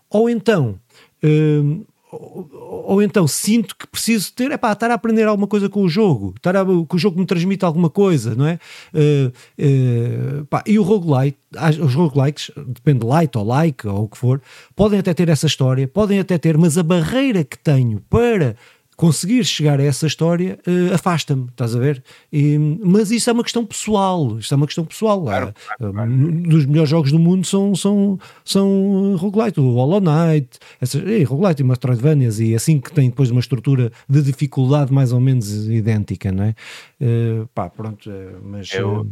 ou 0.09 0.29
então. 0.29 0.79
Hum, 1.23 1.83
ou, 2.09 2.49
ou, 2.85 3.01
então 3.01 3.27
sinto 3.27 3.75
que 3.75 3.85
preciso 3.85 4.31
ter, 4.33 4.49
é 4.51 4.57
pá, 4.57 4.71
estar 4.71 4.89
a 4.89 4.93
aprender 4.93 5.27
alguma 5.27 5.47
coisa 5.47 5.67
com 5.67 5.81
o 5.81 5.89
jogo, 5.89 6.33
estar 6.37 6.55
a, 6.55 6.63
que 6.63 6.95
o 6.95 6.97
jogo 6.97 7.19
me 7.19 7.25
transmita 7.25 7.65
alguma 7.65 7.89
coisa, 7.89 8.33
não 8.33 8.47
é? 8.47 8.59
Uh, 8.93 9.33
uh, 9.59 10.45
pá, 10.45 10.63
e 10.65 10.79
o 10.79 10.83
roguelite, 10.83 11.37
os 11.81 11.93
roguelikes, 11.93 12.51
depende 12.55 13.05
light 13.05 13.35
ou 13.37 13.43
like 13.43 13.85
ou 13.85 14.03
o 14.03 14.07
que 14.07 14.17
for, 14.17 14.41
podem 14.73 14.99
até 14.99 15.13
ter 15.13 15.27
essa 15.27 15.47
história, 15.47 15.85
podem 15.85 16.19
até 16.19 16.37
ter, 16.37 16.57
mas 16.57 16.77
a 16.77 16.83
barreira 16.83 17.43
que 17.43 17.57
tenho 17.57 17.99
para 18.09 18.55
conseguir 18.97 19.45
chegar 19.45 19.79
a 19.79 19.83
essa 19.83 20.07
história 20.07 20.59
uh, 20.67 20.93
afasta-me, 20.95 21.45
estás 21.49 21.75
a 21.75 21.79
ver? 21.79 22.03
E, 22.33 22.57
mas 22.83 23.11
isso 23.11 23.29
é 23.29 23.33
uma 23.33 23.43
questão 23.43 23.63
pessoal, 23.63 24.39
isto 24.39 24.51
é 24.53 24.57
uma 24.57 24.65
questão 24.65 24.83
pessoal. 24.83 25.21
Claro, 25.21 25.53
claro, 25.77 25.93
claro. 25.93 26.11
Um, 26.11 26.41
dos 26.41 26.65
melhores 26.65 26.89
jogos 26.89 27.11
do 27.11 27.19
mundo 27.19 27.45
são, 27.45 27.75
são, 27.75 28.19
são 28.43 29.15
roguelite, 29.15 29.59
o 29.59 29.71
Hollow 29.71 30.01
Knight, 30.01 30.57
essas, 30.81 31.03
e 31.03 31.23
roguelite 31.23 31.61
e 31.61 31.65
Metroidvanias, 31.65 32.39
e 32.39 32.55
assim 32.55 32.79
que 32.79 32.91
tem 32.91 33.09
depois 33.09 33.29
uma 33.29 33.39
estrutura 33.39 33.91
de 34.09 34.21
dificuldade 34.23 34.91
mais 34.91 35.13
ou 35.13 35.19
menos 35.19 35.69
idêntica, 35.69 36.31
não 36.31 36.45
é? 36.45 36.55
Uh, 36.99 37.47
pá, 37.53 37.69
pronto, 37.69 38.09
mas... 38.43 38.73
Eu 38.73 39.07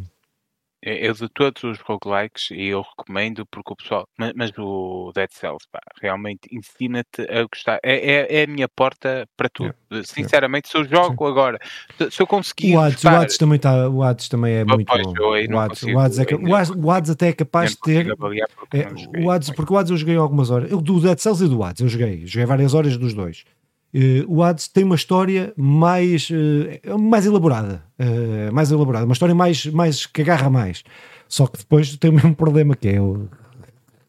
eu 0.86 1.14
de 1.14 1.28
todos 1.30 1.64
os 1.64 1.80
roguelikes, 1.80 2.52
e 2.52 2.68
eu 2.68 2.82
recomendo 2.82 3.46
porque 3.48 3.74
o 3.74 3.76
pessoal, 3.76 4.08
mas, 4.18 4.34
mas 4.36 4.52
o 4.58 5.12
Dead 5.16 5.30
Cells, 5.32 5.66
pá, 5.72 5.80
realmente 6.00 6.48
ensina-te 6.52 7.24
a 7.24 7.44
gostar. 7.44 7.80
É, 7.84 7.96
é, 7.96 8.42
é, 8.42 8.44
a 8.44 8.48
minha 8.48 8.70
porta 8.70 9.28
para 9.36 9.50
tudo. 9.50 9.74
É, 9.92 10.04
Sinceramente, 10.04 10.70
se 10.70 10.78
eu 10.78 10.86
jogo 10.86 11.26
agora, 11.26 11.60
se 12.12 12.22
eu 12.22 12.28
conseguir. 12.28 12.76
O 12.76 12.80
Hades, 12.80 13.04
o 13.04 13.10
Hades 13.10 13.38
também, 13.38 13.60
tá, 13.60 13.90
o 13.90 14.04
Hades 14.04 14.30
também 14.30 14.56
é 14.58 14.64
muito 14.64 14.86
bom. 14.86 15.14
O 15.20 15.60
Hades, 15.60 15.84
o, 15.84 16.00
Hades 16.00 16.20
é, 16.20 16.26
o, 16.78 16.92
Hades 16.92 17.10
até 17.10 17.30
é 17.30 17.34
capaz 17.34 17.72
de 17.72 17.80
ter. 17.80 18.08
É, 18.74 19.20
o 19.20 19.32
Hades, 19.32 19.50
porque 19.50 19.74
o 19.74 19.78
Hades 19.78 19.90
eu 19.90 19.98
joguei 19.98 20.16
algumas 20.16 20.52
horas. 20.52 20.72
Eu, 20.72 20.82
do 20.82 21.00
Dead 21.02 21.18
Cells 21.18 21.44
e 21.44 21.48
do 21.48 21.64
Hades 21.64 21.82
eu 21.82 21.90
joguei. 21.90 22.28
Joguei 22.28 22.46
várias 22.46 22.74
horas 22.76 22.96
dos 22.96 23.14
dois. 23.14 23.44
Uh, 23.96 24.26
o 24.28 24.44
Hades 24.44 24.68
tem 24.68 24.84
uma 24.84 24.96
história 24.96 25.54
mais, 25.56 26.30
uh, 26.30 27.00
mais 27.00 27.26
elaborada, 27.26 27.82
uh, 27.98 28.54
mais 28.54 28.70
elaborada, 28.70 29.06
uma 29.06 29.14
história 29.14 29.34
mais, 29.34 29.66
mais 29.68 30.06
que 30.06 30.22
agarra 30.22 30.50
mais. 30.50 30.84
Só 31.30 31.48
que 31.48 31.60
depois 31.60 31.96
tem 31.96 32.10
o 32.10 32.14
mesmo 32.14 32.36
problema 32.36 32.76
que 32.76 32.90
é 32.90 33.00
o 33.00 33.30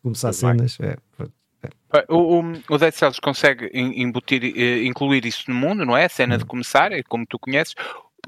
começar 0.02 0.32
cenas. 0.32 0.76
É, 0.80 0.96
é. 1.20 2.04
O, 2.08 2.40
o, 2.40 2.52
o 2.68 2.78
Dead 2.78 2.92
Cells 2.92 3.20
consegue 3.20 3.70
embutir, 3.72 4.42
incluir 4.84 5.24
isso 5.24 5.44
no 5.48 5.54
mundo, 5.54 5.86
não 5.86 5.96
é? 5.96 6.06
A 6.06 6.08
cena 6.08 6.36
de 6.36 6.42
hum. 6.42 6.48
começar, 6.48 6.90
é 6.90 7.04
como 7.04 7.24
tu 7.24 7.38
conheces 7.38 7.76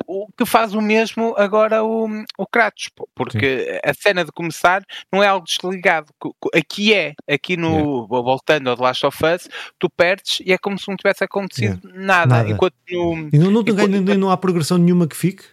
o 0.07 0.27
que 0.37 0.45
faz 0.45 0.75
o 0.75 0.81
mesmo 0.81 1.35
agora 1.37 1.85
o, 1.85 2.09
o 2.37 2.47
Kratos, 2.47 2.91
porque 3.15 3.65
Sim. 3.65 3.91
a 3.91 3.95
cena 3.95 4.25
de 4.25 4.33
começar 4.33 4.83
não 5.13 5.23
é 5.23 5.27
algo 5.27 5.47
desligado. 5.47 6.13
Aqui 6.55 6.95
é, 6.95 7.15
aqui 7.29 7.57
no 7.57 7.69
yeah. 7.71 8.07
voltando 8.09 8.71
ao 8.71 8.77
The 8.77 8.83
Last 8.83 9.07
of 9.07 9.19
Us, 9.25 9.49
tu 9.79 9.89
perdes 9.91 10.41
e 10.45 10.53
é 10.53 10.59
como 10.59 10.79
se 10.79 10.89
não 10.89 10.97
tivesse 10.97 11.25
acontecido 11.25 11.81
yeah. 11.85 12.07
nada. 12.07 12.37
nada. 12.37 12.51
Enquanto 12.51 12.75
no, 12.91 13.29
e 13.33 13.39
não, 13.39 13.51
não, 13.51 13.61
enquanto, 13.61 14.19
não 14.19 14.31
há 14.31 14.37
progressão 14.37 14.79
nenhuma 14.79 15.07
que 15.07 15.17
fique? 15.17 15.45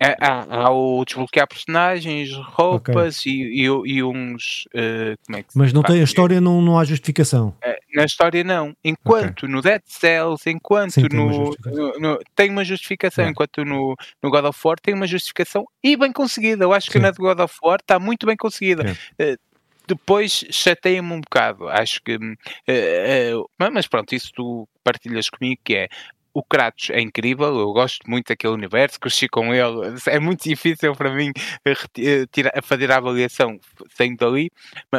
É, 0.00 0.16
há, 0.20 0.46
há, 0.48 0.70
o 0.70 1.04
desbloquear 1.04 1.46
personagens, 1.46 2.32
roupas 2.34 3.20
okay. 3.20 3.32
e, 3.32 3.62
e, 3.62 3.96
e, 3.96 4.02
uns. 4.02 4.66
Uh, 4.74 5.16
como 5.24 5.38
é 5.38 5.42
que 5.42 5.48
Mas 5.54 5.72
não 5.72 5.82
tem 5.82 6.00
a 6.00 6.04
história, 6.04 6.40
não, 6.40 6.60
não 6.60 6.78
há 6.78 6.84
justificação. 6.84 7.54
Uh, 7.64 7.74
na 7.94 8.04
história, 8.04 8.42
não. 8.42 8.76
Enquanto 8.84 9.44
okay. 9.44 9.48
no 9.48 9.62
Dead 9.62 9.82
Cells, 9.86 10.48
enquanto 10.50 10.92
Sim, 10.92 11.08
tem 11.08 11.18
no, 11.18 11.26
uma 11.26 11.54
no, 11.66 11.98
no, 11.98 12.18
Tem 12.34 12.50
uma 12.50 12.64
justificação, 12.64 13.28
enquanto 13.28 13.64
no, 13.64 13.94
no 14.22 14.30
God 14.30 14.44
of 14.44 14.60
War 14.64 14.76
tem 14.80 14.94
uma 14.94 15.06
justificação 15.06 15.64
e 15.82 15.96
bem 15.96 16.12
conseguida. 16.12 16.64
Eu 16.64 16.72
acho 16.72 16.86
Sim. 16.86 16.92
que 16.92 16.98
na 16.98 17.10
de 17.10 17.18
God 17.18 17.40
of 17.40 17.54
War 17.62 17.78
está 17.80 17.98
muito 17.98 18.26
bem 18.26 18.36
conseguida. 18.36 18.96
Uh, 19.20 19.38
depois 19.86 20.44
chateia-me 20.50 21.12
um 21.12 21.20
bocado. 21.20 21.68
Acho 21.68 22.02
que. 22.02 22.16
Uh, 22.16 23.48
mas 23.58 23.86
pronto, 23.86 24.14
isso 24.14 24.32
tu 24.34 24.68
partilhas 24.82 25.28
comigo, 25.28 25.60
que 25.64 25.74
é 25.74 25.88
o 26.34 26.42
Kratos 26.42 26.90
é 26.90 27.00
incrível, 27.00 27.56
eu 27.56 27.72
gosto 27.72 28.10
muito 28.10 28.26
daquele 28.26 28.52
universo, 28.52 28.98
cresci 28.98 29.28
com 29.28 29.54
ele, 29.54 29.96
é 30.08 30.18
muito 30.18 30.42
difícil 30.42 30.92
para 30.96 31.14
mim 31.14 31.30
eh, 31.64 32.26
tirar, 32.32 32.52
fazer 32.62 32.90
a 32.90 32.96
avaliação 32.96 33.58
saindo 33.96 34.18
dali, 34.18 34.50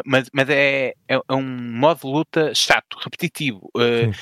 mas, 0.05 0.29
mas 0.31 0.49
é, 0.49 0.93
é, 1.09 1.15
é, 1.15 1.33
um 1.33 1.43
modo 1.43 1.99
de 1.99 2.07
luta 2.07 2.55
chato, 2.55 2.97
repetitivo. 3.03 3.69
Uh, 3.75 4.15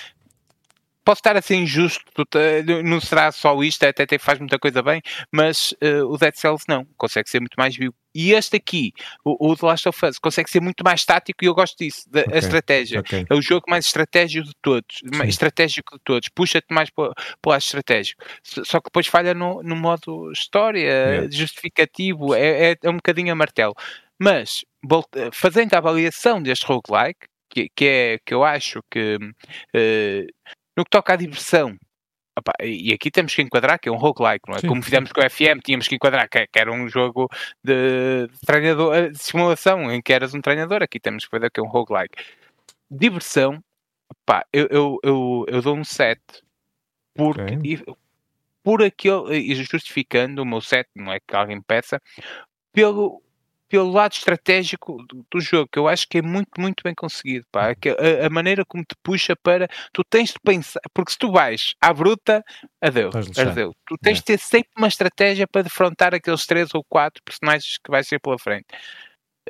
posso 1.05 1.19
estar 1.19 1.37
a 1.37 1.41
ser 1.41 1.55
injusto, 1.55 2.03
não 2.83 2.99
será 2.99 3.31
só 3.31 3.61
isto, 3.61 3.83
até, 3.83 4.03
até 4.03 4.17
faz 4.17 4.39
muita 4.39 4.57
coisa 4.57 4.81
bem, 4.81 4.99
mas 5.31 5.71
uh, 5.73 6.07
o 6.07 6.17
Dead 6.17 6.33
Cells 6.35 6.65
não, 6.67 6.83
consegue 6.97 7.29
ser 7.29 7.39
muito 7.39 7.55
mais 7.55 7.75
vivo. 7.75 7.93
E 8.13 8.33
este 8.33 8.57
aqui, 8.57 8.93
o, 9.23 9.51
o 9.51 9.55
The 9.55 9.65
Last 9.65 9.89
of 9.89 10.05
Us, 10.05 10.19
consegue 10.19 10.49
ser 10.49 10.61
muito 10.61 10.83
mais 10.83 11.03
tático 11.03 11.43
e 11.43 11.47
eu 11.47 11.55
gosto 11.55 11.77
disso, 11.77 12.09
da 12.09 12.21
okay, 12.21 12.37
estratégia. 12.37 12.99
Okay. 12.99 13.25
É 13.29 13.33
o 13.33 13.41
jogo 13.41 13.65
mais 13.67 13.85
estratégico 13.85 14.47
de 14.47 14.55
todos, 14.61 15.01
mais 15.15 15.29
estratégico 15.29 15.97
de 15.97 16.03
todos, 16.03 16.29
puxa-te 16.29 16.73
mais 16.73 16.89
para, 16.89 17.13
para 17.13 17.49
o 17.49 17.49
lado 17.49 17.61
estratégico. 17.61 18.23
Só 18.43 18.79
que 18.79 18.85
depois 18.85 19.07
falha 19.07 19.33
no, 19.33 19.63
no 19.63 19.75
modo 19.75 20.31
história, 20.31 20.79
yeah. 20.79 21.31
justificativo, 21.31 22.33
é, 22.35 22.71
é, 22.71 22.77
é, 22.83 22.89
um 22.89 22.95
bocadinho 22.95 23.31
a 23.31 23.35
martelo. 23.35 23.73
Mas, 24.19 24.63
fazendo 25.31 25.73
a 25.73 25.77
avaliação 25.79 26.41
deste 26.41 26.65
roguelike, 26.65 27.27
que, 27.49 27.69
que 27.75 27.85
é 27.85 28.19
que 28.25 28.33
eu 28.33 28.43
acho 28.43 28.81
que 28.89 29.15
uh, 29.15 30.51
no 30.75 30.83
que 30.83 30.89
toca 30.89 31.13
à 31.13 31.15
diversão, 31.15 31.77
Opa, 32.43 32.53
e 32.61 32.93
aqui 32.93 33.09
temos 33.09 33.33
que 33.33 33.41
enquadrar 33.41 33.79
que 33.79 33.87
é 33.87 33.91
um 33.91 33.95
roguelike, 33.95 34.49
não 34.49 34.57
é? 34.57 34.59
Sim. 34.59 34.67
Como 34.67 34.83
fizemos 34.83 35.13
com 35.13 35.21
o 35.21 35.29
FM, 35.29 35.61
tínhamos 35.63 35.87
que 35.87 35.95
enquadrar 35.95 36.27
que, 36.29 36.45
que 36.45 36.59
era 36.59 36.71
um 36.71 36.89
jogo 36.89 37.29
de, 37.63 38.27
treinador, 38.45 38.93
eh, 38.95 39.09
de 39.09 39.17
simulação, 39.17 39.89
em 39.89 40.01
que 40.01 40.11
eras 40.11 40.33
um 40.33 40.41
treinador. 40.41 40.83
Aqui 40.83 40.99
temos 40.99 41.25
que 41.25 41.39
ver 41.39 41.49
que 41.49 41.61
é 41.61 41.63
um 41.63 41.67
roguelike. 41.67 42.21
Diversão, 42.91 43.63
opa, 44.09 44.45
eu, 44.51 44.67
eu, 44.69 44.99
eu, 45.03 45.45
eu 45.47 45.61
dou 45.61 45.77
um 45.77 45.85
7 45.85 46.21
porque 47.15 47.41
okay. 47.41 47.83
por 48.63 48.83
aquele, 48.83 49.37
e 49.37 49.55
justificando 49.55 50.41
o 50.41 50.45
meu 50.45 50.59
7, 50.61 50.89
não 50.95 51.13
é 51.13 51.19
que 51.19 51.35
alguém 51.35 51.61
peça, 51.61 52.01
pelo 52.73 53.21
pelo 53.73 53.89
lado 53.91 54.13
estratégico 54.13 55.03
do, 55.09 55.25
do, 55.31 55.41
jogo, 55.41 55.67
que 55.71 55.79
eu 55.79 55.87
acho 55.87 56.07
que 56.07 56.19
é 56.19 56.21
muito, 56.21 56.61
muito 56.61 56.83
bem 56.83 56.93
conseguido. 56.93 57.43
Pá. 57.51 57.69
Uhum. 57.69 58.21
A, 58.23 58.27
a, 58.27 58.29
maneira 58.29 58.63
como 58.63 58.83
te 58.83 58.95
puxa 59.01 59.35
para. 59.35 59.67
Tu 59.91 60.03
tens 60.03 60.29
de 60.29 60.39
pensar, 60.43 60.79
porque 60.93 61.13
se 61.13 61.17
tu 61.17 61.31
vais 61.31 61.73
à 61.81 61.91
bruta, 61.91 62.43
adeus, 62.79 63.15
adeus. 63.35 63.73
Tu 63.87 63.97
tens 63.97 64.19
é. 64.19 64.19
de 64.19 64.23
ter 64.25 64.37
sempre 64.37 64.69
uma 64.77 64.87
estratégia 64.87 65.47
para 65.47 65.63
defrontar 65.63 66.13
aqueles 66.13 66.45
três 66.45 66.69
ou 66.75 66.83
quatro 66.87 67.19
personagens 67.25 67.79
que 67.83 67.89
vai 67.89 68.03
ser 68.03 68.19
pela 68.19 68.37
frente. 68.37 68.67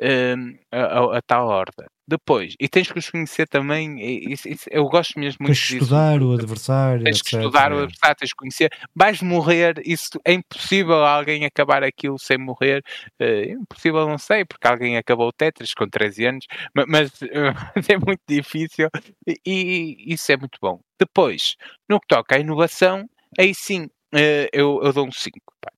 Um, 0.02 0.56
a, 0.72 0.78
a, 0.78 1.18
a, 1.18 1.20
tal 1.20 1.46
horda. 1.46 1.84
Depois, 2.06 2.54
e 2.60 2.68
tens 2.68 2.90
que 2.90 2.98
os 2.98 3.08
conhecer 3.08 3.48
também, 3.48 4.30
isso, 4.30 4.46
isso, 4.46 4.64
eu 4.70 4.84
gosto 4.84 5.18
mesmo 5.18 5.38
muito 5.40 5.56
tens 5.56 5.68
disso. 5.68 5.84
estudar 5.84 6.22
o 6.22 6.32
adversário. 6.34 7.02
Tens 7.02 7.22
que 7.22 7.36
estudar 7.36 7.72
o 7.72 7.78
adversário, 7.78 8.16
tens 8.16 8.30
que 8.30 8.36
conhecer. 8.36 8.70
Vais 8.94 9.22
morrer, 9.22 9.80
isso 9.86 10.10
é 10.22 10.34
impossível 10.34 11.02
alguém 11.02 11.46
acabar 11.46 11.82
aquilo 11.82 12.18
sem 12.18 12.36
morrer. 12.36 12.84
Uh, 13.20 13.62
impossível, 13.62 14.06
não 14.06 14.18
sei, 14.18 14.44
porque 14.44 14.68
alguém 14.68 14.98
acabou 14.98 15.28
o 15.28 15.32
Tetris 15.32 15.72
com 15.72 15.88
13 15.88 16.26
anos, 16.26 16.46
mas, 16.74 16.86
mas 17.74 17.88
é 17.88 17.96
muito 17.96 18.20
difícil 18.28 18.88
e, 19.26 19.40
e, 19.46 20.12
isso 20.12 20.30
é 20.30 20.36
muito 20.36 20.58
bom. 20.60 20.80
Depois, 21.00 21.56
no 21.88 21.98
que 21.98 22.06
toca 22.06 22.36
à 22.36 22.38
inovação, 22.38 23.08
aí 23.38 23.54
sim 23.54 23.84
uh, 23.84 24.48
eu, 24.52 24.80
eu 24.82 24.92
dou 24.92 25.06
um 25.06 25.12
5. 25.12 25.40
Pá 25.60 25.73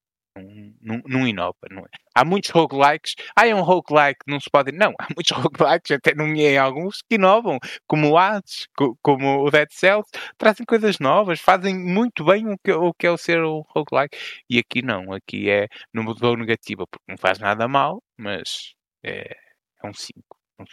não, 0.81 1.03
não 1.07 1.27
inova, 1.27 1.57
não 1.71 1.83
é? 1.83 1.89
Há 2.15 2.25
muitos 2.25 2.51
roguelikes, 2.51 3.15
ah, 3.37 3.47
é 3.47 3.55
um 3.55 3.63
roguelike, 3.63 4.21
não 4.27 4.41
se 4.41 4.49
pode. 4.51 4.73
Não, 4.73 4.95
há 5.01 5.09
muitos 5.15 5.37
roguelikes, 5.37 5.91
até 5.91 6.15
nomeei 6.15 6.57
alguns 6.57 7.03
que 7.03 7.17
inovam, 7.17 7.59
como 7.87 8.11
o 8.11 8.19
Hades, 8.19 8.67
como 9.03 9.45
o 9.45 9.51
Dead 9.51 9.69
Cells, 9.71 10.09
trazem 10.39 10.65
coisas 10.67 10.99
novas, 10.99 11.41
fazem 11.41 11.79
muito 11.79 12.25
bem 12.25 12.49
o 12.49 12.59
que, 12.59 12.73
o 12.73 12.93
que 12.95 13.07
é 13.07 13.11
o 13.11 13.17
ser 13.17 13.41
o 13.43 13.67
roguelike. 13.69 14.17
E 14.49 14.59
aqui 14.59 14.83
não, 14.83 15.13
aqui 15.13 15.51
é 15.51 15.69
no 15.93 16.03
modo 16.03 16.37
negativa, 16.37 16.87
porque 16.87 17.05
não 17.09 17.19
faz 17.19 17.39
nada 17.39 17.69
mal, 17.69 18.03
mas 18.17 18.75
é, 19.03 19.37
é 19.83 19.87
um 19.87 19.93
5. 19.93 20.21
Um 20.59 20.65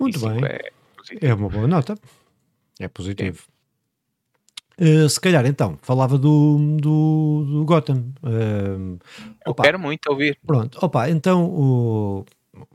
muito 0.00 0.18
bem. 0.18 0.44
É, 0.44 1.28
é, 1.28 1.34
uma 1.34 1.48
boa 1.48 1.68
nota. 1.68 1.94
É 2.78 2.88
positivo. 2.88 3.46
Uh, 4.80 5.08
se 5.08 5.20
calhar 5.20 5.44
então, 5.46 5.76
falava 5.82 6.16
do, 6.16 6.56
do, 6.80 7.44
do 7.46 7.64
Gotham. 7.64 8.04
Uh, 8.22 8.98
Eu 9.46 9.54
quero 9.54 9.78
muito 9.78 10.10
ouvir. 10.10 10.38
Pronto, 10.46 10.78
opa, 10.80 11.10
então 11.10 11.44
o, 11.44 12.24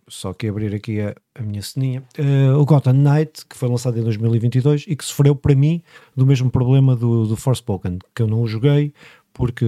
só 0.08 0.34
que 0.34 0.47
abrir 0.47 0.74
aqui 0.76 1.01
a, 1.01 1.16
a 1.34 1.41
minha 1.41 1.62
ceninha. 1.62 2.03
Uh, 2.18 2.60
o 2.60 2.66
Gotham 2.66 2.93
Knight, 2.93 3.45
que 3.49 3.58
foi 3.58 3.68
lançado 3.68 3.99
em 3.99 4.03
2022 4.03 4.86
e 4.88 4.95
que 4.95 5.03
sofreu 5.03 5.36
para 5.36 5.56
mim 5.56 5.82
do 6.16 6.26
mesmo 6.26 6.51
problema 6.51 6.95
do, 6.95 7.26
do 7.26 7.36
Forspoken, 7.36 7.99
que 8.14 8.22
eu 8.22 8.28
não 8.28 8.41
o 8.41 8.47
joguei 8.47 8.93
porque, 9.36 9.66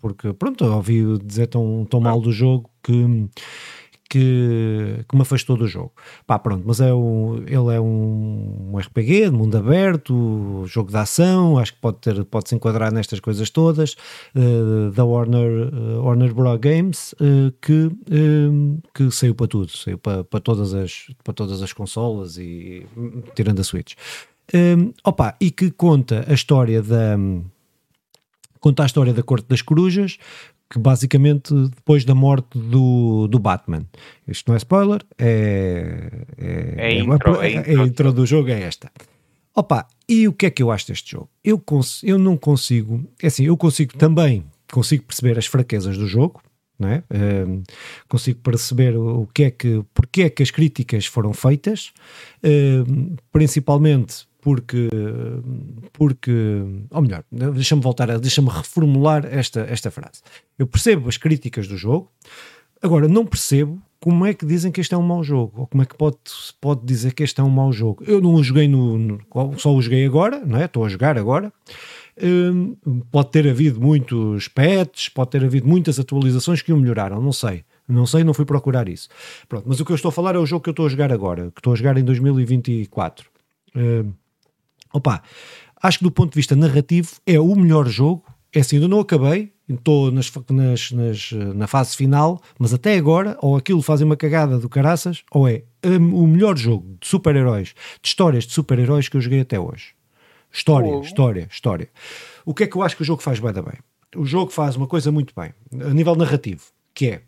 porque 0.00 0.32
pronto, 0.32 0.64
ouvi 0.64 1.18
dizer 1.18 1.48
tão, 1.48 1.84
tão 1.90 2.00
mal 2.00 2.20
do 2.20 2.30
jogo 2.30 2.70
que 2.82 3.28
que, 4.10 5.04
que 5.08 5.14
me 5.14 5.22
afastou 5.22 5.56
do 5.56 5.68
jogo. 5.68 5.92
Pá, 6.26 6.36
pronto, 6.36 6.64
mas 6.66 6.80
é 6.80 6.92
um, 6.92 7.36
ele 7.46 7.76
é 7.76 7.80
um, 7.80 8.72
um 8.72 8.76
RPG 8.76 9.30
de 9.30 9.30
mundo 9.30 9.56
aberto, 9.56 10.64
jogo 10.66 10.90
de 10.90 10.96
ação, 10.96 11.56
acho 11.56 11.74
que 11.74 11.80
pode, 11.80 11.98
ter, 11.98 12.24
pode 12.24 12.48
se 12.48 12.56
enquadrar 12.56 12.92
nestas 12.92 13.20
coisas 13.20 13.48
todas, 13.50 13.94
uh, 14.34 14.90
da 14.90 15.04
Warner, 15.04 15.72
uh, 15.72 16.04
Warner 16.04 16.34
Bros. 16.34 16.58
Games, 16.58 17.14
uh, 17.20 17.52
que, 17.62 17.88
que 18.92 19.10
saiu 19.12 19.34
para 19.36 19.46
tudo, 19.46 19.70
saiu 19.70 19.96
para, 19.96 20.24
para, 20.24 20.40
todas, 20.40 20.74
as, 20.74 21.06
para 21.22 21.32
todas 21.32 21.62
as 21.62 21.72
consolas 21.72 22.36
e 22.36 22.84
tirando 23.36 23.60
a 23.60 23.64
Switch. 23.64 23.94
Opa, 25.04 25.36
e 25.40 25.52
que 25.52 25.70
conta 25.70 26.24
a 26.28 26.34
história 26.34 26.82
da 26.82 27.16
conta 28.58 28.82
a 28.82 28.86
história 28.86 29.14
da 29.14 29.22
Corte 29.22 29.46
das 29.48 29.62
Corujas, 29.62 30.18
que 30.70 30.78
basicamente 30.78 31.52
depois 31.52 32.04
da 32.04 32.14
morte 32.14 32.56
do, 32.56 33.26
do 33.26 33.38
Batman. 33.40 33.84
Isto 34.26 34.48
não 34.48 34.54
é 34.54 34.58
spoiler, 34.58 35.04
é, 35.18 36.10
é, 36.38 36.74
é, 36.76 36.98
intro, 37.00 37.42
é, 37.42 37.52
é, 37.52 37.80
a 37.80 37.84
intro 37.84 38.12
do 38.12 38.24
jogo 38.24 38.48
é 38.50 38.62
esta. 38.62 38.90
Opa, 39.54 39.88
e 40.08 40.28
o 40.28 40.32
que 40.32 40.46
é 40.46 40.50
que 40.50 40.62
eu 40.62 40.70
acho 40.70 40.86
deste 40.86 41.10
jogo? 41.10 41.28
Eu, 41.44 41.60
eu 42.04 42.18
não 42.18 42.36
consigo, 42.36 43.04
é 43.20 43.26
assim, 43.26 43.44
eu 43.44 43.56
consigo 43.56 43.96
também, 43.98 44.44
consigo 44.70 45.02
perceber 45.02 45.36
as 45.36 45.46
fraquezas 45.46 45.98
do 45.98 46.06
jogo, 46.06 46.40
não 46.78 46.88
é? 46.88 47.02
Um, 47.12 47.62
consigo 48.08 48.38
perceber 48.40 48.96
o 48.96 49.26
que 49.34 49.42
é 49.42 49.50
que, 49.50 49.84
porque 49.92 50.22
é 50.22 50.30
que 50.30 50.42
as 50.42 50.52
críticas 50.52 51.04
foram 51.04 51.32
feitas, 51.32 51.92
um, 52.44 53.16
principalmente 53.32 54.29
porque, 54.40 54.88
porque 55.92 56.62
ou 56.90 57.02
melhor, 57.02 57.24
deixa-me 57.30 57.82
voltar 57.82 58.18
deixa-me 58.18 58.48
reformular 58.48 59.26
esta, 59.26 59.60
esta 59.60 59.90
frase. 59.90 60.22
Eu 60.58 60.66
percebo 60.66 61.08
as 61.08 61.16
críticas 61.16 61.68
do 61.68 61.76
jogo, 61.76 62.10
agora 62.82 63.08
não 63.08 63.26
percebo 63.26 63.80
como 64.00 64.24
é 64.24 64.32
que 64.32 64.46
dizem 64.46 64.72
que 64.72 64.80
este 64.80 64.94
é 64.94 64.96
um 64.96 65.02
mau 65.02 65.22
jogo, 65.22 65.60
ou 65.60 65.66
como 65.66 65.82
é 65.82 65.86
que 65.86 65.94
pode, 65.94 66.16
pode 66.60 66.86
dizer 66.86 67.12
que 67.12 67.22
este 67.22 67.40
é 67.40 67.44
um 67.44 67.50
mau 67.50 67.70
jogo. 67.70 68.02
Eu 68.06 68.20
não 68.20 68.34
o 68.34 68.42
joguei 68.42 68.66
no, 68.66 68.96
no 68.96 69.18
só 69.58 69.74
o 69.74 69.82
joguei 69.82 70.06
agora, 70.06 70.44
não 70.44 70.58
é? 70.58 70.64
Estou 70.64 70.84
a 70.84 70.88
jogar 70.88 71.18
agora. 71.18 71.52
Hum, 72.22 72.76
pode 73.10 73.30
ter 73.30 73.46
havido 73.46 73.80
muitos 73.80 74.48
patches, 74.48 75.10
pode 75.10 75.30
ter 75.30 75.44
havido 75.44 75.68
muitas 75.68 75.98
atualizações 75.98 76.62
que 76.62 76.72
o 76.72 76.76
melhoraram, 76.76 77.20
não 77.20 77.32
sei. 77.32 77.64
Não 77.86 78.06
sei, 78.06 78.24
não 78.24 78.32
fui 78.32 78.44
procurar 78.44 78.88
isso. 78.88 79.08
Pronto, 79.48 79.64
mas 79.66 79.80
o 79.80 79.84
que 79.84 79.92
eu 79.92 79.96
estou 79.96 80.10
a 80.10 80.12
falar 80.12 80.34
é 80.34 80.38
o 80.38 80.46
jogo 80.46 80.62
que 80.62 80.70
eu 80.70 80.72
estou 80.72 80.86
a 80.86 80.88
jogar 80.88 81.12
agora, 81.12 81.50
que 81.50 81.60
estou 81.60 81.72
a 81.72 81.76
jogar 81.76 81.98
em 81.98 82.04
2024. 82.04 83.28
Hum, 83.74 84.12
Opa, 84.92 85.22
acho 85.82 85.98
que 85.98 86.04
do 86.04 86.10
ponto 86.10 86.32
de 86.32 86.36
vista 86.36 86.56
narrativo 86.56 87.10
é 87.26 87.38
o 87.38 87.54
melhor 87.54 87.86
jogo. 87.86 88.24
É 88.52 88.60
assim, 88.60 88.82
eu 88.82 88.88
não 88.88 89.00
acabei, 89.00 89.52
estou 89.68 90.10
nas, 90.10 90.32
nas, 90.50 90.90
nas, 90.90 91.32
na 91.54 91.66
fase 91.66 91.96
final, 91.96 92.42
mas 92.58 92.74
até 92.74 92.96
agora, 92.96 93.38
ou 93.40 93.56
aquilo 93.56 93.80
fazem 93.80 94.04
uma 94.04 94.16
cagada 94.16 94.58
do 94.58 94.68
caraças, 94.68 95.22
ou 95.30 95.48
é 95.48 95.62
um, 95.84 96.24
o 96.24 96.26
melhor 96.26 96.56
jogo 96.56 96.96
de 97.00 97.06
super-heróis, 97.06 97.74
de 98.02 98.08
histórias 98.08 98.44
de 98.44 98.52
super-heróis 98.52 99.08
que 99.08 99.16
eu 99.16 99.20
joguei 99.20 99.40
até 99.40 99.58
hoje. 99.58 99.94
História, 100.52 100.90
oh. 100.90 101.00
história, 101.00 101.48
história. 101.48 101.88
O 102.44 102.52
que 102.52 102.64
é 102.64 102.66
que 102.66 102.76
eu 102.76 102.82
acho 102.82 102.96
que 102.96 103.02
o 103.02 103.04
jogo 103.04 103.22
faz 103.22 103.38
bem 103.38 103.52
da 103.52 103.62
bem? 103.62 103.78
O 104.16 104.26
jogo 104.26 104.50
faz 104.50 104.74
uma 104.74 104.88
coisa 104.88 105.12
muito 105.12 105.32
bem, 105.36 105.54
a 105.88 105.94
nível 105.94 106.16
narrativo, 106.16 106.64
que 106.92 107.06
é 107.06 107.22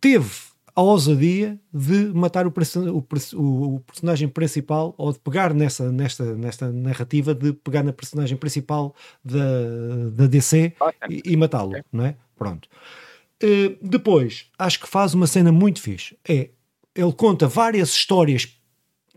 teve 0.00 0.47
a 0.78 0.80
ousadia 0.80 1.58
de 1.74 2.12
matar 2.14 2.46
o, 2.46 2.52
o, 2.52 3.74
o, 3.74 3.80
personagem 3.80 4.28
principal 4.28 4.94
ou 4.96 5.12
de 5.12 5.18
pegar 5.18 5.52
nessa, 5.52 5.90
nesta, 5.90 6.36
nesta 6.36 6.70
narrativa 6.70 7.34
de 7.34 7.52
pegar 7.52 7.82
na 7.82 7.92
personagem 7.92 8.36
principal 8.36 8.94
da, 9.24 10.08
da 10.12 10.26
DC 10.28 10.72
e, 11.10 11.32
e 11.32 11.36
matá-lo, 11.36 11.72
não 11.92 12.04
é? 12.06 12.14
Pronto. 12.36 12.68
Uh, 13.42 13.76
depois, 13.82 14.46
acho 14.56 14.78
que 14.78 14.88
faz 14.88 15.14
uma 15.14 15.26
cena 15.26 15.50
muito 15.50 15.82
fixe. 15.82 16.16
É, 16.28 16.50
ele 16.94 17.12
conta 17.12 17.48
várias 17.48 17.88
histórias 17.88 18.56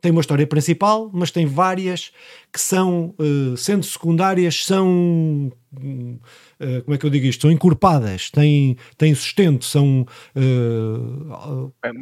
tem 0.01 0.11
uma 0.11 0.21
história 0.21 0.47
principal, 0.47 1.09
mas 1.13 1.31
tem 1.31 1.45
várias 1.45 2.11
que 2.51 2.59
são, 2.59 3.13
uh, 3.19 3.55
sendo 3.55 3.85
secundárias, 3.85 4.65
são 4.65 5.51
uh, 5.73 6.81
como 6.83 6.95
é 6.95 6.97
que 6.97 7.05
eu 7.05 7.09
digo 7.09 7.25
isto? 7.27 7.41
São 7.41 7.51
encorpadas, 7.51 8.31
têm, 8.31 8.75
têm 8.97 9.13
sustento, 9.15 9.63
são 9.63 10.05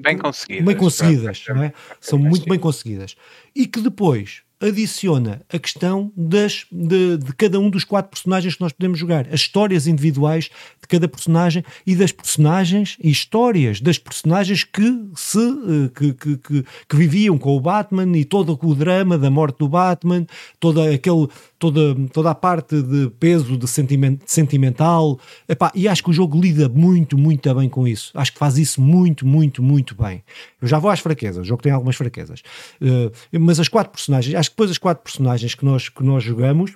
bem 0.02 0.18
conseguidas. 0.18 0.66
Bem 0.66 0.76
conseguidas, 0.76 1.44
não 1.50 1.64
é? 1.64 1.74
São 2.00 2.18
muito 2.18 2.48
bem 2.50 2.58
conseguidas. 2.58 3.16
E 3.54 3.68
que 3.68 3.82
depois 3.82 4.42
adiciona 4.62 5.42
a 5.52 5.58
questão 5.58 6.12
das, 6.16 6.66
de, 6.72 7.18
de, 7.18 7.34
cada 7.34 7.60
um 7.60 7.70
dos 7.70 7.84
quatro 7.84 8.12
personagens 8.12 8.56
que 8.56 8.62
nós 8.62 8.74
podemos 8.74 9.00
jogar, 9.00 9.28
as 9.28 9.42
histórias 9.42 9.88
individuais 9.88 10.50
de 10.82 10.88
cada 10.88 11.08
personagem 11.08 11.64
e 11.86 11.96
das 11.96 12.12
personagens 12.12 12.98
e 13.02 13.10
histórias 13.10 13.80
das 13.80 13.98
personagens 13.98 14.64
que 14.64 15.08
se 15.16 15.40
eh, 15.40 15.90
que, 15.96 16.14
que, 16.14 16.38
que, 16.38 16.66
que 16.90 16.96
viviam 16.96 17.38
com 17.38 17.56
o 17.56 17.62
Batman 17.62 18.18
e 18.18 18.26
todo 18.26 18.60
o 18.62 18.76
drama 18.76 19.18
da 19.18 19.30
morte 19.30 19.60
do 19.60 19.70
Batman, 19.70 20.26
toda 20.60 20.94
aquele 20.94 21.28
toda, 21.60 21.94
toda 22.12 22.32
a 22.32 22.36
parte 22.36 22.82
de 22.82 23.10
peso 23.20 23.58
de 23.58 23.68
sentimento, 23.68 24.24
sentimental. 24.26 25.20
Epá, 25.48 25.72
e 25.76 25.88
acho 25.88 26.04
que 26.04 26.10
o 26.10 26.14
jogo 26.14 26.40
lida 26.40 26.70
muito, 26.70 27.18
muito 27.18 27.54
bem 27.54 27.70
com 27.70 27.88
isso. 27.88 28.12
Acho 28.16 28.32
que 28.32 28.40
faz 28.40 28.58
isso 28.58 28.82
muito, 28.82 29.28
muito, 29.28 29.62
muito 29.62 29.94
bem. 29.94 30.24
Eu 30.62 30.68
já 30.68 30.80
vou 30.80 30.90
às 30.90 31.02
fraquezas, 31.02 31.46
o 31.46 31.48
jogo 31.48 31.62
tem 31.62 31.72
algumas 31.72 31.98
fraquezas. 31.98 32.42
Uh, 32.82 33.12
mas 33.38 33.60
as 33.60 33.68
quatro 33.68 33.92
personagens, 33.92 34.34
acho 34.34 34.49
que 34.50 34.56
depois 34.56 34.72
as 34.72 34.78
quatro 34.78 35.04
personagens 35.04 35.56
que 35.56 35.66
nós, 35.66 35.90
que 35.90 36.04
nós 36.04 36.24
jogamos, 36.24 36.74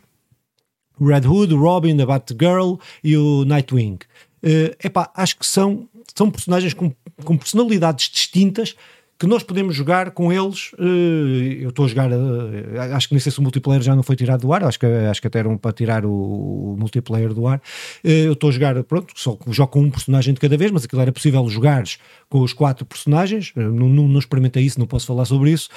o 0.99 1.07
Red 1.07 1.27
Hood, 1.27 1.53
o 1.53 1.59
Robin, 1.59 1.99
a 2.01 2.05
Batgirl 2.05 2.75
e 3.03 3.17
o 3.17 3.45
Nightwing. 3.45 3.99
Uh, 4.43 4.75
epá, 4.83 5.09
acho 5.15 5.37
que 5.37 5.45
são, 5.45 5.87
são 6.15 6.29
personagens 6.29 6.73
com, 6.73 6.93
com 7.23 7.37
personalidades 7.37 8.09
distintas 8.09 8.75
que 9.17 9.27
nós 9.27 9.41
podemos 9.41 9.73
jogar 9.73 10.11
com 10.11 10.33
eles. 10.33 10.73
Uh, 10.73 11.61
eu 11.61 11.69
estou 11.69 11.85
a 11.85 11.87
jogar, 11.87 12.11
uh, 12.11 12.93
acho 12.93 13.07
que 13.07 13.13
nem 13.13 13.21
sei 13.21 13.31
se 13.31 13.39
o 13.39 13.41
multiplayer 13.41 13.81
já 13.81 13.95
não 13.95 14.03
foi 14.03 14.17
tirado 14.17 14.41
do 14.41 14.51
ar, 14.51 14.65
acho 14.65 14.77
que, 14.77 14.85
acho 14.85 15.21
que 15.21 15.27
até 15.27 15.39
eram 15.39 15.57
para 15.57 15.71
tirar 15.71 16.05
o, 16.05 16.75
multiplayer 16.77 17.33
do 17.33 17.47
ar. 17.47 17.61
Eu 18.03 18.33
estou 18.33 18.49
a 18.49 18.53
jogar, 18.53 18.83
pronto, 18.83 19.13
só 19.15 19.37
jogo 19.47 19.71
com 19.71 19.81
um 19.81 19.89
personagem 19.89 20.33
de 20.33 20.41
cada 20.41 20.57
vez, 20.57 20.71
mas 20.71 20.83
aquilo 20.83 21.01
era 21.01 21.11
possível 21.11 21.47
jogares 21.47 21.97
com 22.29 22.41
os 22.41 22.51
quatro 22.51 22.85
personagens. 22.85 23.53
não, 23.55 23.87
não, 23.87 24.07
não 24.09 24.19
experimentei 24.19 24.63
isso, 24.63 24.77
não 24.77 24.87
posso 24.87 25.07
falar 25.07 25.23
sobre 25.23 25.51
isso, 25.51 25.69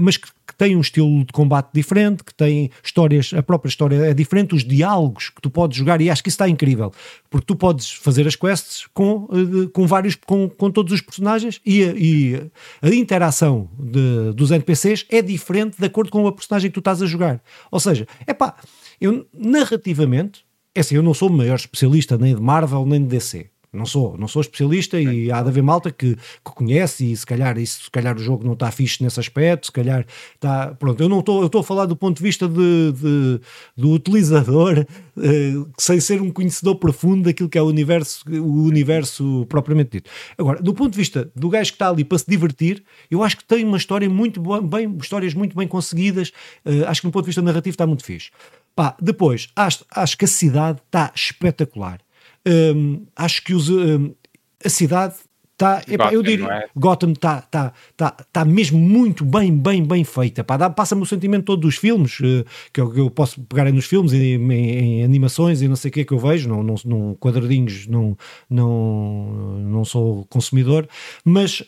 mas 0.00 0.16
que 0.16 0.28
que 0.48 0.54
tem 0.54 0.74
um 0.74 0.80
estilo 0.80 1.26
de 1.26 1.32
combate 1.32 1.68
diferente, 1.74 2.24
que 2.24 2.34
tem 2.34 2.70
histórias, 2.82 3.34
a 3.36 3.42
própria 3.42 3.68
história 3.68 3.96
é 3.96 4.14
diferente, 4.14 4.54
os 4.54 4.64
diálogos 4.64 5.28
que 5.28 5.42
tu 5.42 5.50
podes 5.50 5.76
jogar, 5.76 6.00
e 6.00 6.08
acho 6.08 6.22
que 6.22 6.30
isso 6.30 6.36
está 6.36 6.48
incrível, 6.48 6.90
porque 7.28 7.44
tu 7.44 7.54
podes 7.54 7.92
fazer 7.92 8.26
as 8.26 8.34
quests 8.34 8.86
com, 8.94 9.28
eh, 9.30 9.68
com 9.74 9.86
vários, 9.86 10.14
com, 10.14 10.48
com 10.48 10.70
todos 10.70 10.90
os 10.94 11.02
personagens 11.02 11.60
e 11.66 11.84
a, 11.84 11.92
e 11.94 12.50
a 12.80 12.88
interação 12.88 13.68
de, 13.78 14.32
dos 14.32 14.50
NPCs 14.50 15.04
é 15.10 15.20
diferente 15.20 15.76
de 15.78 15.84
acordo 15.84 16.10
com 16.10 16.26
a 16.26 16.32
personagem 16.32 16.70
que 16.70 16.74
tu 16.74 16.80
estás 16.80 17.02
a 17.02 17.06
jogar. 17.06 17.42
Ou 17.70 17.78
seja, 17.78 18.06
é 18.26 18.32
pá, 18.32 18.56
eu 18.98 19.26
narrativamente, 19.34 20.46
é 20.74 20.80
assim, 20.80 20.94
eu 20.94 21.02
não 21.02 21.12
sou 21.12 21.28
o 21.28 21.32
maior 21.32 21.56
especialista 21.56 22.16
nem 22.16 22.34
de 22.34 22.40
Marvel 22.40 22.86
nem 22.86 23.02
de 23.02 23.08
DC. 23.08 23.50
Não 23.70 23.84
sou, 23.84 24.16
não 24.16 24.26
sou 24.26 24.40
especialista 24.40 24.98
e 24.98 25.30
há 25.30 25.42
de 25.42 25.48
haver 25.50 25.62
malta 25.62 25.90
que, 25.90 26.14
que 26.14 26.52
conhece 26.54 27.12
e 27.12 27.16
se 27.16 27.26
calhar, 27.26 27.58
isso, 27.58 27.84
se 27.84 27.90
calhar 27.90 28.16
o 28.16 28.18
jogo 28.18 28.42
não 28.42 28.54
está 28.54 28.70
fixe 28.70 29.02
nesse 29.02 29.20
aspecto, 29.20 29.66
se 29.66 29.72
calhar 29.72 30.06
está. 30.34 30.74
Pronto, 30.74 31.02
eu 31.02 31.08
não 31.08 31.20
estou, 31.20 31.40
eu 31.40 31.46
estou 31.46 31.60
a 31.60 31.64
falar 31.64 31.84
do 31.84 31.94
ponto 31.94 32.16
de 32.16 32.22
vista 32.22 32.48
de, 32.48 32.92
de 32.92 33.40
do 33.76 33.90
utilizador, 33.90 34.86
uh, 35.16 35.70
sem 35.76 36.00
ser 36.00 36.22
um 36.22 36.30
conhecedor 36.30 36.76
profundo 36.76 37.24
daquilo 37.24 37.48
que 37.48 37.58
é 37.58 37.62
o 37.62 37.66
universo, 37.66 38.24
o 38.30 38.62
universo 38.64 39.44
propriamente 39.50 39.90
dito. 39.90 40.10
Agora, 40.38 40.62
do 40.62 40.72
ponto 40.72 40.92
de 40.92 40.98
vista 40.98 41.30
do 41.36 41.50
gajo 41.50 41.70
que 41.70 41.76
está 41.76 41.90
ali 41.90 42.04
para 42.04 42.18
se 42.18 42.26
divertir, 42.26 42.82
eu 43.10 43.22
acho 43.22 43.36
que 43.36 43.44
tem 43.44 43.64
uma 43.64 43.76
história 43.76 44.08
muito 44.08 44.40
boa, 44.40 44.62
bem, 44.62 44.96
histórias 44.98 45.34
muito 45.34 45.54
bem 45.54 45.68
conseguidas, 45.68 46.30
uh, 46.64 46.86
acho 46.86 47.02
que 47.02 47.06
do 47.06 47.12
ponto 47.12 47.24
de 47.24 47.28
vista 47.28 47.42
narrativo 47.42 47.74
está 47.74 47.86
muito 47.86 48.02
fixe. 48.02 48.30
Pá, 48.74 48.96
depois, 49.00 49.48
acho, 49.54 49.84
acho 49.90 50.16
que 50.16 50.24
a 50.24 50.28
cidade 50.28 50.80
está 50.86 51.12
espetacular 51.14 52.00
acho 53.16 53.44
que 53.44 53.54
os, 53.54 53.68
a 54.64 54.68
cidade 54.68 55.14
está, 55.58 55.82
eu 56.12 56.22
diria, 56.22 56.46
é? 56.46 56.68
Gotham 56.76 57.10
está 57.10 57.40
tá, 57.42 57.72
tá, 57.96 58.10
tá 58.32 58.44
mesmo 58.44 58.78
muito 58.78 59.24
bem, 59.24 59.52
bem, 59.52 59.84
bem 59.84 60.04
feita. 60.04 60.44
Passa-me 60.44 61.02
o 61.02 61.06
sentimento 61.06 61.44
todo 61.44 61.60
dos 61.62 61.76
filmes, 61.76 62.20
uh, 62.20 62.46
que 62.72 62.80
eu, 62.80 62.96
eu, 62.96 63.10
posso 63.10 63.40
pegar 63.42 63.70
nos 63.72 63.86
filmes, 63.86 64.12
em, 64.12 64.36
em, 64.36 64.50
em, 64.52 65.04
animações 65.04 65.60
e 65.60 65.68
não 65.68 65.76
sei 65.76 65.90
o 65.90 65.92
que 65.92 66.00
é 66.00 66.04
que 66.04 66.12
eu 66.12 66.18
vejo, 66.18 66.48
não, 66.48 66.62
não, 66.62 66.74
não 66.84 67.14
quadradinhos, 67.16 67.88
não, 67.88 68.16
não, 68.48 69.58
não 69.60 69.84
sou 69.84 70.24
consumidor, 70.26 70.88
mas. 71.24 71.62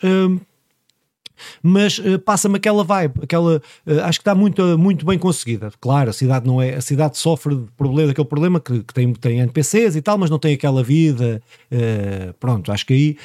Mas 1.62 1.99
uh, 1.99 2.18
passa-me 2.18 2.57
aquela 2.57 2.84
vibe, 2.84 3.20
aquela, 3.22 3.57
uh, 3.57 4.01
acho 4.05 4.18
que 4.18 4.22
está 4.22 4.34
muito, 4.34 4.78
muito 4.78 5.05
bem 5.05 5.18
conseguida. 5.18 5.70
Claro, 5.80 6.11
a 6.11 6.12
cidade 6.12 6.47
não 6.47 6.61
é, 6.61 6.74
a 6.74 6.80
cidade 6.80 7.18
sofre 7.18 7.55
de 7.55 7.66
problema, 7.76 8.09
daquele 8.09 8.28
problema 8.28 8.61
que, 8.61 8.82
que 8.82 8.95
tem, 8.95 9.12
tem 9.14 9.41
NPCs 9.41 9.97
e 9.97 10.03
tal, 10.03 10.18
mas 10.18 10.30
não 10.30 10.38
tem 10.38 10.55
aquela 10.55 10.82
vida, 10.82 11.43
uh, 11.70 12.32
pronto, 12.34 12.72
acho 12.72 12.86
que 12.86 12.93
aí, 12.93 13.16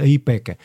aí 0.00 0.18
peca. 0.18 0.56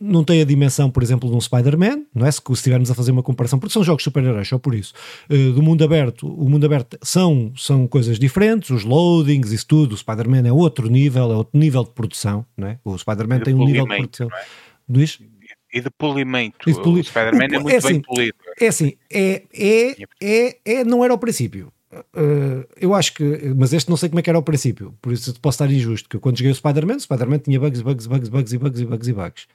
não 0.00 0.24
tem 0.24 0.40
a 0.40 0.44
dimensão, 0.44 0.90
por 0.90 1.02
exemplo, 1.02 1.28
de 1.28 1.36
um 1.36 1.40
Spider-Man, 1.40 2.02
não 2.14 2.26
é? 2.26 2.30
Se, 2.30 2.40
estivermos 2.50 2.90
a 2.90 2.94
fazer 2.94 3.10
uma 3.10 3.22
comparação, 3.22 3.58
porque 3.58 3.72
são 3.72 3.82
jogos 3.82 4.02
super-heróis, 4.02 4.48
só 4.48 4.58
por 4.58 4.74
isso. 4.74 4.92
do 5.28 5.62
mundo 5.62 5.84
aberto, 5.84 6.26
o 6.26 6.48
mundo 6.48 6.64
aberto 6.64 6.98
são, 7.02 7.52
são 7.56 7.86
coisas 7.86 8.18
diferentes, 8.18 8.70
os 8.70 8.84
loadings, 8.84 9.52
isso 9.52 9.66
tudo, 9.66 9.92
o 9.92 9.96
Spider-Man 9.96 10.46
é 10.46 10.52
outro 10.52 10.88
nível, 10.88 11.30
é 11.32 11.36
outro 11.36 11.58
nível 11.58 11.84
de 11.84 11.90
produção, 11.90 12.44
não 12.56 12.68
é? 12.68 12.78
O 12.84 12.96
Spider-Man 12.96 13.40
tem 13.40 13.54
um 13.54 13.64
nível 13.64 13.86
de 13.86 13.96
produção. 13.96 14.28
É? 14.28 14.44
Luís? 14.88 15.18
E 15.76 15.80
de 15.82 15.90
polimento. 15.90 16.68
E 16.68 16.72
de 16.72 16.82
poli... 16.82 17.00
O 17.00 17.04
Spider-Man 17.04 17.44
é 17.44 17.58
muito 17.58 17.70
é 17.70 17.76
assim, 17.76 17.88
bem 17.88 18.00
polido. 18.00 18.38
É 18.58 18.66
assim, 18.66 18.96
é, 19.12 19.42
é, 19.52 20.02
é, 20.22 20.58
é, 20.64 20.84
não 20.84 21.04
era 21.04 21.12
ao 21.12 21.18
princípio. 21.18 21.70
Uh, 21.92 22.66
eu 22.80 22.94
acho 22.94 23.12
que, 23.12 23.22
mas 23.54 23.74
este 23.74 23.90
não 23.90 23.96
sei 23.96 24.08
como 24.08 24.18
é 24.18 24.22
que 24.22 24.30
era 24.30 24.38
ao 24.38 24.42
princípio, 24.42 24.96
por 25.02 25.12
isso 25.12 25.38
posso 25.40 25.62
estar 25.62 25.70
injusto. 25.72 26.08
Que 26.08 26.16
eu, 26.16 26.20
quando 26.20 26.38
joguei 26.38 26.50
o 26.50 26.54
Spider-Man, 26.54 26.96
o 26.96 27.00
Spider-Man 27.00 27.38
tinha 27.38 27.60
bugs, 27.60 27.82
bugs, 27.82 28.06
bugs, 28.06 28.28
bugs 28.30 28.52
e 28.52 28.58
bugs 28.58 28.80
e 28.80 28.86
bugs 28.86 29.08
e 29.08 29.12
bugs. 29.12 29.46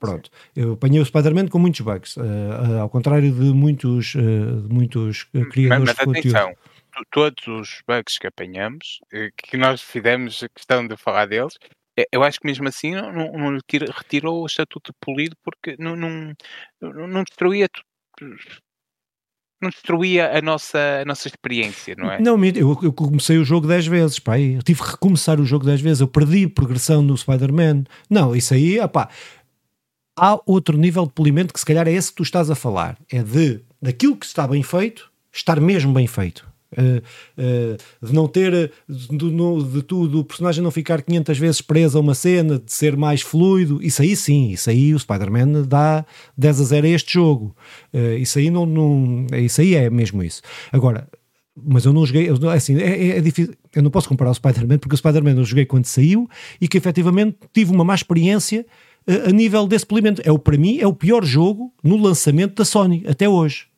Pronto, 0.00 0.30
eu 0.54 0.72
apanhei 0.72 1.00
o 1.00 1.04
Spider-Man 1.04 1.46
com 1.46 1.58
muitos 1.58 1.80
bugs, 1.80 2.16
uh, 2.16 2.22
uh, 2.22 2.80
ao 2.80 2.90
contrário 2.90 3.32
de 3.32 3.52
muitos, 3.52 4.08
de 4.08 4.68
muitos 4.74 5.24
criadores 5.50 5.94
mas, 5.96 6.06
mas 6.06 6.12
de 6.12 6.18
atenção, 6.18 6.54
todos 7.10 7.46
os 7.46 7.82
bugs 7.88 8.18
que 8.18 8.26
apanhamos, 8.26 9.00
que 9.36 9.56
nós 9.56 9.80
fizemos 9.80 10.42
a 10.42 10.48
questão 10.48 10.86
de 10.86 10.96
falar 10.96 11.26
deles, 11.26 11.54
eu 12.12 12.22
acho 12.22 12.40
que 12.40 12.46
mesmo 12.46 12.68
assim 12.68 12.92
não, 12.92 13.12
não, 13.12 13.58
retirou 13.94 14.42
o 14.42 14.46
estatuto 14.46 14.92
de 14.92 14.98
polido 15.00 15.36
porque 15.42 15.76
não, 15.78 15.96
não, 15.96 16.34
não 16.80 17.22
destruía 17.22 17.68
não 19.60 19.70
destruía 19.70 20.38
a 20.38 20.40
nossa, 20.40 21.00
a 21.02 21.04
nossa 21.04 21.26
experiência, 21.26 21.94
não 21.98 22.10
é? 22.10 22.20
Não, 22.20 22.42
eu, 22.44 22.78
eu 22.82 22.92
comecei 22.92 23.38
o 23.38 23.44
jogo 23.44 23.66
10 23.66 23.86
vezes, 23.88 24.18
pá, 24.18 24.38
eu 24.38 24.62
tive 24.62 24.80
que 24.82 24.90
recomeçar 24.90 25.40
o 25.40 25.44
jogo 25.44 25.64
10 25.64 25.80
vezes, 25.80 26.00
eu 26.00 26.08
perdi 26.08 26.46
progressão 26.46 27.02
no 27.02 27.16
Spider-Man. 27.16 27.84
Não, 28.08 28.36
isso 28.36 28.54
aí, 28.54 28.78
pá, 28.88 29.08
há 30.16 30.38
outro 30.46 30.76
nível 30.76 31.06
de 31.06 31.12
polimento 31.12 31.52
que 31.52 31.60
se 31.60 31.66
calhar 31.66 31.88
é 31.88 31.92
esse 31.92 32.10
que 32.10 32.16
tu 32.16 32.22
estás 32.22 32.50
a 32.50 32.54
falar, 32.54 32.96
é 33.10 33.22
de 33.22 33.60
daquilo 33.80 34.16
que 34.16 34.26
está 34.26 34.46
bem 34.46 34.62
feito, 34.62 35.10
estar 35.32 35.60
mesmo 35.60 35.92
bem 35.92 36.06
feito. 36.06 36.47
Uh, 36.76 37.02
uh, 37.38 38.06
de 38.06 38.12
não 38.12 38.28
ter 38.28 38.70
de, 38.86 39.08
de 39.08 39.82
tudo 39.82 40.20
o 40.20 40.24
personagem 40.24 40.62
não 40.62 40.70
ficar 40.70 41.00
500 41.00 41.38
vezes 41.38 41.60
preso 41.62 41.96
a 41.96 42.00
uma 42.00 42.14
cena, 42.14 42.58
de 42.58 42.70
ser 42.70 42.94
mais 42.94 43.22
fluido, 43.22 43.82
isso 43.82 44.02
aí 44.02 44.14
sim, 44.14 44.50
isso 44.50 44.68
aí 44.68 44.94
o 44.94 44.98
Spider-Man 44.98 45.62
dá 45.66 46.04
10 46.36 46.60
a 46.60 46.64
0 46.64 46.86
a 46.86 46.90
este 46.90 47.14
jogo. 47.14 47.56
Uh, 47.92 48.18
isso 48.18 48.38
aí 48.38 48.50
não, 48.50 48.66
não, 48.66 49.26
isso 49.38 49.62
aí 49.62 49.74
é 49.74 49.88
mesmo 49.88 50.22
isso. 50.22 50.42
Agora, 50.70 51.08
mas 51.56 51.86
eu 51.86 51.92
não 51.92 52.04
joguei, 52.04 52.28
assim, 52.54 52.76
é, 52.76 52.88
é, 52.88 53.18
é 53.18 53.20
difícil, 53.20 53.54
eu 53.74 53.82
não 53.82 53.90
posso 53.90 54.08
comparar 54.08 54.30
o 54.30 54.34
Spider-Man 54.34 54.78
porque 54.78 54.94
o 54.94 54.98
Spider-Man 54.98 55.36
eu 55.38 55.44
joguei 55.44 55.64
quando 55.64 55.86
saiu 55.86 56.28
e 56.60 56.68
que 56.68 56.76
efetivamente 56.76 57.38
tive 57.52 57.72
uma 57.72 57.84
má 57.84 57.94
experiência 57.94 58.66
a 59.26 59.32
nível 59.32 59.66
desse 59.66 59.86
polimento. 59.86 60.20
É 60.22 60.30
o, 60.30 60.38
para 60.38 60.58
mim, 60.58 60.78
é 60.78 60.86
o 60.86 60.92
pior 60.92 61.24
jogo 61.24 61.72
no 61.82 61.96
lançamento 61.96 62.54
da 62.56 62.64
Sony 62.64 63.04
até 63.08 63.26
hoje 63.26 63.68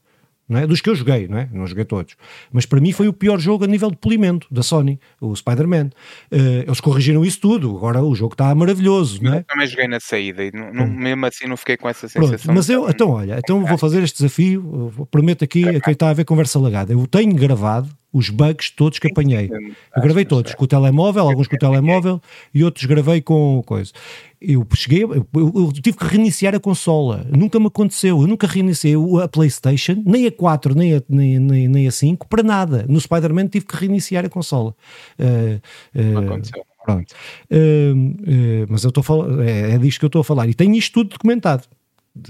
é? 0.58 0.66
dos 0.66 0.80
que 0.80 0.90
eu 0.90 0.94
joguei, 0.94 1.28
não 1.28 1.38
é? 1.38 1.48
Não 1.52 1.66
joguei 1.66 1.84
todos. 1.84 2.16
Mas 2.52 2.66
para 2.66 2.80
mim 2.80 2.92
foi 2.92 3.08
o 3.08 3.12
pior 3.12 3.38
jogo 3.38 3.64
a 3.64 3.66
nível 3.66 3.90
de 3.90 3.96
polimento 3.96 4.46
da 4.50 4.62
Sony, 4.62 4.98
o 5.20 5.34
Spider-Man. 5.34 5.90
Uh, 6.32 6.64
eles 6.66 6.80
corrigiram 6.80 7.24
isso 7.24 7.40
tudo, 7.40 7.76
agora 7.76 8.02
o 8.02 8.14
jogo 8.14 8.34
está 8.34 8.54
maravilhoso, 8.54 9.22
não 9.22 9.34
é? 9.34 9.38
Eu 9.38 9.44
também 9.44 9.66
joguei 9.66 9.88
na 9.88 10.00
saída 10.00 10.44
e 10.44 10.50
não, 10.52 10.72
não, 10.72 10.84
hum. 10.84 10.96
mesmo 10.96 11.26
assim 11.26 11.46
não 11.46 11.56
fiquei 11.56 11.76
com 11.76 11.88
essa 11.88 12.08
sensação. 12.08 12.36
Pronto, 12.36 12.54
mas 12.54 12.68
eu, 12.68 12.88
então 12.88 13.10
olha, 13.10 13.38
então 13.38 13.64
vou 13.64 13.78
fazer 13.78 14.02
este 14.02 14.18
desafio, 14.18 15.06
prometo 15.10 15.44
aqui 15.44 15.68
a 15.68 15.80
quem 15.80 15.92
está 15.92 16.10
a 16.10 16.12
ver 16.12 16.24
conversa 16.24 16.58
lagada. 16.58 16.92
Eu 16.92 17.06
tenho 17.06 17.34
gravado 17.34 17.88
os 18.12 18.28
bugs 18.28 18.70
todos 18.70 18.98
que 18.98 19.08
apanhei. 19.08 19.50
Eu 19.94 20.02
gravei 20.02 20.24
todos, 20.24 20.54
com 20.54 20.64
o 20.64 20.66
telemóvel, 20.66 21.28
alguns 21.28 21.46
com 21.46 21.56
o 21.56 21.58
telemóvel 21.58 22.20
e 22.52 22.64
outros 22.64 22.84
gravei 22.84 23.20
com 23.20 23.62
coisa. 23.64 23.92
Eu 24.40 24.66
cheguei, 24.74 25.04
eu, 25.04 25.26
eu, 25.34 25.72
tive 25.72 25.96
que 25.96 26.04
reiniciar 26.04 26.54
a 26.54 26.60
consola, 26.60 27.26
nunca 27.30 27.60
me 27.60 27.66
aconteceu, 27.66 28.20
eu 28.20 28.26
nunca 28.26 28.46
reiniciei 28.46 28.94
a 29.22 29.28
PlayStation, 29.28 30.02
nem 30.04 30.26
a 30.26 30.32
4, 30.32 30.74
nem 30.74 30.96
a, 30.96 31.02
nem, 31.08 31.38
nem, 31.38 31.68
nem 31.68 31.86
a 31.86 31.90
5, 31.90 32.26
para 32.26 32.42
nada. 32.42 32.86
No 32.88 33.00
Spider-Man 33.00 33.48
tive 33.48 33.66
que 33.66 33.76
reiniciar 33.76 34.24
a 34.24 34.28
consola. 34.28 34.74
Uh, 35.18 35.60
uh, 35.94 36.02
não 36.02 36.22
aconteceu. 36.22 36.64
Pronto. 36.84 37.12
Uh, 37.50 38.66
mas 38.68 38.82
eu 38.82 38.88
estou 38.88 39.02
a 39.02 39.04
falar, 39.04 39.46
é, 39.46 39.72
é 39.72 39.78
disto 39.78 39.98
que 39.98 40.04
eu 40.06 40.08
estou 40.08 40.20
a 40.22 40.24
falar 40.24 40.48
e 40.48 40.54
tenho 40.54 40.74
isto 40.74 40.94
tudo 40.94 41.10
documentado 41.10 41.64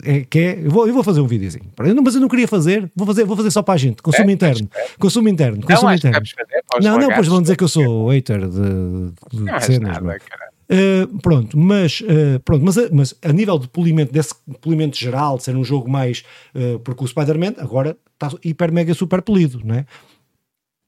é, 0.05 0.21
que 0.21 0.39
é, 0.39 0.59
eu, 0.63 0.71
vou, 0.71 0.87
eu 0.87 0.93
vou 0.93 1.03
fazer 1.03 1.21
um 1.21 1.27
videozinho, 1.27 1.65
mas 1.77 2.15
eu 2.15 2.21
não 2.21 2.29
queria 2.29 2.47
fazer, 2.47 2.91
vou 2.95 3.07
fazer, 3.07 3.25
vou 3.25 3.37
fazer 3.37 3.51
só 3.51 3.63
para 3.63 3.75
a 3.75 3.77
gente, 3.79 4.03
consumo 4.03 4.29
é, 4.29 4.33
interno, 4.33 4.69
é. 4.75 4.87
consumo 4.99 5.29
interno, 5.29 5.63
consumo 5.63 5.89
não, 5.89 5.95
interno. 5.95 6.27
Fazer, 6.27 6.89
não, 6.89 6.99
não, 6.99 7.15
pois 7.15 7.27
vão 7.27 7.41
dizer 7.41 7.57
que 7.57 7.65
eu 7.65 7.69
sou 7.69 8.09
hater 8.11 8.47
de, 8.47 9.11
de 9.33 9.43
não 9.43 9.61
cenas. 9.61 10.01
Nada, 10.03 10.19
uh, 10.19 11.19
pronto, 11.21 11.57
mas, 11.57 12.03
uh, 12.03 12.39
pronto 12.45 12.63
mas, 12.63 12.91
mas 12.91 13.15
a 13.23 13.33
nível 13.33 13.59
de 13.59 13.69
polimento, 13.69 14.13
desse 14.13 14.35
polimento 14.61 14.99
geral, 14.99 15.39
de 15.39 15.45
ser 15.45 15.57
um 15.57 15.65
jogo 15.65 15.91
mais, 15.91 16.25
uh, 16.55 16.79
porque 16.81 17.03
o 17.03 17.07
Spider-Man 17.07 17.55
agora 17.57 17.97
está 18.13 18.37
hiper 18.45 18.71
mega 18.71 18.93
super 18.93 19.23
polido, 19.23 19.63
não 19.65 19.77
é? 19.77 19.87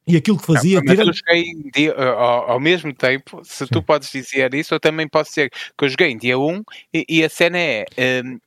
E 0.07 0.17
aquilo 0.17 0.37
que 0.37 0.45
fazia. 0.45 0.79
Não, 0.79 0.85
mas 0.85 0.99
tira... 0.99 1.09
eu 1.09 1.15
joguei 1.15 1.71
dia, 1.75 1.95
ao, 1.95 2.51
ao, 2.51 2.61
mesmo 2.61 2.93
tempo, 2.93 3.41
se 3.45 3.65
Sim. 3.65 3.71
tu 3.73 3.83
podes 3.83 4.11
dizer 4.11 4.53
isso, 4.53 4.75
eu 4.75 4.81
também 4.81 5.09
posso 5.09 5.31
dizer 5.31 5.51
que 5.51 5.85
eu 5.85 5.89
joguei 5.89 6.11
em 6.11 6.19
dia 6.19 6.39
1 6.39 6.63
e, 6.93 7.07
e 7.09 7.25
a 7.25 7.29
cena 7.29 7.59
é. 7.59 7.87
Um, 8.25 8.39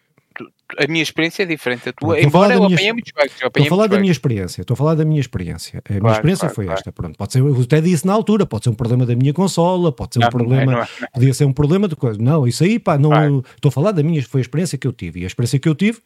a 0.78 0.88
minha 0.88 1.04
experiência 1.04 1.44
é 1.44 1.46
diferente 1.46 1.86
da 1.86 1.94
tua, 1.94 2.20
embora 2.20 2.54
eu 2.54 2.64
minha, 2.64 2.76
apanhei 2.76 2.94
muitos 2.94 3.12
bugs. 3.12 3.34
Estou 3.36 3.66
a 3.66 3.70
falar 3.70 3.88
da 3.88 4.00
minha 4.00 4.12
experiência, 4.12 4.62
estou 4.62 4.74
a 4.74 4.78
falar 4.78 4.96
da 4.96 5.06
minha 5.06 5.22
experiência. 5.22 5.80
A 5.80 5.82
claro, 5.82 6.02
minha 6.02 6.14
experiência 6.14 6.40
claro, 6.42 6.56
foi 6.56 6.66
claro. 6.66 6.80
esta, 6.80 6.92
pronto. 6.92 7.18
Pode 7.18 7.34
ser, 7.34 7.40
eu 7.40 7.62
até 7.62 7.82
disse 7.82 8.06
na 8.06 8.14
altura, 8.14 8.46
pode 8.46 8.64
ser 8.64 8.70
um 8.72 8.74
problema 8.76 9.06
da 9.06 9.16
minha 9.16 9.34
consola, 9.34 9.92
pode 9.92 10.16
ser 10.16 10.20
não, 10.20 10.28
um 10.28 10.32
problema, 10.32 10.72
não 10.72 10.72
é, 10.72 10.76
não 10.76 10.82
é. 10.82 11.10
podia 11.14 11.34
ser 11.34 11.46
um 11.46 11.54
problema 11.54 11.88
de 11.88 11.96
coisa. 11.96 12.20
Não, 12.22 12.48
isso 12.48 12.64
aí, 12.64 12.80
pá, 12.80 12.98
não, 12.98 13.40
estou 13.56 13.70
a 13.70 13.72
falar 13.72 13.92
da 13.92 14.02
minha, 14.02 14.22
foi 14.24 14.42
a 14.42 14.44
experiência 14.44 14.78
que 14.78 14.88
eu 14.88 14.94
tive. 14.94 15.22
E 15.22 15.24
a 15.24 15.28
experiência 15.28 15.60
que 15.60 15.70
eu 15.70 15.76
tive, 15.76 16.00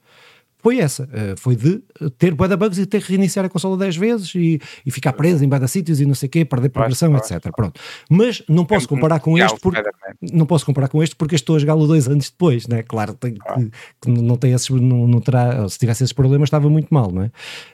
foi 0.61 0.79
essa. 0.79 1.03
Uh, 1.03 1.37
foi 1.37 1.55
de 1.55 1.81
ter 2.17 2.33
bué 2.33 2.55
bugs 2.55 2.77
e 2.77 2.85
ter 2.85 3.01
que 3.01 3.09
reiniciar 3.09 3.45
a 3.45 3.49
consola 3.49 3.77
10 3.77 3.95
vezes 3.95 4.35
e, 4.35 4.59
e 4.85 4.91
ficar 4.91 5.13
preso 5.13 5.43
em 5.43 5.47
bué 5.49 5.65
sítios 5.67 5.99
e 6.01 6.05
não 6.05 6.13
sei 6.13 6.27
o 6.27 6.29
quê, 6.29 6.45
perder 6.45 6.69
progressão, 6.69 7.15
etc. 7.17 7.51
Pronto. 7.55 7.79
Mas 8.09 8.43
não 8.47 8.65
posso 8.65 8.85
é 8.85 8.89
comparar 8.89 9.19
com 9.19 9.37
este 9.37 9.59
porque 9.59 9.81
não 10.21 10.45
posso 10.45 10.65
comparar 10.65 10.89
com 10.89 11.01
este 11.01 11.15
porque 11.15 11.35
estou 11.35 11.55
a 11.55 11.59
jogá-lo 11.59 11.87
dois 11.87 12.07
anos 12.07 12.29
depois, 12.29 12.67
né? 12.67 12.83
Claro 12.83 13.15
que, 13.15 13.31
que, 13.31 13.71
que 14.01 14.09
não 14.09 14.35
tem 14.35 14.53
esses, 14.53 14.69
não, 14.69 15.07
não 15.07 15.21
terá, 15.21 15.67
se 15.69 15.79
tivesse 15.79 16.03
esses 16.03 16.13
problemas 16.13 16.47
estava 16.47 16.69
muito 16.69 16.93
mal, 16.93 17.11
não 17.11 17.23
é? 17.23 17.31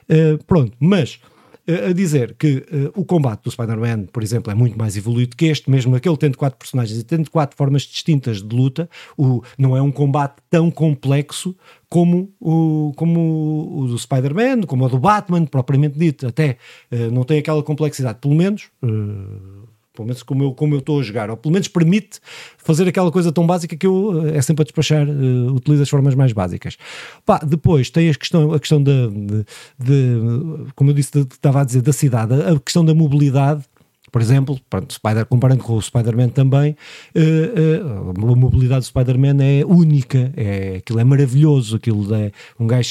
Uh, 0.08 0.44
pronto, 0.44 0.72
mas 0.78 1.18
a 1.66 1.92
dizer 1.92 2.36
que 2.38 2.58
uh, 2.58 3.00
o 3.00 3.04
combate 3.04 3.42
do 3.42 3.50
Spider-Man, 3.50 4.06
por 4.06 4.22
exemplo, 4.22 4.52
é 4.52 4.54
muito 4.54 4.78
mais 4.78 4.96
evoluído 4.96 5.36
que 5.36 5.46
este, 5.46 5.68
mesmo 5.68 5.96
aquele 5.96 6.16
tendo 6.16 6.38
quatro 6.38 6.58
personagens 6.58 6.98
e 6.98 7.04
tendo 7.04 7.30
quatro 7.30 7.56
formas 7.56 7.82
distintas 7.82 8.40
de 8.40 8.54
luta, 8.54 8.88
o, 9.16 9.42
não 9.58 9.76
é 9.76 9.82
um 9.82 9.90
combate 9.90 10.36
tão 10.48 10.70
complexo 10.70 11.56
como 11.88 12.32
o, 12.40 12.92
como 12.96 13.80
o 13.80 13.86
do 13.88 13.98
Spider-Man, 13.98 14.62
como 14.62 14.84
o 14.84 14.88
do 14.88 14.98
Batman, 14.98 15.44
propriamente 15.44 15.98
dito. 15.98 16.26
Até 16.26 16.58
uh, 16.92 17.10
não 17.10 17.24
tem 17.24 17.38
aquela 17.38 17.62
complexidade, 17.62 18.18
pelo 18.20 18.34
menos. 18.34 18.68
Uh, 18.82 19.65
pelo 19.96 20.06
menos 20.06 20.22
como 20.22 20.44
eu, 20.44 20.52
como 20.52 20.74
eu 20.74 20.78
estou 20.78 21.00
a 21.00 21.02
jogar, 21.02 21.30
ou 21.30 21.36
pelo 21.36 21.52
menos 21.52 21.66
permite 21.66 22.20
fazer 22.58 22.86
aquela 22.86 23.10
coisa 23.10 23.32
tão 23.32 23.46
básica 23.46 23.76
que 23.76 23.86
eu 23.86 24.28
é 24.28 24.40
sempre 24.42 24.62
a 24.62 24.64
despachar, 24.64 25.08
uh, 25.08 25.52
utilizo 25.54 25.82
as 25.82 25.88
formas 25.88 26.14
mais 26.14 26.32
básicas. 26.32 26.76
Pá, 27.24 27.38
depois 27.38 27.90
tem 27.90 28.10
a 28.10 28.14
questão, 28.14 28.52
a 28.52 28.60
questão 28.60 28.82
da, 28.82 29.08
de, 29.08 29.44
de, 29.78 30.72
como 30.74 30.90
eu 30.90 30.94
disse, 30.94 31.12
de, 31.12 31.20
estava 31.20 31.62
a 31.62 31.64
dizer, 31.64 31.82
da 31.82 31.92
cidade, 31.92 32.34
a 32.34 32.60
questão 32.60 32.84
da 32.84 32.94
mobilidade 32.94 33.64
por 34.10 34.22
exemplo, 34.22 34.58
pronto, 34.70 34.92
Spider, 34.92 35.26
comparando 35.26 35.62
com 35.62 35.74
o 35.74 35.82
Spider-Man 35.82 36.28
também, 36.28 36.76
uh, 37.14 38.10
uh, 38.20 38.32
a 38.32 38.36
mobilidade 38.36 38.80
do 38.80 38.86
Spider-Man 38.86 39.42
é 39.42 39.64
única, 39.64 40.32
é, 40.36 40.76
aquilo 40.76 41.00
é 41.00 41.04
maravilhoso, 41.04 41.76
aquilo 41.76 42.14
é 42.14 42.30
um 42.58 42.66
gajo. 42.66 42.88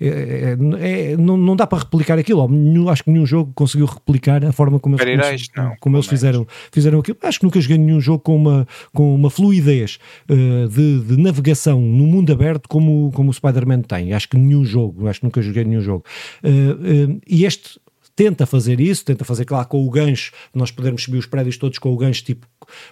É, 0.00 0.06
é, 0.08 1.12
é, 1.12 1.16
não, 1.16 1.36
não 1.36 1.54
dá 1.54 1.66
para 1.66 1.78
replicar 1.78 2.18
aquilo. 2.18 2.48
Nenhum, 2.48 2.88
acho 2.88 3.04
que 3.04 3.10
nenhum 3.10 3.26
jogo 3.26 3.52
conseguiu 3.54 3.86
replicar 3.86 4.44
a 4.44 4.52
forma 4.52 4.80
como 4.80 4.96
eles, 5.00 5.48
como, 5.48 5.66
não, 5.68 5.76
como 5.78 5.96
eles 5.96 6.06
fizeram, 6.06 6.46
fizeram 6.72 7.00
aquilo. 7.00 7.18
Acho 7.22 7.38
que 7.38 7.44
nunca 7.44 7.60
joguei 7.60 7.78
nenhum 7.78 8.00
jogo 8.00 8.20
com 8.20 8.36
uma, 8.36 8.66
com 8.92 9.14
uma 9.14 9.30
fluidez 9.30 9.98
uh, 10.30 10.68
de, 10.68 11.00
de, 11.00 11.16
navegação 11.16 11.80
no 11.80 12.06
mundo 12.06 12.32
aberto 12.32 12.68
como, 12.68 13.12
como 13.12 13.30
o 13.30 13.32
Spider-Man 13.32 13.82
tem. 13.82 14.12
Acho 14.12 14.28
que 14.28 14.36
nenhum 14.36 14.64
jogo, 14.64 15.06
acho 15.08 15.20
que 15.20 15.26
nunca 15.26 15.42
joguei 15.42 15.64
nenhum 15.64 15.80
jogo. 15.80 16.04
e 17.26 17.44
este 17.44 17.78
tenta 18.16 18.46
fazer 18.46 18.80
isso, 18.80 19.04
tenta 19.04 19.24
fazer, 19.24 19.44
claro, 19.44 19.66
com 19.66 19.84
o 19.84 19.90
gancho, 19.90 20.32
nós 20.54 20.70
podermos 20.70 21.02
subir 21.02 21.18
os 21.18 21.26
prédios 21.26 21.56
todos 21.56 21.78
com 21.78 21.92
o 21.92 21.96
gancho, 21.96 22.24
tipo, 22.24 22.46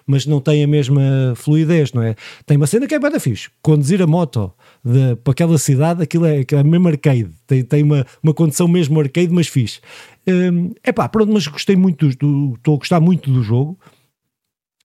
mas 0.06 0.26
não 0.26 0.40
tem 0.40 0.62
a 0.62 0.66
mesma 0.66 1.32
fluidez, 1.36 1.92
não 1.92 2.02
é? 2.02 2.16
Tem 2.44 2.56
uma 2.56 2.66
cena 2.66 2.86
que 2.86 2.94
é 2.94 2.98
bem 2.98 3.20
fixe, 3.20 3.50
conduzir 3.62 4.02
a 4.02 4.06
moto 4.06 4.52
de, 4.84 5.16
para 5.16 5.32
aquela 5.32 5.58
cidade, 5.58 6.02
aquilo 6.02 6.26
é, 6.26 6.40
aquilo 6.40 6.60
é 6.60 6.64
mesmo 6.64 6.88
arcade, 6.88 7.30
tem, 7.46 7.62
tem 7.62 7.82
uma, 7.82 8.06
uma 8.22 8.34
condição 8.34 8.66
mesmo 8.66 8.98
arcade, 8.98 9.32
mas 9.32 9.46
fixe. 9.48 9.80
É 10.26 10.50
um, 10.50 10.72
pá, 10.94 11.08
pronto, 11.08 11.32
mas 11.32 11.46
gostei 11.46 11.76
muito, 11.76 12.08
do, 12.16 12.54
estou 12.54 12.74
a 12.74 12.78
gostar 12.78 13.00
muito 13.00 13.30
do 13.30 13.42
jogo, 13.42 13.78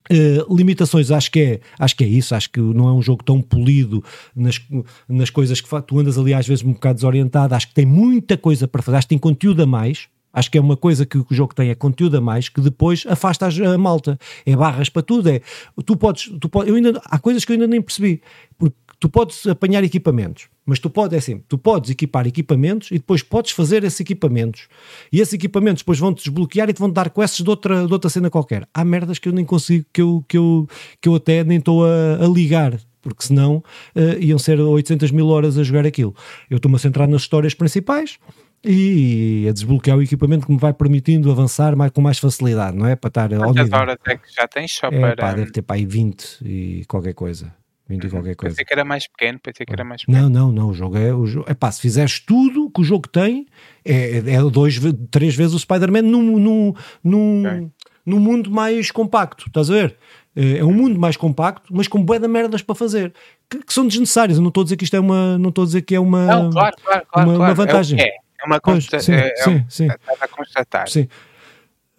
Uh, 0.09 0.55
limitações, 0.55 1.11
acho 1.11 1.29
que, 1.29 1.39
é, 1.39 1.59
acho 1.77 1.93
que 1.93 2.01
é 2.03 2.07
isso. 2.07 2.33
Acho 2.33 2.49
que 2.49 2.61
não 2.61 2.87
é 2.87 2.93
um 2.93 3.01
jogo 3.01 3.25
tão 3.25 3.41
polido 3.41 4.01
nas, 4.33 4.61
nas 5.07 5.29
coisas 5.29 5.59
que 5.59 5.67
tu 5.81 5.99
andas 5.99 6.17
ali 6.17 6.33
às 6.33 6.47
vezes 6.47 6.63
um 6.63 6.71
bocado 6.71 6.95
desorientado. 6.95 7.53
Acho 7.53 7.67
que 7.67 7.73
tem 7.73 7.85
muita 7.85 8.37
coisa 8.37 8.69
para 8.69 8.81
fazer, 8.81 8.97
acho 8.97 9.07
que 9.07 9.09
tem 9.09 9.17
conteúdo 9.17 9.61
a 9.61 9.65
mais. 9.65 10.07
Acho 10.37 10.51
que 10.51 10.57
é 10.59 10.61
uma 10.61 10.77
coisa 10.77 11.03
que 11.03 11.17
o 11.17 11.25
jogo 11.31 11.55
tem, 11.55 11.71
é 11.71 11.73
conteúdo 11.73 12.15
a 12.15 12.21
mais, 12.21 12.47
que 12.47 12.61
depois 12.61 13.03
afasta 13.09 13.47
a 13.47 13.77
malta. 13.79 14.19
É 14.45 14.55
barras 14.55 14.87
para 14.87 15.01
tudo. 15.01 15.27
É, 15.29 15.41
tu 15.83 15.97
podes, 15.97 16.31
tu 16.39 16.47
podes, 16.47 16.69
eu 16.69 16.75
ainda, 16.75 17.01
há 17.05 17.17
coisas 17.17 17.43
que 17.43 17.51
eu 17.51 17.55
ainda 17.55 17.65
nem 17.65 17.81
percebi. 17.81 18.21
Porque 18.55 18.75
tu 18.99 19.09
podes 19.09 19.47
apanhar 19.47 19.83
equipamentos, 19.83 20.47
mas 20.63 20.77
tu 20.77 20.91
podes, 20.91 21.15
é 21.15 21.17
assim, 21.17 21.41
tu 21.49 21.57
podes 21.57 21.89
equipar 21.89 22.27
equipamentos 22.27 22.91
e 22.91 22.99
depois 22.99 23.23
podes 23.23 23.51
fazer 23.51 23.83
esses 23.83 23.99
equipamentos. 23.99 24.67
E 25.11 25.19
esses 25.21 25.33
equipamentos 25.33 25.81
depois 25.81 25.97
vão-te 25.97 26.23
desbloquear 26.23 26.69
e 26.69 26.73
te 26.73 26.79
vão 26.79 26.91
dar 26.91 27.09
quests 27.09 27.43
de 27.43 27.49
outra, 27.49 27.87
de 27.87 27.91
outra 27.91 28.07
cena 28.07 28.29
qualquer. 28.29 28.69
Há 28.71 28.85
merdas 28.85 29.17
que 29.17 29.29
eu 29.29 29.33
nem 29.33 29.43
consigo, 29.43 29.87
que 29.91 30.03
eu, 30.03 30.23
que 30.27 30.37
eu, 30.37 30.69
que 31.01 31.09
eu 31.09 31.15
até 31.15 31.43
nem 31.43 31.57
estou 31.57 31.83
a, 31.83 32.23
a 32.23 32.27
ligar 32.27 32.79
porque 33.01 33.23
senão 33.23 33.63
uh, 33.95 34.19
iam 34.19 34.37
ser 34.37 34.59
800 34.59 35.11
mil 35.11 35.29
horas 35.29 35.57
a 35.57 35.63
jogar 35.63 35.87
aquilo. 35.87 36.13
Eu 36.49 36.57
estou-me 36.57 36.75
a 36.75 36.79
centrar 36.79 37.07
nas 37.07 37.21
histórias 37.21 37.53
principais, 37.53 38.19
e 38.63 39.45
a 39.49 39.53
desbloquear 39.53 39.97
o 39.97 40.01
equipamento 40.01 40.45
que 40.45 40.51
me 40.51 40.57
vai 40.57 40.73
permitindo 40.73 41.31
avançar 41.31 41.75
mais, 41.75 41.91
com 41.91 42.01
mais 42.01 42.17
facilidade, 42.17 42.75
não 42.75 42.85
é? 42.85 42.95
Para 42.95 43.07
estar 43.09 43.29
Quantas 43.29 43.71
horas 43.71 43.97
é 44.05 44.17
que 44.17 44.33
já 44.33 44.47
tens 44.47 44.73
só 44.73 44.87
é, 44.87 44.99
para... 44.99 45.15
Pá, 45.15 45.33
deve 45.33 45.51
ter 45.51 45.61
para 45.61 45.75
aí 45.75 45.85
20 45.85 46.39
e 46.43 46.85
qualquer 46.87 47.13
coisa. 47.13 47.53
20 47.87 48.01
uhum. 48.01 48.07
e 48.07 48.11
qualquer 48.11 48.35
coisa. 48.35 48.55
Pensei 48.55 48.65
que 48.65 48.73
era 48.73 48.83
mais 48.83 49.07
pequeno, 49.07 49.39
pensei 49.39 49.65
que 49.65 49.73
era 49.73 49.83
mais 49.83 50.03
pequeno. 50.03 50.29
Não, 50.29 50.29
não, 50.29 50.51
não, 50.51 50.69
o 50.69 50.73
jogo 50.73 50.97
é... 50.97 51.13
O 51.13 51.25
jogo, 51.25 51.45
é 51.49 51.53
pá, 51.53 51.71
se 51.71 51.81
fizeres 51.81 52.19
tudo 52.19 52.69
que 52.69 52.81
o 52.81 52.83
jogo 52.83 53.07
tem, 53.07 53.47
é, 53.85 54.17
é 54.17 54.41
dois, 54.51 54.79
três 55.11 55.35
vezes 55.35 55.53
o 55.53 55.59
Spider-Man 55.59 56.01
num, 56.01 56.37
num, 56.37 56.73
num, 57.03 57.47
okay. 57.47 57.67
num 58.05 58.19
mundo 58.19 58.51
mais 58.51 58.91
compacto, 58.91 59.45
estás 59.47 59.69
a 59.69 59.73
ver? 59.73 59.97
É, 60.35 60.59
é 60.59 60.63
um 60.63 60.73
mundo 60.73 60.99
mais 60.99 61.17
compacto, 61.17 61.73
mas 61.73 61.87
com 61.87 62.03
bué 62.03 62.19
de 62.19 62.27
merdas 62.27 62.61
para 62.61 62.75
fazer, 62.75 63.11
que, 63.49 63.63
que, 63.63 63.73
são 63.73 63.87
desnecessárias. 63.87 64.37
Eu 64.37 64.41
não 64.41 64.49
estou 64.49 64.61
a 64.61 64.63
dizer 64.65 64.77
que 64.77 64.83
isto 64.83 64.95
é 64.95 64.99
uma, 64.99 65.37
não 65.37 65.49
estou 65.49 65.63
a 65.63 65.65
dizer 65.65 65.81
que 65.81 65.95
é 65.95 65.99
uma, 65.99 66.25
não, 66.25 66.49
claro, 66.51 66.75
claro, 66.83 67.07
claro, 67.11 67.29
uma, 67.29 67.37
uma 67.39 67.53
vantagem. 67.55 67.99
É, 67.99 68.17
é 68.39 68.45
uma 68.45 68.59
consta 68.59 68.99
sim, 68.99 69.13
é, 69.13 69.35
sim, 69.37 69.55
é, 69.55 69.65
sim. 69.69 69.87
a 70.19 70.27
constatar. 70.27 70.87
Sim. 70.89 71.07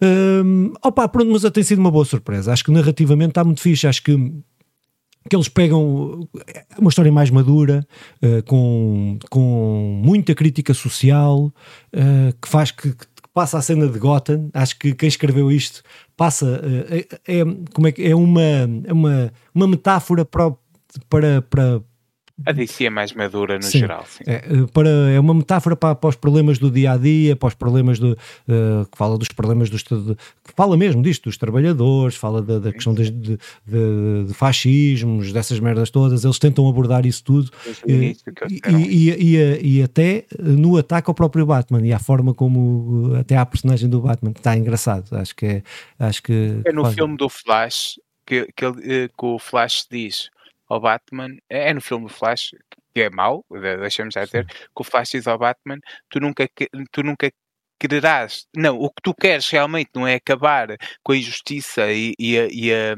Um, 0.01 0.73
opa, 0.81 1.07
pronto, 1.09 1.29
mas 1.31 1.51
tem 1.51 1.63
sido 1.63 1.79
uma 1.79 1.91
boa 1.91 2.05
surpresa. 2.05 2.53
Acho 2.53 2.63
que 2.63 2.71
narrativamente 2.71 3.31
está 3.31 3.43
muito 3.43 3.61
fixe. 3.61 3.85
Acho 3.85 4.01
que, 4.01 4.15
que 5.29 5.35
eles 5.35 5.49
pegam 5.49 6.27
uma 6.77 6.89
história 6.89 7.11
mais 7.11 7.29
madura, 7.29 7.85
uh, 8.23 8.43
com, 8.43 9.19
com 9.29 10.01
muita 10.03 10.33
crítica 10.33 10.73
social, 10.73 11.45
uh, 11.47 12.33
que 12.41 12.47
faz 12.47 12.71
que, 12.71 12.93
que, 12.93 13.05
passa 13.33 13.57
a 13.57 13.61
cena 13.61 13.87
de 13.87 13.99
Gotham. 13.99 14.49
Acho 14.53 14.79
que 14.79 14.93
quem 14.95 15.07
escreveu 15.07 15.51
isto 15.51 15.83
passa. 16.15 16.45
Uh, 16.45 16.95
é, 17.27 17.39
é, 17.39 17.43
como 17.73 17.87
é, 17.87 17.93
é 17.97 18.15
uma, 18.15 18.41
é 18.41 18.93
uma, 18.93 19.33
uma 19.53 19.67
metáfora 19.67 20.23
para, 20.23 20.53
para, 21.09 21.41
para, 21.41 21.81
a 22.45 22.51
DC 22.51 22.85
é 22.85 22.89
mais 22.89 23.13
madura 23.13 23.57
no 23.57 23.63
sim. 23.63 23.79
geral, 23.79 24.05
sim. 24.07 24.23
É, 24.25 24.35
eh, 24.35 24.41
para, 24.73 24.89
é 24.89 25.19
uma 25.19 25.33
metáfora 25.33 25.75
para, 25.75 25.95
para 25.95 26.09
os 26.09 26.15
problemas 26.15 26.57
do 26.57 26.71
dia 26.71 26.93
a 26.93 26.97
dia, 26.97 27.35
para 27.35 27.47
os 27.47 27.53
problemas 27.53 27.99
do. 27.99 28.11
Uh, 28.47 28.85
que 28.89 28.97
fala 28.97 29.17
dos 29.17 29.27
problemas 29.29 29.69
dos. 29.69 29.83
De, 29.83 30.15
que 30.15 30.53
fala 30.55 30.77
mesmo 30.77 31.01
disto, 31.01 31.25
dos 31.25 31.37
trabalhadores, 31.37 32.15
fala 32.15 32.41
da, 32.41 32.59
da 32.59 32.71
questão 32.71 32.93
de, 32.93 33.09
de, 33.09 33.37
de, 33.65 34.33
fascismos, 34.33 35.33
dessas 35.33 35.59
merdas 35.59 35.89
todas. 35.89 36.23
Eles 36.23 36.39
tentam 36.39 36.67
abordar 36.67 37.05
isso 37.05 37.23
tudo. 37.23 37.51
Eh, 37.87 38.15
e, 38.49 38.61
e, 38.69 39.37
e, 39.37 39.77
e, 39.77 39.83
até 39.83 40.25
no 40.39 40.77
ataque 40.77 41.09
ao 41.09 41.13
próprio 41.13 41.45
Batman 41.45 41.85
e 41.85 41.91
à 41.91 41.99
forma 41.99 42.33
como. 42.33 43.15
Até 43.19 43.37
à 43.37 43.45
personagem 43.45 43.89
do 43.89 44.01
Batman, 44.01 44.33
que 44.33 44.39
está 44.39 44.55
engraçado. 44.55 45.15
Acho 45.15 45.35
que 45.35 45.45
é. 45.45 45.63
Acho 45.99 46.23
que, 46.23 46.61
é 46.65 46.71
no 46.71 46.83
faz... 46.83 46.95
filme 46.95 47.17
do 47.17 47.27
Flash 47.27 47.99
que, 48.25 48.47
que, 48.55 48.63
ele, 48.63 49.09
que 49.09 49.25
o 49.25 49.39
Flash 49.39 49.87
diz 49.89 50.29
ao 50.69 50.79
Batman, 50.79 51.35
é, 51.49 51.69
é 51.69 51.73
no 51.73 51.81
filme 51.81 52.07
do 52.07 52.13
Flash, 52.13 52.51
que 52.93 53.01
é 53.01 53.09
mau, 53.09 53.45
deixamos 53.49 54.13
já 54.13 54.25
ter, 54.27 54.45
que 54.45 54.55
o 54.75 54.83
Flash 54.83 55.11
diz 55.11 55.27
ao 55.27 55.37
Batman, 55.37 55.79
tu 56.09 56.19
nunca, 56.19 56.47
tu 56.91 57.03
nunca 57.03 57.31
quererás, 57.79 58.45
não, 58.55 58.77
o 58.77 58.89
que 58.89 59.01
tu 59.01 59.13
queres 59.13 59.49
realmente 59.49 59.89
não 59.95 60.05
é 60.05 60.15
acabar 60.15 60.67
com 61.01 61.13
a 61.13 61.17
injustiça 61.17 61.91
e, 61.91 62.13
e, 62.19 62.37
a, 62.37 62.47
e, 62.51 62.73
a, 62.73 62.95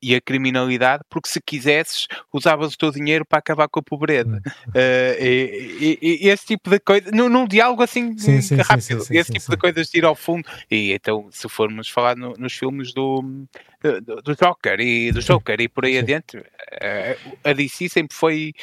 e 0.00 0.14
a, 0.14 0.20
criminalidade, 0.20 1.02
porque 1.10 1.28
se 1.28 1.40
quisesses 1.40 2.06
usavas 2.32 2.74
o 2.74 2.78
teu 2.78 2.92
dinheiro 2.92 3.24
para 3.26 3.40
acabar 3.40 3.68
com 3.68 3.80
a 3.80 3.82
pobreza. 3.82 4.40
Uh, 4.68 5.84
esse 6.00 6.46
tipo 6.46 6.70
de 6.70 6.78
coisa, 6.78 7.10
num, 7.10 7.28
num 7.28 7.46
diálogo 7.46 7.82
assim 7.82 8.16
sim, 8.16 8.40
sim, 8.40 8.56
rápido, 8.56 9.04
sim, 9.04 9.16
esse 9.16 9.32
tipo 9.32 9.50
de 9.50 9.56
coisas 9.56 9.88
de 9.88 9.98
ir 9.98 10.04
ao 10.04 10.14
fundo. 10.14 10.48
E 10.70 10.92
então, 10.92 11.28
se 11.30 11.48
formos 11.48 11.88
falar 11.88 12.16
no, 12.16 12.34
nos 12.38 12.52
filmes 12.52 12.94
do, 12.94 13.46
do, 13.82 14.22
do 14.22 14.36
Joker 14.36 14.80
e 14.80 15.10
do 15.10 15.20
Joker 15.20 15.60
e 15.60 15.68
por 15.68 15.84
aí 15.84 15.98
adiante, 15.98 16.38
uh, 16.38 17.38
a 17.42 17.52
DC 17.52 17.88
sempre 17.88 18.16
foi 18.16 18.54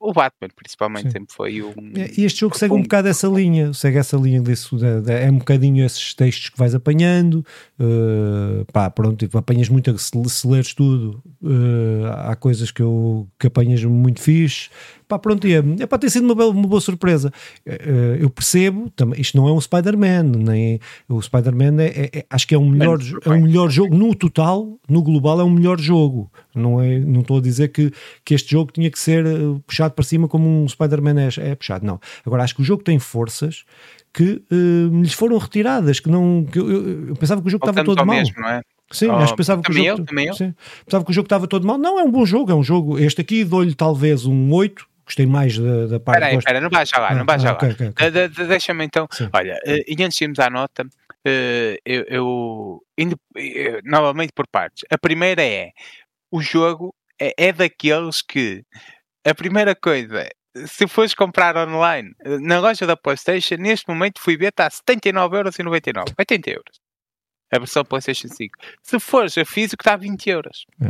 o 0.00 0.12
Batman, 0.12 0.48
principalmente, 0.54 1.04
Sim. 1.04 1.10
sempre 1.10 1.34
foi 1.34 1.62
um. 1.62 1.72
E 2.16 2.24
este 2.24 2.40
jogo 2.40 2.56
segue 2.56 2.72
um 2.72 2.82
bocado 2.82 3.08
essa 3.08 3.26
linha, 3.26 3.72
segue 3.72 3.98
essa 3.98 4.16
linha 4.16 4.40
disso, 4.40 4.76
de, 4.76 5.00
de, 5.00 5.12
é 5.12 5.30
um 5.30 5.38
bocadinho 5.38 5.84
esses 5.84 6.14
textos 6.14 6.50
que 6.50 6.58
vais 6.58 6.74
apanhando, 6.74 7.44
uh, 7.80 8.64
pá, 8.72 8.88
pronto, 8.90 9.16
tipo, 9.16 9.36
apanhas 9.36 9.68
muito, 9.68 9.96
se, 9.98 10.10
se 10.28 10.46
leres 10.46 10.72
tudo, 10.72 11.22
uh, 11.42 12.06
há 12.26 12.36
coisas 12.36 12.70
que, 12.70 12.82
eu, 12.82 13.28
que 13.38 13.48
apanhas 13.48 13.82
muito 13.84 14.20
fixe, 14.20 14.70
pá, 15.08 15.18
pronto, 15.18 15.46
é, 15.46 15.82
é 15.82 15.86
para 15.86 15.98
ter 15.98 16.10
sido 16.10 16.24
uma, 16.24 16.34
bela, 16.34 16.50
uma 16.50 16.68
boa 16.68 16.80
surpresa. 16.80 17.32
Uh, 17.66 18.16
eu 18.20 18.30
percebo, 18.30 18.90
também, 18.90 19.20
isto 19.20 19.36
não 19.36 19.48
é 19.48 19.52
um 19.52 19.60
Spider-Man, 19.60 20.24
nem 20.24 20.78
o 21.08 21.20
Spider-Man 21.20 21.82
é, 21.82 21.86
é, 21.86 22.18
é, 22.18 22.26
acho 22.28 22.46
que 22.46 22.54
é 22.54 22.58
um 22.58 22.68
melhor, 22.68 22.98
é 23.24 23.30
um 23.30 23.42
melhor 23.42 23.70
jogo 23.70 23.96
no 23.96 24.14
total, 24.14 24.78
no 24.88 25.02
global 25.02 25.40
é 25.40 25.44
um 25.44 25.50
melhor 25.50 25.80
jogo. 25.80 26.30
Não 26.54 26.80
é, 26.80 26.98
não 26.98 27.22
estou 27.22 27.38
a 27.38 27.40
dizer 27.40 27.68
que, 27.68 27.90
que 28.24 28.34
este 28.34 28.50
jogo 28.52 28.70
tinha 28.72 28.90
que 28.90 28.98
ser 28.98 29.24
uh, 29.24 29.62
puxado 29.66 29.94
para 29.94 30.04
cima 30.04 30.28
como 30.28 30.46
um 30.46 30.68
Spider-Man 30.68 31.20
é, 31.20 31.28
é, 31.50 31.54
puxado, 31.54 31.86
não. 31.86 31.98
Agora 32.26 32.44
acho 32.44 32.54
que 32.54 32.60
o 32.60 32.64
jogo 32.64 32.82
tem 32.82 32.98
forças 32.98 33.64
que 34.12 34.42
uh, 34.50 35.00
lhes 35.00 35.12
foram 35.12 35.38
retiradas, 35.38 36.00
que 36.00 36.10
não, 36.10 36.44
que 36.44 36.58
eu, 36.58 36.70
eu, 36.70 37.08
eu 37.08 37.16
pensava 37.16 37.40
que 37.40 37.46
o 37.46 37.50
jogo 37.50 37.66
estava 37.66 37.84
todo 37.84 38.04
mal. 38.04 38.16
Mesmo, 38.16 38.40
não 38.40 38.48
é? 38.48 38.60
Sim, 38.90 39.08
oh, 39.08 39.16
acho 39.16 39.32
que 39.32 39.36
pensava 39.36 39.62
que 39.62 39.70
o 39.70 39.74
jogo. 39.74 40.06
Eu, 40.18 40.34
sim, 40.34 40.54
pensava 40.84 41.04
que 41.04 41.10
o 41.10 41.14
jogo 41.14 41.26
estava 41.26 41.46
todo 41.46 41.66
mal. 41.66 41.76
Não, 41.76 42.00
é 42.00 42.02
um 42.02 42.10
bom 42.10 42.24
jogo, 42.24 42.50
é 42.50 42.54
um 42.54 42.62
jogo. 42.62 42.98
Este 42.98 43.20
aqui 43.20 43.44
dou-lhe 43.44 43.74
talvez 43.74 44.24
um 44.24 44.52
8, 44.52 44.86
gostei 45.08 45.26
mais 45.26 45.58
da, 45.58 45.86
da 45.86 46.00
parte. 46.00 46.18
Espera 46.18 46.26
aí, 46.26 46.36
espera, 46.36 46.60
não 46.60 46.70
vais 46.70 46.88
já 46.88 46.98
lá, 46.98 47.08
ah, 47.10 47.14
não 47.14 47.24
vais 47.24 47.42
já 47.42 47.50
ah, 47.50 47.52
okay, 47.54 47.68
lá. 47.68 47.74
Okay, 47.74 47.88
okay. 47.88 48.10
De, 48.10 48.28
de, 48.28 48.46
Deixa-me 48.46 48.84
então, 48.84 49.08
Sim. 49.10 49.28
olha, 49.32 49.58
uh, 49.66 49.84
e 49.86 50.02
antes 50.02 50.18
de 50.18 50.24
irmos 50.24 50.38
à 50.38 50.50
nota, 50.50 50.82
uh, 50.84 51.78
eu, 51.84 52.04
eu 52.08 52.82
indo, 52.96 53.14
uh, 53.14 53.80
novamente 53.84 54.32
por 54.32 54.46
partes. 54.46 54.84
A 54.90 54.98
primeira 54.98 55.42
é, 55.42 55.70
o 56.30 56.40
jogo 56.42 56.94
é, 57.20 57.32
é 57.36 57.52
daqueles 57.52 58.22
que 58.22 58.62
a 59.26 59.34
primeira 59.34 59.74
coisa 59.74 60.28
se 60.66 60.88
fores 60.88 61.14
comprar 61.14 61.56
online 61.56 62.12
na 62.40 62.58
loja 62.58 62.86
da 62.86 62.96
PlayStation, 62.96 63.56
neste 63.56 63.88
momento 63.88 64.20
fui 64.20 64.36
ver, 64.36 64.48
está 64.48 64.66
a 64.66 64.70
79,99€. 64.70 66.14
80 66.18 66.50
euros. 66.50 66.87
A 67.50 67.58
versão 67.58 67.84
PlayStation 67.84 68.28
5. 68.28 68.58
Se 68.82 69.00
fores 69.00 69.36
a 69.38 69.44
físico, 69.44 69.80
está 69.80 69.94
a 69.94 69.96
20 69.96 70.30
euros. 70.30 70.66
É. 70.80 70.86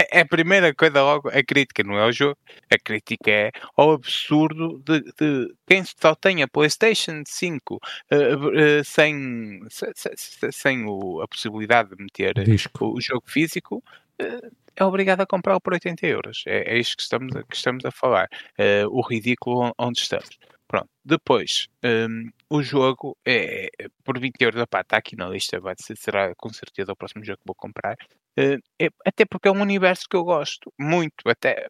é. 0.00 0.18
é, 0.18 0.20
a 0.20 0.26
primeira 0.26 0.74
coisa 0.74 1.02
logo, 1.02 1.28
a 1.28 1.42
crítica 1.42 1.82
não 1.82 1.98
é 1.98 2.06
o 2.06 2.12
jogo, 2.12 2.38
a 2.70 2.78
crítica 2.78 3.30
é 3.30 3.50
ao 3.76 3.92
absurdo 3.92 4.82
de, 4.84 5.00
de 5.18 5.54
quem 5.66 5.82
só 5.84 6.14
tem 6.14 6.42
a 6.42 6.48
PlayStation 6.48 7.22
5 7.26 7.74
uh, 7.74 7.78
uh, 7.78 8.84
sem, 8.84 9.60
sem, 9.68 10.52
sem 10.52 10.84
o, 10.86 11.20
a 11.20 11.28
possibilidade 11.28 11.90
de 11.90 12.02
meter 12.02 12.34
o, 12.80 12.96
o, 12.96 13.00
jogo 13.00 13.24
físico. 13.26 13.82
Uh, 14.20 14.50
é 14.76 14.84
obrigado 14.84 15.22
a 15.22 15.26
comprá-lo 15.26 15.60
por 15.60 15.72
80 15.72 16.06
euros. 16.06 16.44
É, 16.46 16.74
é 16.74 16.78
isto 16.78 16.96
que 16.96 17.02
estamos, 17.02 17.34
a, 17.34 17.42
que 17.42 17.56
estamos 17.56 17.84
a 17.84 17.90
falar. 17.90 18.28
Uh, 18.58 18.86
o 18.90 19.00
ridículo 19.00 19.72
onde 19.78 20.00
estamos. 20.00 20.38
Pronto. 20.68 20.88
Depois, 21.04 21.68
um, 21.84 22.28
o 22.50 22.62
jogo 22.62 23.16
é 23.26 23.68
por 24.04 24.18
20 24.18 24.40
euros. 24.42 24.62
Opá, 24.62 24.80
está 24.80 24.96
aqui 24.96 25.16
na 25.16 25.28
lista. 25.28 25.60
Vai 25.60 25.74
ser, 25.80 25.96
será 25.96 26.34
com 26.36 26.50
certeza 26.52 26.92
o 26.92 26.96
próximo 26.96 27.24
jogo 27.24 27.38
que 27.38 27.46
vou 27.46 27.54
comprar. 27.54 27.96
Uh, 28.38 28.58
é, 28.80 28.88
até 29.06 29.24
porque 29.24 29.48
é 29.48 29.52
um 29.52 29.62
universo 29.62 30.04
que 30.08 30.16
eu 30.16 30.24
gosto 30.24 30.72
muito. 30.78 31.14
Até 31.26 31.68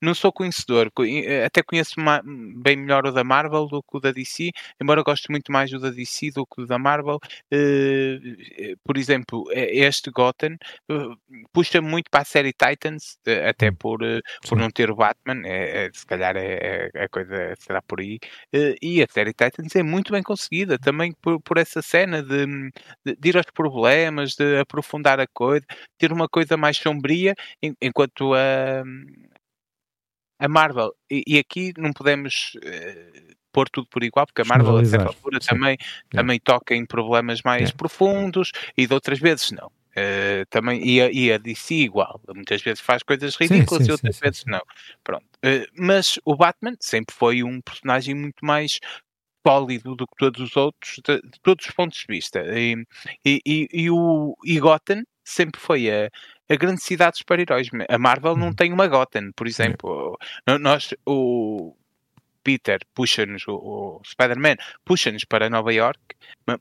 não 0.00 0.14
sou 0.14 0.32
conhecedor, 0.32 0.90
eh, 1.00 1.44
até 1.44 1.62
conheço 1.62 1.94
bem 2.56 2.76
melhor 2.76 3.06
o 3.06 3.12
da 3.12 3.24
Marvel 3.24 3.66
do 3.66 3.82
que 3.82 3.96
o 3.96 4.00
da 4.00 4.12
DC, 4.12 4.50
embora 4.80 5.02
goste 5.02 5.30
muito 5.30 5.50
mais 5.52 5.70
do 5.70 5.78
da 5.78 5.90
DC 5.90 6.30
do 6.32 6.46
que 6.46 6.62
o 6.62 6.66
da 6.66 6.78
Marvel. 6.78 7.18
Eh, 7.50 8.18
eh, 8.58 8.74
por 8.84 8.96
exemplo, 8.96 9.44
este 9.52 10.10
Gotham 10.10 10.56
puxa 11.52 11.80
muito 11.80 12.10
para 12.10 12.22
a 12.22 12.24
série 12.24 12.52
Titans, 12.52 13.18
até 13.48 13.70
hum. 13.70 13.74
por, 13.76 14.00
por 14.48 14.58
não 14.58 14.70
ter 14.70 14.90
o 14.90 14.96
Batman, 14.96 15.42
é, 15.46 15.86
é, 15.86 15.90
se 15.92 16.06
calhar 16.06 16.36
é, 16.36 16.90
é, 16.94 17.04
a 17.04 17.08
coisa 17.08 17.54
será 17.58 17.82
por 17.82 18.00
aí. 18.00 18.18
E 18.82 19.02
a 19.02 19.06
série 19.10 19.32
Titans 19.32 19.74
é 19.76 19.82
muito 19.82 20.12
bem 20.12 20.22
conseguida, 20.22 20.78
também 20.78 21.12
por, 21.22 21.40
por 21.40 21.58
essa 21.58 21.82
cena 21.82 22.22
de, 22.22 22.46
de, 23.04 23.16
de 23.18 23.28
ir 23.28 23.36
aos 23.36 23.46
problemas, 23.46 24.34
de 24.34 24.58
aprofundar 24.58 25.20
a 25.20 25.26
coisa, 25.26 25.64
ter 25.98 26.12
uma 26.12 26.28
coisa 26.28 26.56
mais 26.56 26.76
sombria, 26.76 27.34
enquanto 27.80 28.34
a 28.34 28.84
a 30.44 30.48
Marvel, 30.48 30.94
e, 31.10 31.22
e 31.26 31.38
aqui 31.38 31.72
não 31.78 31.92
podemos 31.92 32.52
uh, 32.56 33.34
pôr 33.50 33.68
tudo 33.70 33.86
por 33.88 34.02
igual, 34.02 34.26
porque 34.26 34.42
a 34.42 34.44
Marvel, 34.44 34.76
a 34.76 34.84
certa 34.84 35.06
altura, 35.06 35.38
também, 35.40 35.78
também 36.10 36.38
toca 36.38 36.74
em 36.74 36.84
problemas 36.84 37.40
mais 37.42 37.70
profundos 37.70 38.52
e 38.76 38.86
de 38.86 38.92
outras 38.92 39.18
vezes 39.18 39.52
não. 39.52 39.68
Uh, 39.96 40.44
também, 40.50 40.84
e 40.84 41.00
a, 41.00 41.10
e 41.10 41.32
a 41.32 41.38
DC 41.38 41.72
igual, 41.74 42.20
muitas 42.34 42.60
vezes 42.60 42.80
faz 42.80 43.02
coisas 43.04 43.36
ridículas 43.36 43.78
sim, 43.78 43.84
sim, 43.84 43.90
e 43.90 43.92
outras 43.92 44.18
vezes 44.18 44.44
não. 44.44 44.60
Pronto. 45.04 45.24
Uh, 45.36 45.66
mas 45.78 46.18
o 46.24 46.36
Batman 46.36 46.74
sempre 46.80 47.14
foi 47.14 47.42
um 47.42 47.60
personagem 47.60 48.14
muito 48.14 48.44
mais 48.44 48.80
sólido 49.46 49.94
do 49.94 50.06
que 50.06 50.16
todos 50.18 50.40
os 50.40 50.56
outros, 50.56 51.00
de, 51.06 51.22
de 51.22 51.40
todos 51.42 51.64
os 51.64 51.70
pontos 51.72 51.98
de 51.98 52.06
vista. 52.08 52.42
E, 52.58 52.84
e, 53.24 53.40
e, 53.46 53.68
e 53.72 53.90
o 53.90 54.36
e 54.44 54.58
Gotham 54.58 55.04
sempre 55.24 55.60
foi 55.60 55.90
a, 55.90 56.10
a 56.48 56.56
grande 56.56 56.82
cidade 56.82 57.12
dos 57.12 57.18
super-heróis. 57.20 57.68
A 57.88 57.98
Marvel 57.98 58.36
não 58.36 58.48
uhum. 58.48 58.54
tem 58.54 58.72
uma 58.72 58.86
Gotham, 58.86 59.30
por 59.34 59.46
exemplo. 59.46 60.18
Nós, 60.60 60.94
o 61.06 61.74
Peter 62.42 62.78
puxa-nos, 62.94 63.48
o, 63.48 63.54
o 63.56 64.00
Spider-Man 64.04 64.56
puxa-nos 64.84 65.24
para 65.24 65.48
Nova 65.48 65.72
York, 65.72 66.00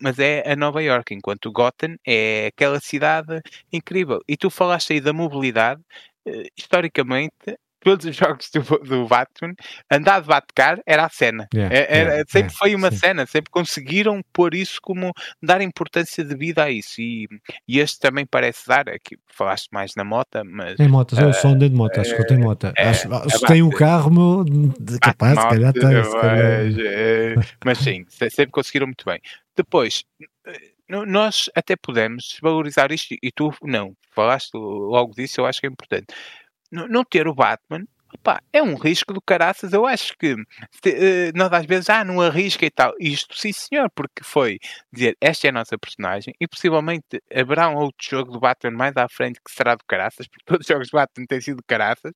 mas 0.02 0.18
é 0.18 0.50
a 0.50 0.56
Nova 0.56 0.82
York, 0.82 1.14
enquanto 1.14 1.52
Gotham 1.52 1.96
é 2.08 2.48
aquela 2.48 2.80
cidade 2.80 3.42
incrível. 3.72 4.22
E 4.28 4.38
tu 4.38 4.50
falaste 4.50 4.94
aí 4.94 5.02
da 5.02 5.12
mobilidade, 5.12 5.82
eh, 6.26 6.48
historicamente, 6.58 7.58
todos 7.84 8.06
os 8.06 8.16
jogos 8.16 8.50
do, 8.50 8.62
do 8.80 9.08
Batman, 9.08 9.54
andar 9.92 10.22
de 10.22 10.28
Batcar 10.28 10.80
era 10.86 11.06
a 11.06 11.10
cena. 11.10 11.48
Yeah, 11.54 11.76
era, 11.76 11.90
yeah, 11.90 12.24
sempre 12.28 12.40
yeah, 12.40 12.58
foi 12.58 12.76
uma 12.76 12.92
sim. 12.92 12.98
cena, 12.98 13.26
sempre 13.26 13.52
conseguiram 13.52 14.22
pôr 14.32 14.56
isso 14.56 14.80
como 14.82 15.12
dar 15.42 15.62
importância 15.62 16.24
de 16.24 16.36
vida 16.36 16.64
a 16.64 16.72
isso. 16.72 17.02
E, 17.02 17.28
e 17.68 17.80
este 17.80 18.00
também 18.00 18.26
parece 18.26 18.68
dar, 18.68 18.88
aqui 18.90 19.18
falaste 19.28 19.68
mais 19.72 19.94
na 19.96 20.04
moto, 20.04 20.44
mas. 20.46 20.80
Em 20.80 20.88
motas, 20.88 21.20
uh, 21.20 21.24
eu 21.24 21.34
só 21.34 21.50
andei 21.50 21.70
de 21.70 21.76
moto, 21.76 22.00
acho 22.00 22.16
que 22.16 22.22
eu 22.22 22.28
tenho 22.28 22.42
eh, 22.42 22.44
moto. 22.44 22.64
Uh, 22.64 22.74
acho, 22.78 23.10
se 23.38 23.46
tem 23.46 23.62
um 23.62 23.70
carro, 23.70 24.12
meu, 24.12 24.46
capaz, 25.02 25.40
se 25.40 25.48
calhar 25.48 25.74
tem. 25.74 25.84
Mas, 25.84 26.78
eh, 26.78 27.36
mas 27.66 27.78
sim, 27.80 28.06
sempre 28.10 28.52
conseguiram 28.52 28.88
muito 28.88 29.04
bem. 29.06 29.20
Depois, 29.56 30.04
nós 30.90 31.50
até 31.56 31.76
podemos 31.76 32.38
valorizar 32.42 32.92
isto 32.92 33.16
e 33.22 33.32
tu 33.32 33.54
não, 33.64 33.96
falaste 34.12 34.52
logo 34.54 35.14
disso, 35.14 35.42
eu 35.42 35.46
acho 35.46 35.60
que 35.60 35.68
é 35.68 35.70
importante 35.70 36.08
não 36.74 37.04
ter 37.04 37.28
o 37.28 37.36
Batman 37.36 37.86
Opa, 38.14 38.40
é 38.54 38.62
um 38.62 38.76
risco 38.76 39.12
do 39.14 39.22
caraças. 39.22 39.74
Eu 39.74 39.86
acho 39.86 40.16
que 40.18 40.34
uh, 40.34 40.38
nós 41.36 41.52
às 41.52 41.66
vezes, 41.66 41.90
ah, 41.90 42.04
não 42.04 42.22
arrisca 42.22 42.66
e 42.66 42.70
tal. 42.70 42.94
Isto 43.00 43.38
sim, 43.38 43.52
senhor, 43.52 43.90
porque 43.96 44.24
foi 44.24 44.60
dizer 44.92 45.18
esta 45.20 45.48
é 45.48 45.50
a 45.50 45.54
nossa 45.54 45.78
personagem 45.78 46.34
e 46.40 46.48
possivelmente 46.48 47.22
haverá 47.34 47.70
um 47.70 47.76
outro 47.76 48.08
jogo 48.08 48.32
do 48.32 48.40
Batman 48.40 48.72
mais 48.72 48.96
à 48.98 49.08
frente 49.10 49.40
que 49.44 49.52
será 49.52 49.76
do 49.76 49.84
caraças, 49.88 50.28
porque 50.28 50.46
todos 50.46 50.66
os 50.66 50.68
jogos 50.68 50.90
do 50.90 50.96
Batman 50.96 51.26
têm 51.28 51.42
sido 51.42 51.64
caraças. 51.68 52.14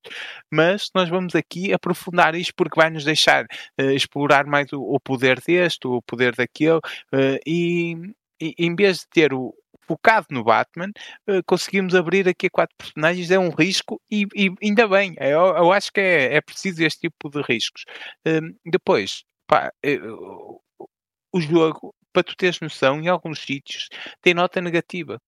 Mas 0.50 0.88
nós 0.94 1.08
vamos 1.08 1.34
aqui 1.34 1.72
aprofundar 1.72 2.34
isto 2.34 2.54
porque 2.56 2.80
vai 2.80 2.90
nos 2.90 3.04
deixar 3.04 3.44
uh, 3.44 3.90
explorar 3.90 4.46
mais 4.46 4.72
o, 4.72 4.80
o, 4.80 5.00
poder 5.00 5.40
deste, 5.40 5.86
o 5.86 6.00
poder 6.02 6.34
daquele 6.34 6.78
uh, 6.78 7.38
e, 7.46 7.96
e 8.40 8.54
em 8.58 8.74
vez 8.74 8.98
de 8.98 9.08
ter 9.08 9.34
o, 9.34 9.52
focado 9.88 10.26
no 10.30 10.44
Batman, 10.44 10.90
uh, 11.26 11.42
conseguimos 11.46 11.94
abrir 11.94 12.28
aqui 12.28 12.46
a 12.46 12.50
quatro 12.50 12.76
personagens, 12.76 13.30
é 13.30 13.38
um 13.38 13.48
risco 13.48 14.00
e, 14.10 14.26
e 14.36 14.52
ainda 14.62 14.86
bem, 14.86 15.14
eu, 15.18 15.56
eu, 15.56 15.72
acho 15.72 15.90
que 15.90 16.00
é, 16.00 16.34
é 16.34 16.40
preciso 16.42 16.84
este 16.84 17.00
tipo 17.00 17.30
de 17.30 17.40
riscos. 17.42 17.84
Uh, 18.26 18.54
depois, 18.70 19.24
pá, 19.46 19.72
uh, 19.84 20.60
o 21.32 21.40
jogo, 21.40 21.94
para 22.12 22.22
tu 22.22 22.36
teres 22.36 22.60
noção, 22.60 23.00
em 23.00 23.08
alguns 23.08 23.40
sítios 23.40 23.88
tem 24.20 24.34
nota 24.34 24.60
negativa. 24.60 25.18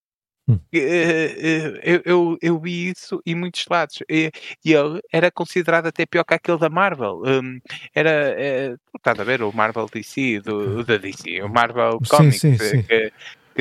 Hum. 0.49 0.59
Eu, 0.73 2.03
eu, 2.05 2.39
eu, 2.43 2.59
vi 2.59 2.91
isso 2.91 3.23
em 3.25 3.37
muitos 3.37 3.65
lados 3.71 4.03
e, 4.09 4.33
ele 4.65 5.01
era 5.13 5.31
considerado 5.31 5.87
até 5.87 6.05
pior 6.05 6.25
que 6.25 6.35
aquele 6.35 6.59
da 6.59 6.69
Marvel. 6.69 7.23
Um, 7.25 7.61
era, 7.95 8.11
é, 8.11 8.75
estás 8.97 9.21
a 9.21 9.23
ver, 9.23 9.43
o 9.43 9.53
Marvel 9.53 9.87
DC, 9.87 10.41
do, 10.41 10.83
da 10.83 10.97
DC, 10.97 11.41
o 11.43 11.49
Marvel 11.49 12.01
Comics, 12.09 12.41
sim, 12.41 12.57
sim, 12.57 12.65
sim. 12.65 12.83
Que, 12.83 13.13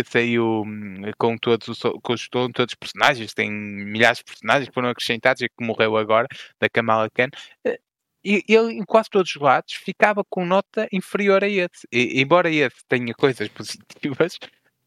que 0.03 0.11
saiu 0.11 0.63
hum, 0.65 1.01
com 1.17 1.37
todos 1.37 1.67
os, 1.67 1.79
com 1.79 2.15
todos 2.51 2.73
os 2.73 2.75
personagens, 2.75 3.33
tem 3.33 3.51
milhares 3.51 4.19
de 4.19 4.25
personagens 4.25 4.67
que 4.69 4.73
foram 4.73 4.89
acrescentados 4.89 5.41
e 5.41 5.49
que 5.49 5.65
morreu 5.65 5.97
agora, 5.97 6.27
da 6.59 6.69
Kamala 6.69 7.09
Khan. 7.09 7.29
Eh, 7.65 7.79
e 8.23 8.43
ele, 8.47 8.73
em 8.73 8.83
quase 8.83 9.09
todos 9.09 9.33
os 9.33 9.41
lados, 9.41 9.73
ficava 9.73 10.23
com 10.29 10.45
nota 10.45 10.87
inferior 10.91 11.43
a 11.43 11.47
esse. 11.47 11.87
E, 11.91 12.21
embora 12.21 12.49
esse 12.49 12.77
tenha 12.87 13.13
coisas 13.13 13.47
positivas, 13.49 14.37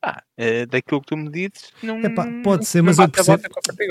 ah, 0.02 0.22
daquilo 0.68 1.00
que 1.00 1.06
tu 1.06 1.16
me 1.16 1.30
dizes, 1.30 1.72
não. 1.82 2.00
Epá, 2.00 2.26
pode 2.42 2.66
ser, 2.66 2.82
mas 2.82 2.98
eu 2.98 3.08
percebo. 3.08 3.40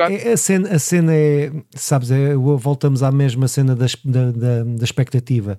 A, 0.02 0.12
é, 0.12 0.34
a, 0.34 0.38
cena, 0.38 0.76
a 0.76 0.80
cena 0.80 1.16
é, 1.16 1.52
sabes, 1.72 2.12
é, 2.12 2.36
voltamos 2.36 3.02
à 3.02 3.12
mesma 3.12 3.48
cena 3.48 3.76
da, 3.76 3.86
da, 4.04 4.64
da 4.64 4.84
expectativa 4.84 5.58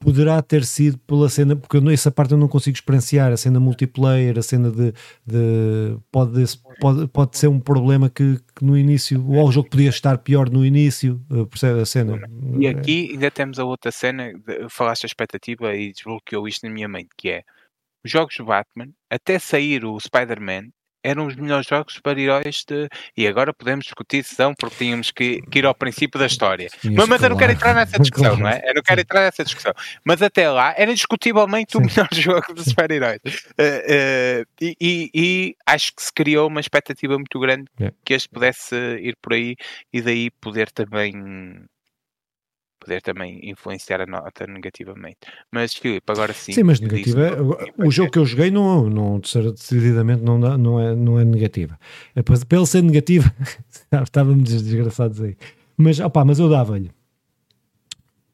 poderá 0.00 0.40
ter 0.40 0.64
sido 0.64 0.98
pela 0.98 1.28
cena, 1.28 1.54
porque 1.54 1.76
eu, 1.76 1.90
essa 1.90 2.10
parte 2.10 2.32
eu 2.32 2.38
não 2.38 2.48
consigo 2.48 2.74
experienciar, 2.74 3.30
a 3.30 3.36
cena 3.36 3.60
multiplayer, 3.60 4.38
a 4.38 4.42
cena 4.42 4.70
de, 4.70 4.92
de 5.26 5.98
pode, 6.10 6.42
pode, 6.80 7.06
pode 7.08 7.38
ser 7.38 7.48
um 7.48 7.60
problema 7.60 8.08
que, 8.08 8.40
que, 8.56 8.64
no 8.64 8.76
início, 8.76 9.22
ou 9.30 9.46
o 9.46 9.52
jogo 9.52 9.68
podia 9.68 9.90
estar 9.90 10.16
pior 10.18 10.48
no 10.48 10.64
início, 10.64 11.20
eh, 11.30 11.44
percebe 11.44 11.80
a 11.80 11.86
cena. 11.86 12.18
E 12.58 12.66
aqui 12.66 13.10
ainda 13.12 13.30
temos 13.30 13.58
a 13.58 13.64
outra 13.64 13.92
cena, 13.92 14.32
falaste 14.70 15.04
a 15.04 15.06
expectativa 15.06 15.74
e 15.76 15.92
desbloqueou 15.92 16.48
isto 16.48 16.66
na 16.66 16.72
minha 16.72 16.88
mente, 16.88 17.10
que 17.16 17.28
é 17.28 17.42
os 18.02 18.10
jogos 18.10 18.34
do 18.38 18.46
Batman, 18.46 18.88
até 19.10 19.38
sair 19.38 19.84
o 19.84 20.00
Spider-Man, 20.00 20.70
eram 21.02 21.26
os 21.26 21.36
melhores 21.36 21.66
jogos 21.66 21.98
para 21.98 22.20
heróis 22.20 22.64
de. 22.66 22.88
E 23.16 23.26
agora 23.26 23.52
podemos 23.52 23.84
discutir 23.84 24.24
se 24.24 24.34
são, 24.34 24.54
porque 24.54 24.76
tínhamos 24.76 25.10
que, 25.10 25.40
que 25.42 25.58
ir 25.58 25.66
ao 25.66 25.74
princípio 25.74 26.18
da 26.18 26.26
história. 26.26 26.68
Mas, 26.84 27.08
mas, 27.08 27.22
eu 27.22 27.30
não 27.30 27.36
quero 27.36 27.52
entrar 27.52 27.74
nessa 27.74 27.98
discussão, 27.98 28.36
não 28.36 28.48
é? 28.48 28.62
Eu 28.64 28.74
não 28.74 28.82
quero 28.82 29.00
entrar 29.00 29.20
nessa 29.20 29.44
discussão. 29.44 29.72
Mas 30.04 30.22
até 30.22 30.48
lá 30.50 30.74
era 30.76 30.90
indiscutivelmente 30.90 31.72
Sim. 31.72 31.78
o 31.78 31.80
melhor 31.80 32.08
jogo 32.12 32.54
de 32.54 32.64
super-heróis. 32.64 33.20
Uh, 33.24 34.42
uh, 34.42 34.46
e, 34.60 34.76
e, 34.80 35.10
e, 35.14 35.56
acho 35.66 35.94
que 35.94 36.02
se 36.02 36.12
criou 36.12 36.48
uma 36.48 36.60
expectativa 36.60 37.14
muito 37.16 37.38
grande 37.38 37.64
yeah. 37.78 37.96
que 38.04 38.14
este 38.14 38.28
pudesse 38.28 38.74
ir 39.00 39.16
por 39.20 39.32
aí 39.32 39.56
e 39.92 40.00
daí 40.00 40.30
poder 40.30 40.70
também 40.70 41.12
poder 42.80 43.02
também 43.02 43.38
influenciar 43.42 44.00
a 44.00 44.06
nota 44.06 44.46
negativamente. 44.46 45.18
Mas, 45.52 45.74
Filipe, 45.74 46.10
agora 46.10 46.32
sim. 46.32 46.52
Sim, 46.52 46.62
mas 46.64 46.80
negativa. 46.80 47.20
É, 47.26 47.86
o 47.86 47.90
jogo 47.90 48.10
que 48.10 48.18
eu 48.18 48.24
joguei 48.24 48.50
não, 48.50 48.88
não 48.88 49.20
decididamente 49.20 50.22
não, 50.22 50.38
não, 50.38 50.80
é, 50.80 50.94
não 50.96 51.20
é 51.20 51.24
negativa. 51.24 51.78
É, 52.16 52.20
ele 52.20 52.66
ser 52.66 52.82
negativa, 52.82 53.32
estávamos 54.02 54.44
desgraçados 54.44 55.20
aí. 55.20 55.36
Mas, 55.76 56.00
opa, 56.00 56.24
mas 56.24 56.38
eu 56.38 56.48
dava-lhe 56.48 56.90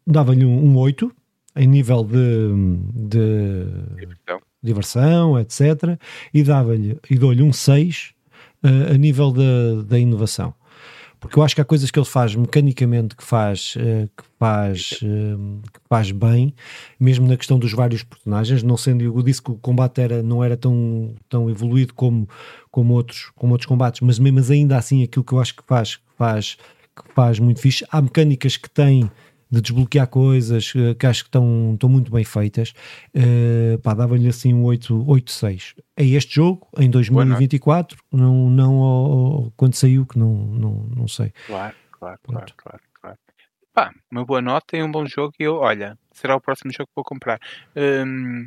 dava-lhe 0.06 0.44
um, 0.44 0.66
um 0.66 0.78
8 0.78 1.12
em 1.56 1.66
nível 1.66 2.04
de, 2.04 2.48
de 2.92 3.64
diversão. 3.96 4.40
diversão. 4.62 5.38
etc. 5.40 5.98
E 6.32 6.42
dava-lhe 6.42 6.98
e 7.10 7.18
dou-lhe 7.18 7.42
um 7.42 7.52
6 7.52 8.14
uh, 8.62 8.94
a 8.94 8.96
nível 8.96 9.32
da, 9.32 9.82
da 9.84 9.98
inovação 9.98 10.54
porque 11.26 11.40
eu 11.40 11.42
acho 11.42 11.54
que 11.56 11.60
há 11.60 11.64
coisas 11.64 11.90
que 11.90 11.98
ele 11.98 12.06
faz 12.06 12.36
mecanicamente 12.36 13.16
que 13.16 13.24
faz, 13.24 13.74
uh, 13.76 14.08
que, 14.16 14.24
faz 14.38 14.92
uh, 15.02 15.60
que 15.72 15.80
faz 15.88 16.12
bem, 16.12 16.54
mesmo 17.00 17.26
na 17.26 17.36
questão 17.36 17.58
dos 17.58 17.72
vários 17.72 18.04
personagens, 18.04 18.62
não 18.62 18.76
sendo, 18.76 19.02
eu 19.02 19.22
disse 19.22 19.42
que 19.42 19.50
o 19.50 19.56
combate 19.56 20.00
era, 20.00 20.22
não 20.22 20.42
era 20.44 20.56
tão, 20.56 21.14
tão 21.28 21.50
evoluído 21.50 21.94
como, 21.94 22.28
como, 22.70 22.94
outros, 22.94 23.30
como 23.34 23.52
outros 23.52 23.66
combates, 23.66 24.00
mas, 24.02 24.18
mas 24.20 24.50
ainda 24.50 24.76
assim 24.76 25.02
aquilo 25.02 25.24
que 25.24 25.32
eu 25.32 25.40
acho 25.40 25.56
que 25.56 25.64
faz, 25.66 25.96
que 25.96 26.02
faz, 26.16 26.56
que 26.94 27.12
faz 27.12 27.40
muito 27.40 27.60
fixe, 27.60 27.84
há 27.90 28.00
mecânicas 28.00 28.56
que 28.56 28.70
têm 28.70 29.10
de 29.50 29.60
desbloquear 29.60 30.08
coisas 30.08 30.72
eh, 30.74 30.94
que 30.94 31.06
acho 31.06 31.24
que 31.24 31.28
estão, 31.28 31.72
estão 31.74 31.88
muito 31.88 32.10
bem 32.10 32.24
feitas. 32.24 32.72
Uh, 33.14 33.78
pá, 33.78 33.94
dava-lhe 33.94 34.28
assim 34.28 34.52
um 34.52 34.64
8-6. 34.64 35.74
É 35.96 36.04
este 36.04 36.34
jogo, 36.34 36.68
em 36.78 36.90
2024, 36.90 37.98
não, 38.12 38.50
não 38.50 39.52
quando 39.56 39.74
saiu, 39.74 40.04
que 40.04 40.18
não, 40.18 40.34
não, 40.34 40.72
não 40.96 41.08
sei. 41.08 41.32
Claro, 41.46 41.74
claro, 41.92 42.18
claro, 42.24 42.52
claro, 42.56 42.82
claro. 43.00 43.18
Pá, 43.72 43.92
uma 44.10 44.24
boa 44.24 44.42
nota 44.42 44.76
e 44.76 44.82
um 44.82 44.90
bom 44.90 45.06
jogo. 45.06 45.34
E 45.38 45.44
eu, 45.44 45.56
olha, 45.56 45.96
será 46.12 46.34
o 46.34 46.40
próximo 46.40 46.72
jogo 46.72 46.88
que 46.88 46.96
vou 46.96 47.04
comprar. 47.04 47.38
Um, 47.76 48.44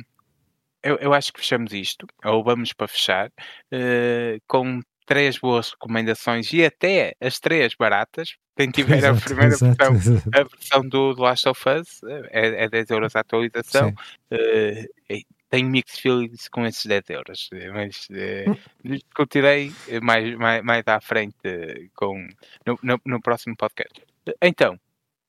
eu, 0.82 0.96
eu 0.96 1.12
acho 1.12 1.32
que 1.32 1.40
fechamos 1.40 1.72
isto, 1.72 2.06
ou 2.24 2.42
vamos 2.42 2.72
para 2.72 2.88
fechar, 2.88 3.28
uh, 3.28 4.40
com 4.46 4.80
três 5.10 5.38
boas 5.38 5.70
recomendações 5.70 6.52
e 6.52 6.64
até 6.64 7.16
as 7.20 7.40
três 7.40 7.74
baratas. 7.74 8.36
Quem 8.56 8.70
tiver 8.70 8.98
exato, 8.98 9.18
a 9.18 9.20
primeira 9.20 9.54
exato, 9.54 9.76
versão, 9.76 9.96
exato. 9.96 10.30
a 10.32 10.42
versão 10.44 10.88
do 10.88 11.20
Last 11.20 11.48
of 11.48 11.68
Us, 11.68 12.00
é, 12.30 12.64
é 12.64 12.68
10 12.68 12.90
euros 12.90 13.16
a 13.16 13.20
atualização. 13.20 13.92
Uh, 14.30 15.24
tenho 15.48 15.68
mixed 15.68 16.00
feelings 16.00 16.46
com 16.46 16.64
esses 16.64 16.86
10 16.86 17.10
euros, 17.10 17.50
mas 17.72 18.06
uh, 18.10 18.56
discutirei 18.84 19.72
mais, 20.00 20.32
mais, 20.36 20.62
mais 20.62 20.86
à 20.86 21.00
frente 21.00 21.90
com, 21.96 22.28
no, 22.64 22.78
no, 22.80 23.00
no 23.04 23.20
próximo 23.20 23.56
podcast. 23.56 24.00
Então, 24.40 24.78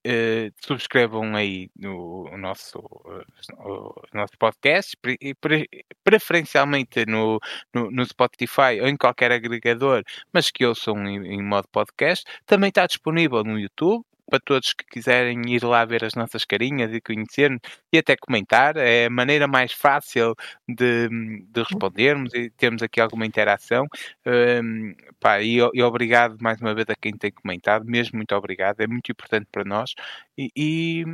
Uh, 0.06 0.52
subscrevam 0.66 1.36
aí 1.36 1.70
no, 1.76 2.36
nosso, 2.36 2.80
uh, 2.80 3.94
nosso 4.12 4.36
podcast, 4.40 4.98
pre, 4.98 5.18
pre, 5.40 5.70
preferencialmente 6.04 7.06
no, 7.06 7.40
no, 7.72 7.92
no, 7.92 8.04
Spotify 8.04 8.82
ou 8.82 8.88
em 8.88 8.98
qualquer 8.98 9.32
agregador, 9.32 10.04
mas 10.34 10.50
que 10.50 10.66
ouçam 10.66 11.08
em, 11.08 11.36
em 11.36 11.44
modo 11.44 11.68
podcast. 11.72 12.26
Também 12.48 12.70
está 12.70 12.88
disponível 12.88 13.44
no 13.44 13.60
YouTube 13.60 14.04
para 14.32 14.40
todos 14.40 14.74
que 14.74 14.86
quiserem 14.86 15.42
ir 15.54 15.64
lá 15.64 15.84
ver 15.84 16.06
as 16.06 16.16
nossas 16.16 16.46
carinhas 16.46 16.94
e 16.94 17.02
conhecer-nos 17.02 17.60
e 17.92 17.98
até 17.98 18.16
comentar. 18.16 18.78
É 18.78 19.08
a 19.08 19.10
maneira 19.10 19.46
mais 19.48 19.74
fácil 19.74 20.34
de, 20.68 21.10
de 21.10 21.62
respondermos 21.62 22.34
e 22.34 22.50
termos 22.52 22.82
aqui 22.82 23.02
alguma 23.02 23.26
interação. 23.26 23.86
Um, 24.26 24.96
pá, 25.20 25.42
e, 25.42 25.58
e, 25.58 25.84
obrigado 25.84 26.38
mais 26.42 26.62
uma 26.62 26.74
vez 26.74 26.88
a 26.90 26.96
quem 26.96 27.12
tem 27.18 27.32
comentado, 27.32 27.86
mesmo 27.86 28.18
muito 28.18 28.34
obrigado, 28.36 28.80
é 28.82 28.88
muito 28.88 29.12
importante 29.12 29.48
para 29.52 29.66
nós. 29.66 29.94
E, 30.38 30.50
e, 30.56 31.06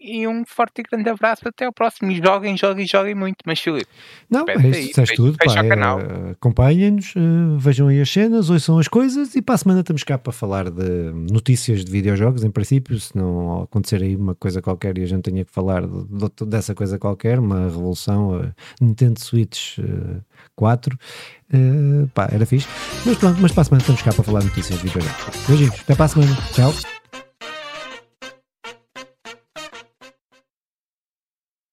e 0.00 0.26
um 0.26 0.44
forte 0.46 0.80
e 0.80 0.82
grande 0.82 1.08
abraço. 1.08 1.46
Até 1.46 1.66
ao 1.66 1.72
próximo. 1.72 2.10
E 2.10 2.16
joguem, 2.16 2.56
joguem, 2.56 2.86
joguem 2.86 3.14
muito. 3.14 3.38
Mas, 3.44 3.60
Filipe, 3.60 3.88
não, 4.28 4.44
é 4.48 4.54
isso, 4.68 4.88
disseste 4.88 5.16
tudo. 5.16 5.36
Fecha 5.40 5.62
pá, 5.62 5.68
canal. 5.68 6.00
É, 6.00 6.30
Acompanhem-nos, 6.30 7.14
uh, 7.14 7.58
vejam 7.58 7.88
aí 7.88 8.00
as 8.00 8.10
cenas, 8.10 8.48
ouçam 8.48 8.78
as 8.78 8.88
coisas 8.88 9.34
e 9.34 9.42
para 9.42 9.54
a 9.54 9.58
semana 9.58 9.80
estamos 9.80 10.02
cá 10.02 10.16
para 10.16 10.32
falar 10.32 10.70
de 10.70 11.12
notícias 11.30 11.84
de 11.84 11.90
videojogos. 11.90 12.42
Em 12.42 12.50
princípio, 12.50 12.98
se 12.98 13.16
não 13.16 13.62
acontecer 13.62 14.02
aí 14.02 14.16
uma 14.16 14.34
coisa 14.34 14.62
qualquer 14.62 14.96
e 14.96 15.02
a 15.02 15.06
gente 15.06 15.22
tenha 15.22 15.44
que 15.44 15.50
falar 15.50 15.82
de, 15.82 15.88
de, 15.88 16.46
dessa 16.46 16.74
coisa 16.74 16.98
qualquer, 16.98 17.38
uma 17.38 17.64
revolução, 17.64 18.40
uh, 18.40 18.52
Nintendo 18.80 19.20
Switch 19.20 19.78
uh, 19.78 20.22
4. 20.56 20.98
Uh, 21.52 22.08
pá, 22.14 22.28
era 22.32 22.46
fixe. 22.46 22.68
Mas 23.04 23.18
pronto, 23.18 23.40
mas 23.40 23.52
para 23.52 23.62
a 23.62 23.64
semana 23.64 23.82
estamos 23.82 24.02
cá 24.02 24.12
para 24.12 24.24
falar 24.24 24.40
de 24.40 24.46
notícias 24.46 24.78
de 24.80 24.86
videojogos. 24.86 25.46
Beijinhos, 25.46 25.80
até 25.80 25.94
para 25.94 26.04
a 26.04 26.08
semana. 26.08 26.36
Tchau. 26.52 26.99